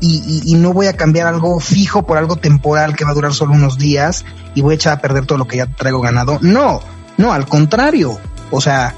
y, 0.00 0.06
y- 0.16 0.42
y 0.52 0.54
no 0.56 0.72
voy 0.72 0.86
a 0.86 0.96
cambiar 0.96 1.26
algo 1.26 1.58
fijo 1.60 2.04
por 2.06 2.18
algo 2.18 2.36
temporal 2.36 2.94
que 2.96 3.04
va 3.04 3.10
a 3.10 3.14
durar 3.14 3.32
solo 3.34 3.52
unos 3.54 3.78
días 3.78 4.24
y 4.54 4.60
voy 4.60 4.72
a 4.72 4.76
echar 4.76 4.92
a 4.94 5.00
perder 5.00 5.26
todo 5.26 5.38
lo 5.38 5.46
que 5.46 5.56
ya 5.58 5.66
traigo 5.66 6.00
ganado. 6.00 6.38
No, 6.42 6.80
no, 7.16 7.32
al 7.32 7.46
contrario. 7.46 8.18
O 8.50 8.60
sea, 8.60 8.94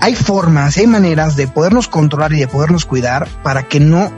hay 0.00 0.14
formas, 0.14 0.76
hay 0.76 0.86
maneras 0.86 1.36
de 1.36 1.46
podernos 1.46 1.88
controlar 1.88 2.32
y 2.32 2.40
de 2.40 2.48
podernos 2.48 2.84
cuidar 2.84 3.28
para 3.42 3.62
que 3.64 3.80
no 3.80 4.12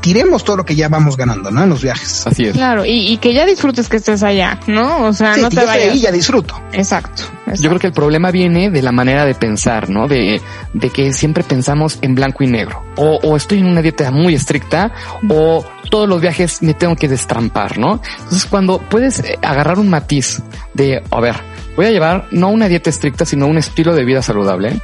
tiremos 0.00 0.44
todo 0.44 0.56
lo 0.58 0.64
que 0.64 0.74
ya 0.74 0.88
vamos 0.88 1.16
ganando, 1.16 1.50
¿no? 1.50 1.62
En 1.62 1.68
los 1.70 1.82
viajes. 1.82 2.26
Así 2.26 2.44
es. 2.46 2.52
Claro, 2.52 2.84
y, 2.84 3.12
y 3.12 3.16
que 3.18 3.32
ya 3.34 3.44
disfrutes 3.46 3.88
que 3.88 3.96
estés 3.98 4.22
allá, 4.22 4.58
¿no? 4.66 5.06
O 5.06 5.12
sea, 5.12 5.34
Sí, 5.34 5.40
no 5.42 5.48
te 5.48 5.56
yo 5.56 5.60
estoy 5.62 5.76
vayas. 5.78 5.92
ahí 5.94 6.00
ya 6.00 6.12
disfruto. 6.12 6.60
Exacto, 6.72 7.22
Yo 7.60 7.68
creo 7.68 7.78
que 7.80 7.86
el 7.88 7.92
problema 7.92 8.30
viene 8.30 8.70
de 8.70 8.82
la 8.82 8.92
manera 8.92 9.24
de 9.24 9.34
pensar, 9.34 9.90
¿no? 9.90 10.08
De, 10.08 10.40
de 10.74 10.90
que 10.90 11.12
siempre 11.12 11.44
pensamos 11.44 11.98
en 12.02 12.14
blanco 12.14 12.44
y 12.44 12.46
negro. 12.46 12.82
O, 12.96 13.18
o 13.22 13.36
estoy 13.36 13.58
en 13.58 13.66
una 13.66 13.82
dieta 13.82 14.10
muy 14.10 14.34
estricta 14.34 14.92
o 15.28 15.64
todos 15.90 16.08
los 16.08 16.20
viajes 16.20 16.62
me 16.62 16.74
tengo 16.74 16.94
que 16.96 17.08
destrampar, 17.08 17.78
¿no? 17.78 18.00
Entonces 18.18 18.46
cuando 18.46 18.78
puedes 18.78 19.18
eh, 19.20 19.38
agarrar 19.42 19.78
un 19.78 19.88
matiz 19.90 20.40
de, 20.74 21.02
a 21.10 21.20
ver, 21.20 21.36
voy 21.80 21.86
a 21.86 21.92
llevar 21.92 22.26
no 22.30 22.50
una 22.50 22.68
dieta 22.68 22.90
estricta, 22.90 23.24
sino 23.24 23.46
un 23.46 23.56
estilo 23.56 23.94
de 23.94 24.04
vida 24.04 24.20
saludable 24.20 24.78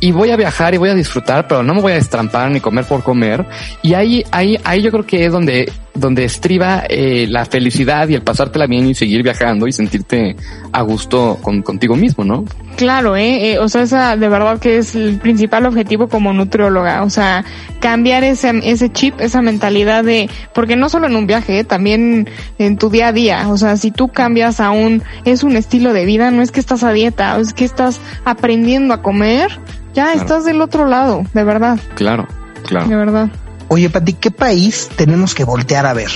y 0.00 0.12
voy 0.12 0.32
a 0.32 0.36
viajar 0.36 0.74
y 0.74 0.76
voy 0.76 0.90
a 0.90 0.94
disfrutar, 0.94 1.48
pero 1.48 1.62
no 1.62 1.72
me 1.72 1.80
voy 1.80 1.92
a 1.92 1.94
destrampar 1.94 2.50
ni 2.50 2.60
comer 2.60 2.84
por 2.84 3.02
comer. 3.02 3.46
Y 3.80 3.94
ahí, 3.94 4.22
ahí, 4.32 4.58
ahí 4.62 4.82
yo 4.82 4.90
creo 4.90 5.06
que 5.06 5.24
es 5.24 5.32
donde, 5.32 5.72
donde 5.94 6.24
estriba 6.24 6.84
eh, 6.88 7.26
la 7.28 7.44
felicidad 7.44 8.08
y 8.08 8.14
el 8.14 8.22
pasártela 8.22 8.66
bien 8.66 8.86
y 8.86 8.94
seguir 8.94 9.22
viajando 9.22 9.66
y 9.66 9.72
sentirte 9.72 10.36
a 10.72 10.82
gusto 10.82 11.38
con, 11.42 11.62
contigo 11.62 11.96
mismo, 11.96 12.24
¿no? 12.24 12.44
Claro, 12.76 13.14
¿eh? 13.16 13.52
¿eh? 13.52 13.58
o 13.58 13.68
sea, 13.68 13.82
esa 13.82 14.16
de 14.16 14.28
verdad 14.28 14.58
que 14.58 14.78
es 14.78 14.94
el 14.94 15.18
principal 15.18 15.66
objetivo 15.66 16.08
como 16.08 16.32
nutrióloga, 16.32 17.02
o 17.02 17.10
sea, 17.10 17.44
cambiar 17.80 18.24
ese, 18.24 18.52
ese 18.64 18.90
chip, 18.90 19.20
esa 19.20 19.42
mentalidad 19.42 20.04
de, 20.04 20.30
porque 20.54 20.76
no 20.76 20.88
solo 20.88 21.06
en 21.06 21.16
un 21.16 21.26
viaje, 21.26 21.58
¿eh? 21.58 21.64
también 21.64 22.28
en 22.58 22.78
tu 22.78 22.88
día 22.88 23.08
a 23.08 23.12
día, 23.12 23.48
o 23.48 23.58
sea, 23.58 23.76
si 23.76 23.90
tú 23.90 24.08
cambias 24.08 24.60
a 24.60 24.70
un, 24.70 25.02
es 25.24 25.44
un 25.44 25.56
estilo 25.56 25.92
de 25.92 26.06
vida, 26.06 26.30
no 26.30 26.40
es 26.40 26.50
que 26.50 26.60
estás 26.60 26.82
a 26.84 26.92
dieta, 26.92 27.38
es 27.38 27.52
que 27.52 27.66
estás 27.66 28.00
aprendiendo 28.24 28.94
a 28.94 29.02
comer, 29.02 29.50
ya 29.92 30.14
estás 30.14 30.46
del 30.46 30.62
otro 30.62 30.86
lado, 30.86 31.24
de 31.34 31.44
verdad. 31.44 31.78
Claro, 31.94 32.26
claro. 32.64 32.88
De 32.88 32.96
verdad. 32.96 33.30
Oye, 33.74 33.88
Pati, 33.88 34.12
¿qué 34.12 34.30
país 34.30 34.90
tenemos 34.96 35.34
que 35.34 35.44
voltear 35.44 35.86
a 35.86 35.94
ver 35.94 36.10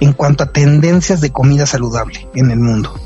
en 0.00 0.12
cuanto 0.12 0.42
a 0.42 0.50
tendencias 0.50 1.20
de 1.20 1.30
comida 1.30 1.64
saludable 1.64 2.26
en 2.34 2.50
el 2.50 2.58
mundo? 2.58 2.98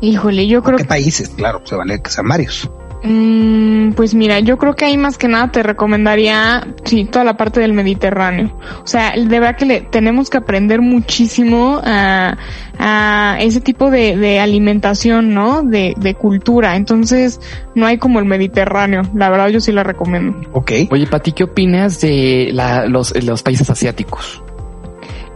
Híjole, 0.00 0.48
yo 0.48 0.64
creo 0.64 0.78
¿Qué 0.78 0.84
países? 0.84 1.28
Claro, 1.28 1.62
se 1.62 1.76
vale 1.76 2.02
que 2.02 2.10
sean 2.10 2.26
varios. 2.26 2.68
Mm, 3.02 3.92
pues 3.92 4.14
mira, 4.14 4.40
yo 4.40 4.58
creo 4.58 4.74
que 4.74 4.84
ahí 4.84 4.96
más 4.96 5.18
que 5.18 5.28
nada 5.28 5.52
te 5.52 5.62
recomendaría, 5.62 6.66
sí, 6.84 7.04
toda 7.04 7.24
la 7.24 7.36
parte 7.36 7.60
del 7.60 7.72
Mediterráneo. 7.72 8.56
O 8.82 8.86
sea, 8.86 9.12
de 9.12 9.24
verdad 9.24 9.56
que 9.56 9.66
le 9.66 9.80
tenemos 9.82 10.30
que 10.30 10.38
aprender 10.38 10.80
muchísimo 10.80 11.80
a, 11.84 12.36
a 12.78 13.38
ese 13.40 13.60
tipo 13.60 13.90
de, 13.90 14.16
de 14.16 14.40
alimentación, 14.40 15.32
¿no? 15.32 15.62
De, 15.62 15.94
de, 15.98 16.14
cultura. 16.14 16.76
Entonces, 16.76 17.40
no 17.74 17.86
hay 17.86 17.98
como 17.98 18.18
el 18.18 18.24
Mediterráneo. 18.24 19.02
La 19.14 19.30
verdad, 19.30 19.48
yo 19.48 19.60
sí 19.60 19.70
la 19.72 19.84
recomiendo. 19.84 20.40
Ok. 20.52 20.72
Oye, 20.90 21.06
Pati, 21.06 21.32
¿qué 21.32 21.44
opinas 21.44 22.00
de 22.00 22.50
la, 22.52 22.86
los, 22.86 23.14
los 23.24 23.42
países 23.42 23.70
asiáticos? 23.70 24.42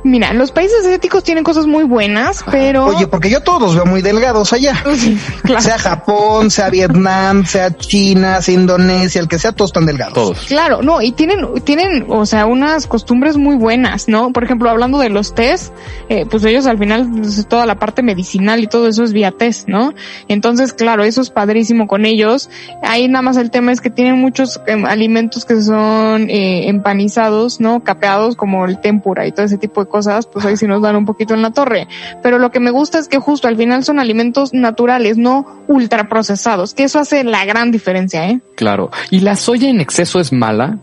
Mira, 0.05 0.33
los 0.33 0.51
países 0.51 0.85
asiáticos 0.85 1.23
tienen 1.23 1.45
cosas 1.45 1.67
muy 1.67 1.85
buenas, 1.85 2.45
pero... 2.51 2.87
Oye, 2.87 3.07
porque 3.07 3.31
yo 3.31 3.41
todos 3.41 3.63
los 3.63 3.75
veo 3.77 3.87
muy 3.87 4.03
delgados 4.03 4.53
allá. 4.53 4.83
Sí, 5.03 5.19
claro. 5.43 5.63
Sea 5.63 5.79
Japón, 5.79 6.51
sea 6.51 6.69
Vietnam, 6.71 7.45
sea 7.45 7.75
China, 7.77 8.41
sea 8.41 8.55
Indonesia, 8.55 9.21
el 9.21 9.27
que 9.27 9.39
sea, 9.39 9.53
todos 9.53 9.71
están 9.71 9.87
delgados. 9.87 10.15
Todos. 10.15 10.45
Claro, 10.47 10.83
no, 10.83 11.01
y 11.03 11.13
tienen, 11.13 11.47
tienen, 11.65 12.05
o 12.09 12.25
sea, 12.27 12.47
unas 12.47 12.87
costumbres 12.87 13.37
muy 13.37 13.57
buenas, 13.57 14.07
¿no? 14.07 14.33
Por 14.33 14.45
ejemplo, 14.45 14.71
hablando 14.71 14.99
de 14.99 15.09
los 15.09 15.35
test, 15.35 15.73
eh, 16.09 16.27
pues 16.31 16.45
ellos 16.45 16.67
al 16.67 16.79
final, 16.79 17.09
pues, 17.11 17.47
toda 17.49 17.67
la 17.67 17.77
parte 17.77 18.03
medicinal 18.03 18.63
y 18.63 18.67
todo 18.67 18.87
eso 18.87 19.03
es 19.03 19.13
vía 19.13 19.33
test, 19.33 19.67
¿no? 19.67 19.95
Entonces, 20.29 20.73
claro, 20.73 21.05
eso 21.05 21.21
es 21.21 21.31
padrísimo 21.31 21.89
con 21.89 22.05
ellos. 22.05 22.51
Ahí 22.83 23.09
nada 23.09 23.23
más 23.23 23.37
el 23.37 23.51
tema 23.51 23.73
es 23.73 23.81
que 23.81 23.91
tienen 23.91 24.19
muchos 24.19 24.61
eh, 24.67 24.83
alimentos 24.87 25.45
que 25.45 25.61
son 25.63 26.29
eh, 26.29 26.69
empanizados, 26.69 27.61
¿no? 27.61 27.83
Capeados, 27.83 28.37
como 28.37 28.67
el 28.67 28.79
tempura 28.81 29.27
y 29.27 29.33
todo 29.33 29.47
ese 29.47 29.59
tipo 29.59 29.83
de 29.83 29.92
cosas, 29.93 30.27
pues 30.27 30.45
ahí 30.45 30.57
sí 30.57 30.67
nos 30.67 30.83
dan 30.83 30.97
un 30.97 31.07
poquito 31.07 31.35
en 31.35 31.43
la 31.43 31.53
torre. 31.53 31.87
Pero 32.25 32.41
lo 32.41 32.51
que 32.51 32.59
me 32.59 32.73
gusta 32.73 32.99
es 32.99 33.07
que 33.07 33.19
justo 33.19 33.47
al 33.47 33.57
final 33.57 33.85
son 33.85 34.01
alimentos 34.01 34.53
naturales, 34.53 35.19
no 35.19 35.47
ultraprocesados, 35.69 36.75
que 36.75 36.83
eso 36.85 36.99
hace 36.99 37.23
la 37.23 37.45
gran 37.45 37.71
diferencia, 37.71 38.29
¿eh? 38.29 38.41
Claro. 38.57 38.91
¿Y 39.11 39.21
la 39.21 39.37
soya 39.37 39.69
en 39.69 39.81
exceso 39.81 40.19
es 40.19 40.33
mala? 40.33 40.79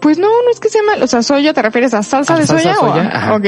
Pues 0.00 0.18
no, 0.18 0.28
no 0.28 0.50
es 0.52 0.60
que 0.60 0.68
sea 0.70 0.82
mala. 0.82 1.04
O 1.04 1.08
sea, 1.08 1.22
soya, 1.22 1.52
¿te 1.52 1.60
refieres 1.62 1.92
a 1.92 2.02
salsa 2.02 2.34
¿A 2.34 2.38
de 2.38 2.46
salsa 2.46 2.74
soya? 2.74 2.74
soya? 2.76 3.02
o 3.12 3.16
Ajá. 3.16 3.34
Ok. 3.34 3.44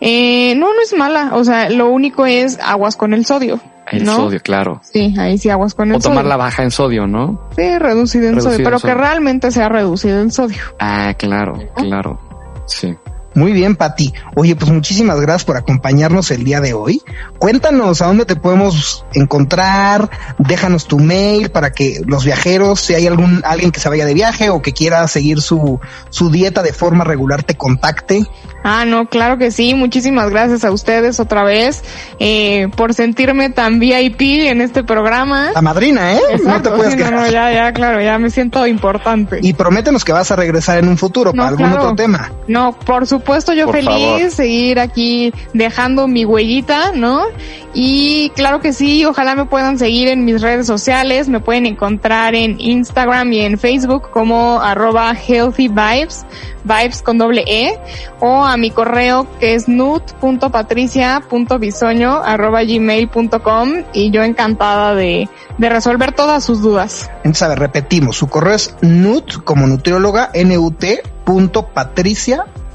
Eh, 0.00 0.54
no, 0.56 0.66
no 0.74 0.80
es 0.82 0.92
mala. 0.96 1.30
O 1.32 1.42
sea, 1.44 1.68
lo 1.70 1.88
único 1.90 2.26
es 2.26 2.58
aguas 2.60 2.96
con 2.96 3.12
el 3.14 3.24
sodio. 3.26 3.58
El 3.90 4.04
¿no? 4.04 4.16
sodio, 4.16 4.40
claro. 4.40 4.80
Sí, 4.84 5.14
ahí 5.18 5.38
sí 5.38 5.48
aguas 5.50 5.74
con 5.74 5.88
el 5.90 5.96
O 5.96 5.98
tomar 6.00 6.18
sodio. 6.18 6.28
la 6.28 6.36
baja 6.36 6.62
en 6.64 6.70
sodio, 6.72 7.06
¿no? 7.06 7.48
Sí, 7.56 7.78
reducido 7.78 8.26
en 8.26 8.34
Reducido 8.34 8.42
sodio, 8.52 8.56
en 8.58 8.64
pero 8.64 8.78
sodio. 8.78 8.94
que 8.94 9.00
realmente 9.00 9.50
sea 9.52 9.68
reducido 9.68 10.20
en 10.20 10.30
sodio. 10.32 10.62
Ah, 10.80 11.14
claro, 11.16 11.54
claro. 11.76 12.18
Sí. 12.66 12.94
Muy 13.36 13.52
bien, 13.52 13.76
Pati. 13.76 14.14
Oye, 14.34 14.56
pues 14.56 14.72
muchísimas 14.72 15.20
gracias 15.20 15.44
por 15.44 15.58
acompañarnos 15.58 16.30
el 16.30 16.42
día 16.42 16.60
de 16.62 16.72
hoy. 16.72 17.02
Cuéntanos 17.38 18.00
a 18.00 18.06
dónde 18.06 18.24
te 18.24 18.34
podemos 18.34 19.04
encontrar, 19.12 20.08
déjanos 20.38 20.86
tu 20.88 20.98
mail 20.98 21.50
para 21.50 21.70
que 21.70 22.00
los 22.06 22.24
viajeros, 22.24 22.80
si 22.80 22.94
hay 22.94 23.06
algún 23.06 23.42
alguien 23.44 23.72
que 23.72 23.78
se 23.80 23.90
vaya 23.90 24.06
de 24.06 24.14
viaje 24.14 24.48
o 24.48 24.62
que 24.62 24.72
quiera 24.72 25.06
seguir 25.06 25.42
su, 25.42 25.78
su 26.08 26.30
dieta 26.30 26.62
de 26.62 26.72
forma 26.72 27.04
regular, 27.04 27.42
te 27.42 27.56
contacte. 27.56 28.26
Ah, 28.64 28.86
no, 28.86 29.06
claro 29.06 29.36
que 29.36 29.50
sí. 29.50 29.74
Muchísimas 29.74 30.30
gracias 30.30 30.64
a 30.64 30.72
ustedes 30.72 31.20
otra 31.20 31.44
vez 31.44 31.84
eh, 32.18 32.68
por 32.74 32.94
sentirme 32.94 33.50
tan 33.50 33.78
VIP 33.78 34.22
en 34.48 34.62
este 34.62 34.82
programa. 34.82 35.50
La 35.54 35.60
madrina, 35.62 36.14
¿eh? 36.14 36.20
no 36.42 36.62
te 36.62 36.70
puedes 36.70 36.94
sí, 36.94 36.98
no, 36.98 37.04
quedar. 37.04 37.12
no, 37.12 37.28
ya, 37.28 37.52
ya, 37.52 37.72
claro, 37.74 38.00
ya 38.00 38.18
me 38.18 38.30
siento 38.30 38.66
importante. 38.66 39.40
Y 39.42 39.52
prométenos 39.52 40.04
que 40.04 40.12
vas 40.12 40.30
a 40.30 40.36
regresar 40.36 40.78
en 40.78 40.88
un 40.88 40.96
futuro 40.96 41.32
No, 41.32 41.42
para 41.42 41.48
algún 41.50 41.66
claro. 41.66 41.82
otro 41.82 41.96
tema. 41.96 42.32
No, 42.48 42.72
por 42.72 43.06
supuesto, 43.06 43.25
yo 43.26 43.66
Por 43.66 43.74
feliz 43.76 43.90
favor. 43.90 44.30
seguir 44.30 44.80
aquí 44.80 45.34
dejando 45.52 46.08
mi 46.08 46.24
huellita, 46.24 46.92
¿no? 46.92 47.24
Y 47.74 48.30
claro 48.30 48.60
que 48.60 48.72
sí, 48.72 49.04
ojalá 49.04 49.34
me 49.34 49.44
puedan 49.44 49.78
seguir 49.78 50.08
en 50.08 50.24
mis 50.24 50.40
redes 50.40 50.66
sociales, 50.66 51.28
me 51.28 51.40
pueden 51.40 51.66
encontrar 51.66 52.34
en 52.34 52.58
Instagram 52.58 53.30
y 53.34 53.40
en 53.40 53.58
Facebook 53.58 54.10
como 54.10 54.62
arroba 54.62 55.14
healthy 55.14 55.68
vibes, 55.68 56.24
vibes 56.64 57.02
con 57.02 57.18
doble 57.18 57.44
E, 57.46 57.78
o 58.20 58.42
a 58.44 58.56
mi 58.56 58.70
correo 58.70 59.26
que 59.38 59.52
es 59.54 59.68
nut.patricia.bisoño 59.68 62.22
arroba 62.24 62.62
gmail.com 62.64 63.72
y 63.92 64.10
yo 64.10 64.22
encantada 64.22 64.94
de, 64.94 65.28
de 65.58 65.68
resolver 65.68 66.12
todas 66.12 66.42
sus 66.44 66.62
dudas. 66.62 67.10
Entonces, 67.18 67.42
a 67.42 67.48
ver, 67.48 67.58
repetimos. 67.58 68.16
Su 68.16 68.28
correo 68.28 68.54
es 68.54 68.74
nut, 68.80 69.44
como 69.44 69.66
nutrióloga, 69.66 70.30
n-u-t, 70.32 71.02
punto 71.24 71.66
patricia, 71.68 72.44
punto 72.44 72.65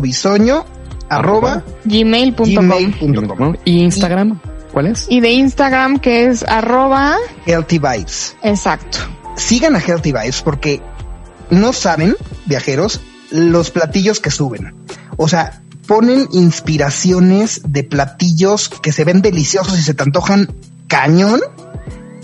bisoño, 0.00 0.64
arroba, 1.08 1.62
gmail.com. 1.84 2.46
gmail.com. 2.46 3.56
¿Y 3.64 3.80
Instagram? 3.80 4.40
¿Cuál 4.72 4.86
es? 4.86 5.06
Y 5.08 5.20
de 5.20 5.30
Instagram 5.32 5.98
que 5.98 6.26
es 6.26 6.42
arroba, 6.44 7.16
Healthy 7.46 7.78
Vibes. 7.78 8.36
exacto. 8.42 8.98
Sigan 9.36 9.74
a 9.74 9.80
Healthy 9.80 10.12
Vibes 10.12 10.42
porque 10.42 10.82
no 11.50 11.72
saben, 11.72 12.16
viajeros, 12.46 13.00
los 13.30 13.70
platillos 13.70 14.20
que 14.20 14.30
suben. 14.30 14.74
O 15.16 15.28
sea, 15.28 15.62
ponen 15.86 16.28
inspiraciones 16.32 17.62
de 17.66 17.84
platillos 17.84 18.68
que 18.68 18.92
se 18.92 19.04
ven 19.04 19.22
deliciosos 19.22 19.78
y 19.78 19.82
se 19.82 19.94
te 19.94 20.02
antojan 20.02 20.54
cañón, 20.86 21.40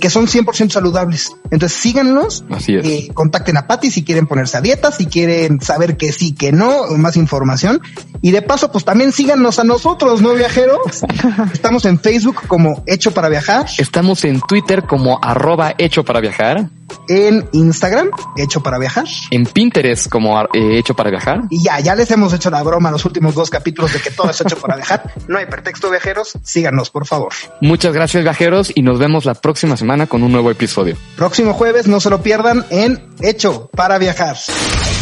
que 0.01 0.11
son 0.11 0.27
100% 0.27 0.71
saludables. 0.71 1.33
Entonces 1.51 1.79
síganlos, 1.79 2.45
Así 2.51 2.75
es. 2.77 2.85
eh, 2.87 3.11
contacten 3.15 3.57
a 3.57 3.67
Patty 3.67 3.91
si 3.91 4.05
quieren 4.05 4.27
ponerse 4.27 4.57
a 4.57 4.61
dieta, 4.61 4.93
si 4.93 5.07
quieren 5.07 5.61
saber 5.61 5.97
que 5.97 6.13
sí, 6.13 6.35
que 6.35 6.53
no, 6.53 6.87
más 6.97 7.17
información. 7.17 7.81
Y 8.23 8.31
de 8.31 8.43
paso, 8.43 8.71
pues 8.73 8.85
también 8.85 9.13
síganos 9.13 9.59
a 9.59 9.65
nosotros, 9.65 10.23
¿no, 10.23 10.35
viajeros? 10.35 10.79
Estamos 11.53 11.85
en 11.85 11.99
Facebook 11.99 12.37
como 12.49 12.83
Hecho 12.87 13.13
para 13.13 13.29
Viajar, 13.29 13.67
Estamos 13.79 14.25
en 14.25 14.41
Twitter 14.41 14.85
como 14.85 15.19
arroba 15.23 15.75
hecho 15.79 16.05
para 16.05 16.21
viajar, 16.21 16.69
en 17.09 17.49
Instagram, 17.53 18.11
Hecho 18.37 18.63
para 18.63 18.79
Viajar. 18.79 19.05
en 19.31 19.45
Pinterest 19.47 20.09
como 20.09 20.41
eh, 20.43 20.79
hecho 20.79 20.95
para 20.95 21.11
viajar. 21.11 21.43
Y 21.51 21.63
ya, 21.63 21.81
ya 21.81 21.95
les 21.95 22.11
hemos 22.11 22.33
hecho 22.33 22.51
la 22.51 22.63
broma 22.63 22.91
los 22.91 23.05
últimos 23.05 23.35
dos 23.35 23.51
capítulos 23.51 23.93
de 23.93 24.01
que 24.01 24.11
todo 24.11 24.31
es 24.31 24.41
hecho 24.41 24.57
para 24.59 24.77
viajar. 24.77 25.13
No 25.29 25.39
hay 25.39 25.47
pretexto, 25.47 25.91
viajeros. 25.91 26.39
Síganos, 26.43 26.91
por 26.91 27.07
favor. 27.07 27.33
Muchas 27.61 27.93
gracias 27.93 28.23
viajeros 28.23 28.71
y 28.75 28.83
nos 28.83 28.99
vemos 28.99 29.25
la 29.25 29.35
próxima 29.35 29.77
semana 29.77 30.07
con 30.07 30.23
un 30.23 30.31
nuevo 30.33 30.51
episodio. 30.51 30.97
Próximo 31.17 31.53
jueves, 31.53 31.87
no 31.89 32.01
se 32.01 32.11
lo 32.11 32.23
pierdan 32.23 32.65
en 32.71 33.09
Hecho 33.21 33.69
para 33.75 33.99
Viajar. 33.99 34.37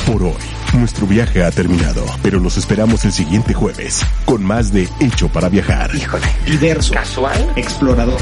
Por 0.07 0.23
hoy, 0.23 0.33
nuestro 0.75 1.07
viaje 1.07 1.43
ha 1.45 1.51
terminado, 1.51 2.05
pero 2.23 2.39
los 2.41 2.57
esperamos 2.57 3.05
el 3.05 3.13
siguiente 3.13 3.55
jueves 3.55 4.03
con 4.25 4.43
más 4.45 4.73
de 4.73 4.89
Hecho 5.01 5.29
para 5.29 5.49
Viajar. 5.49 5.95
Híjole, 5.95 6.27
diverso, 6.47 6.95
Casual. 6.95 7.53
explorador. 7.57 8.21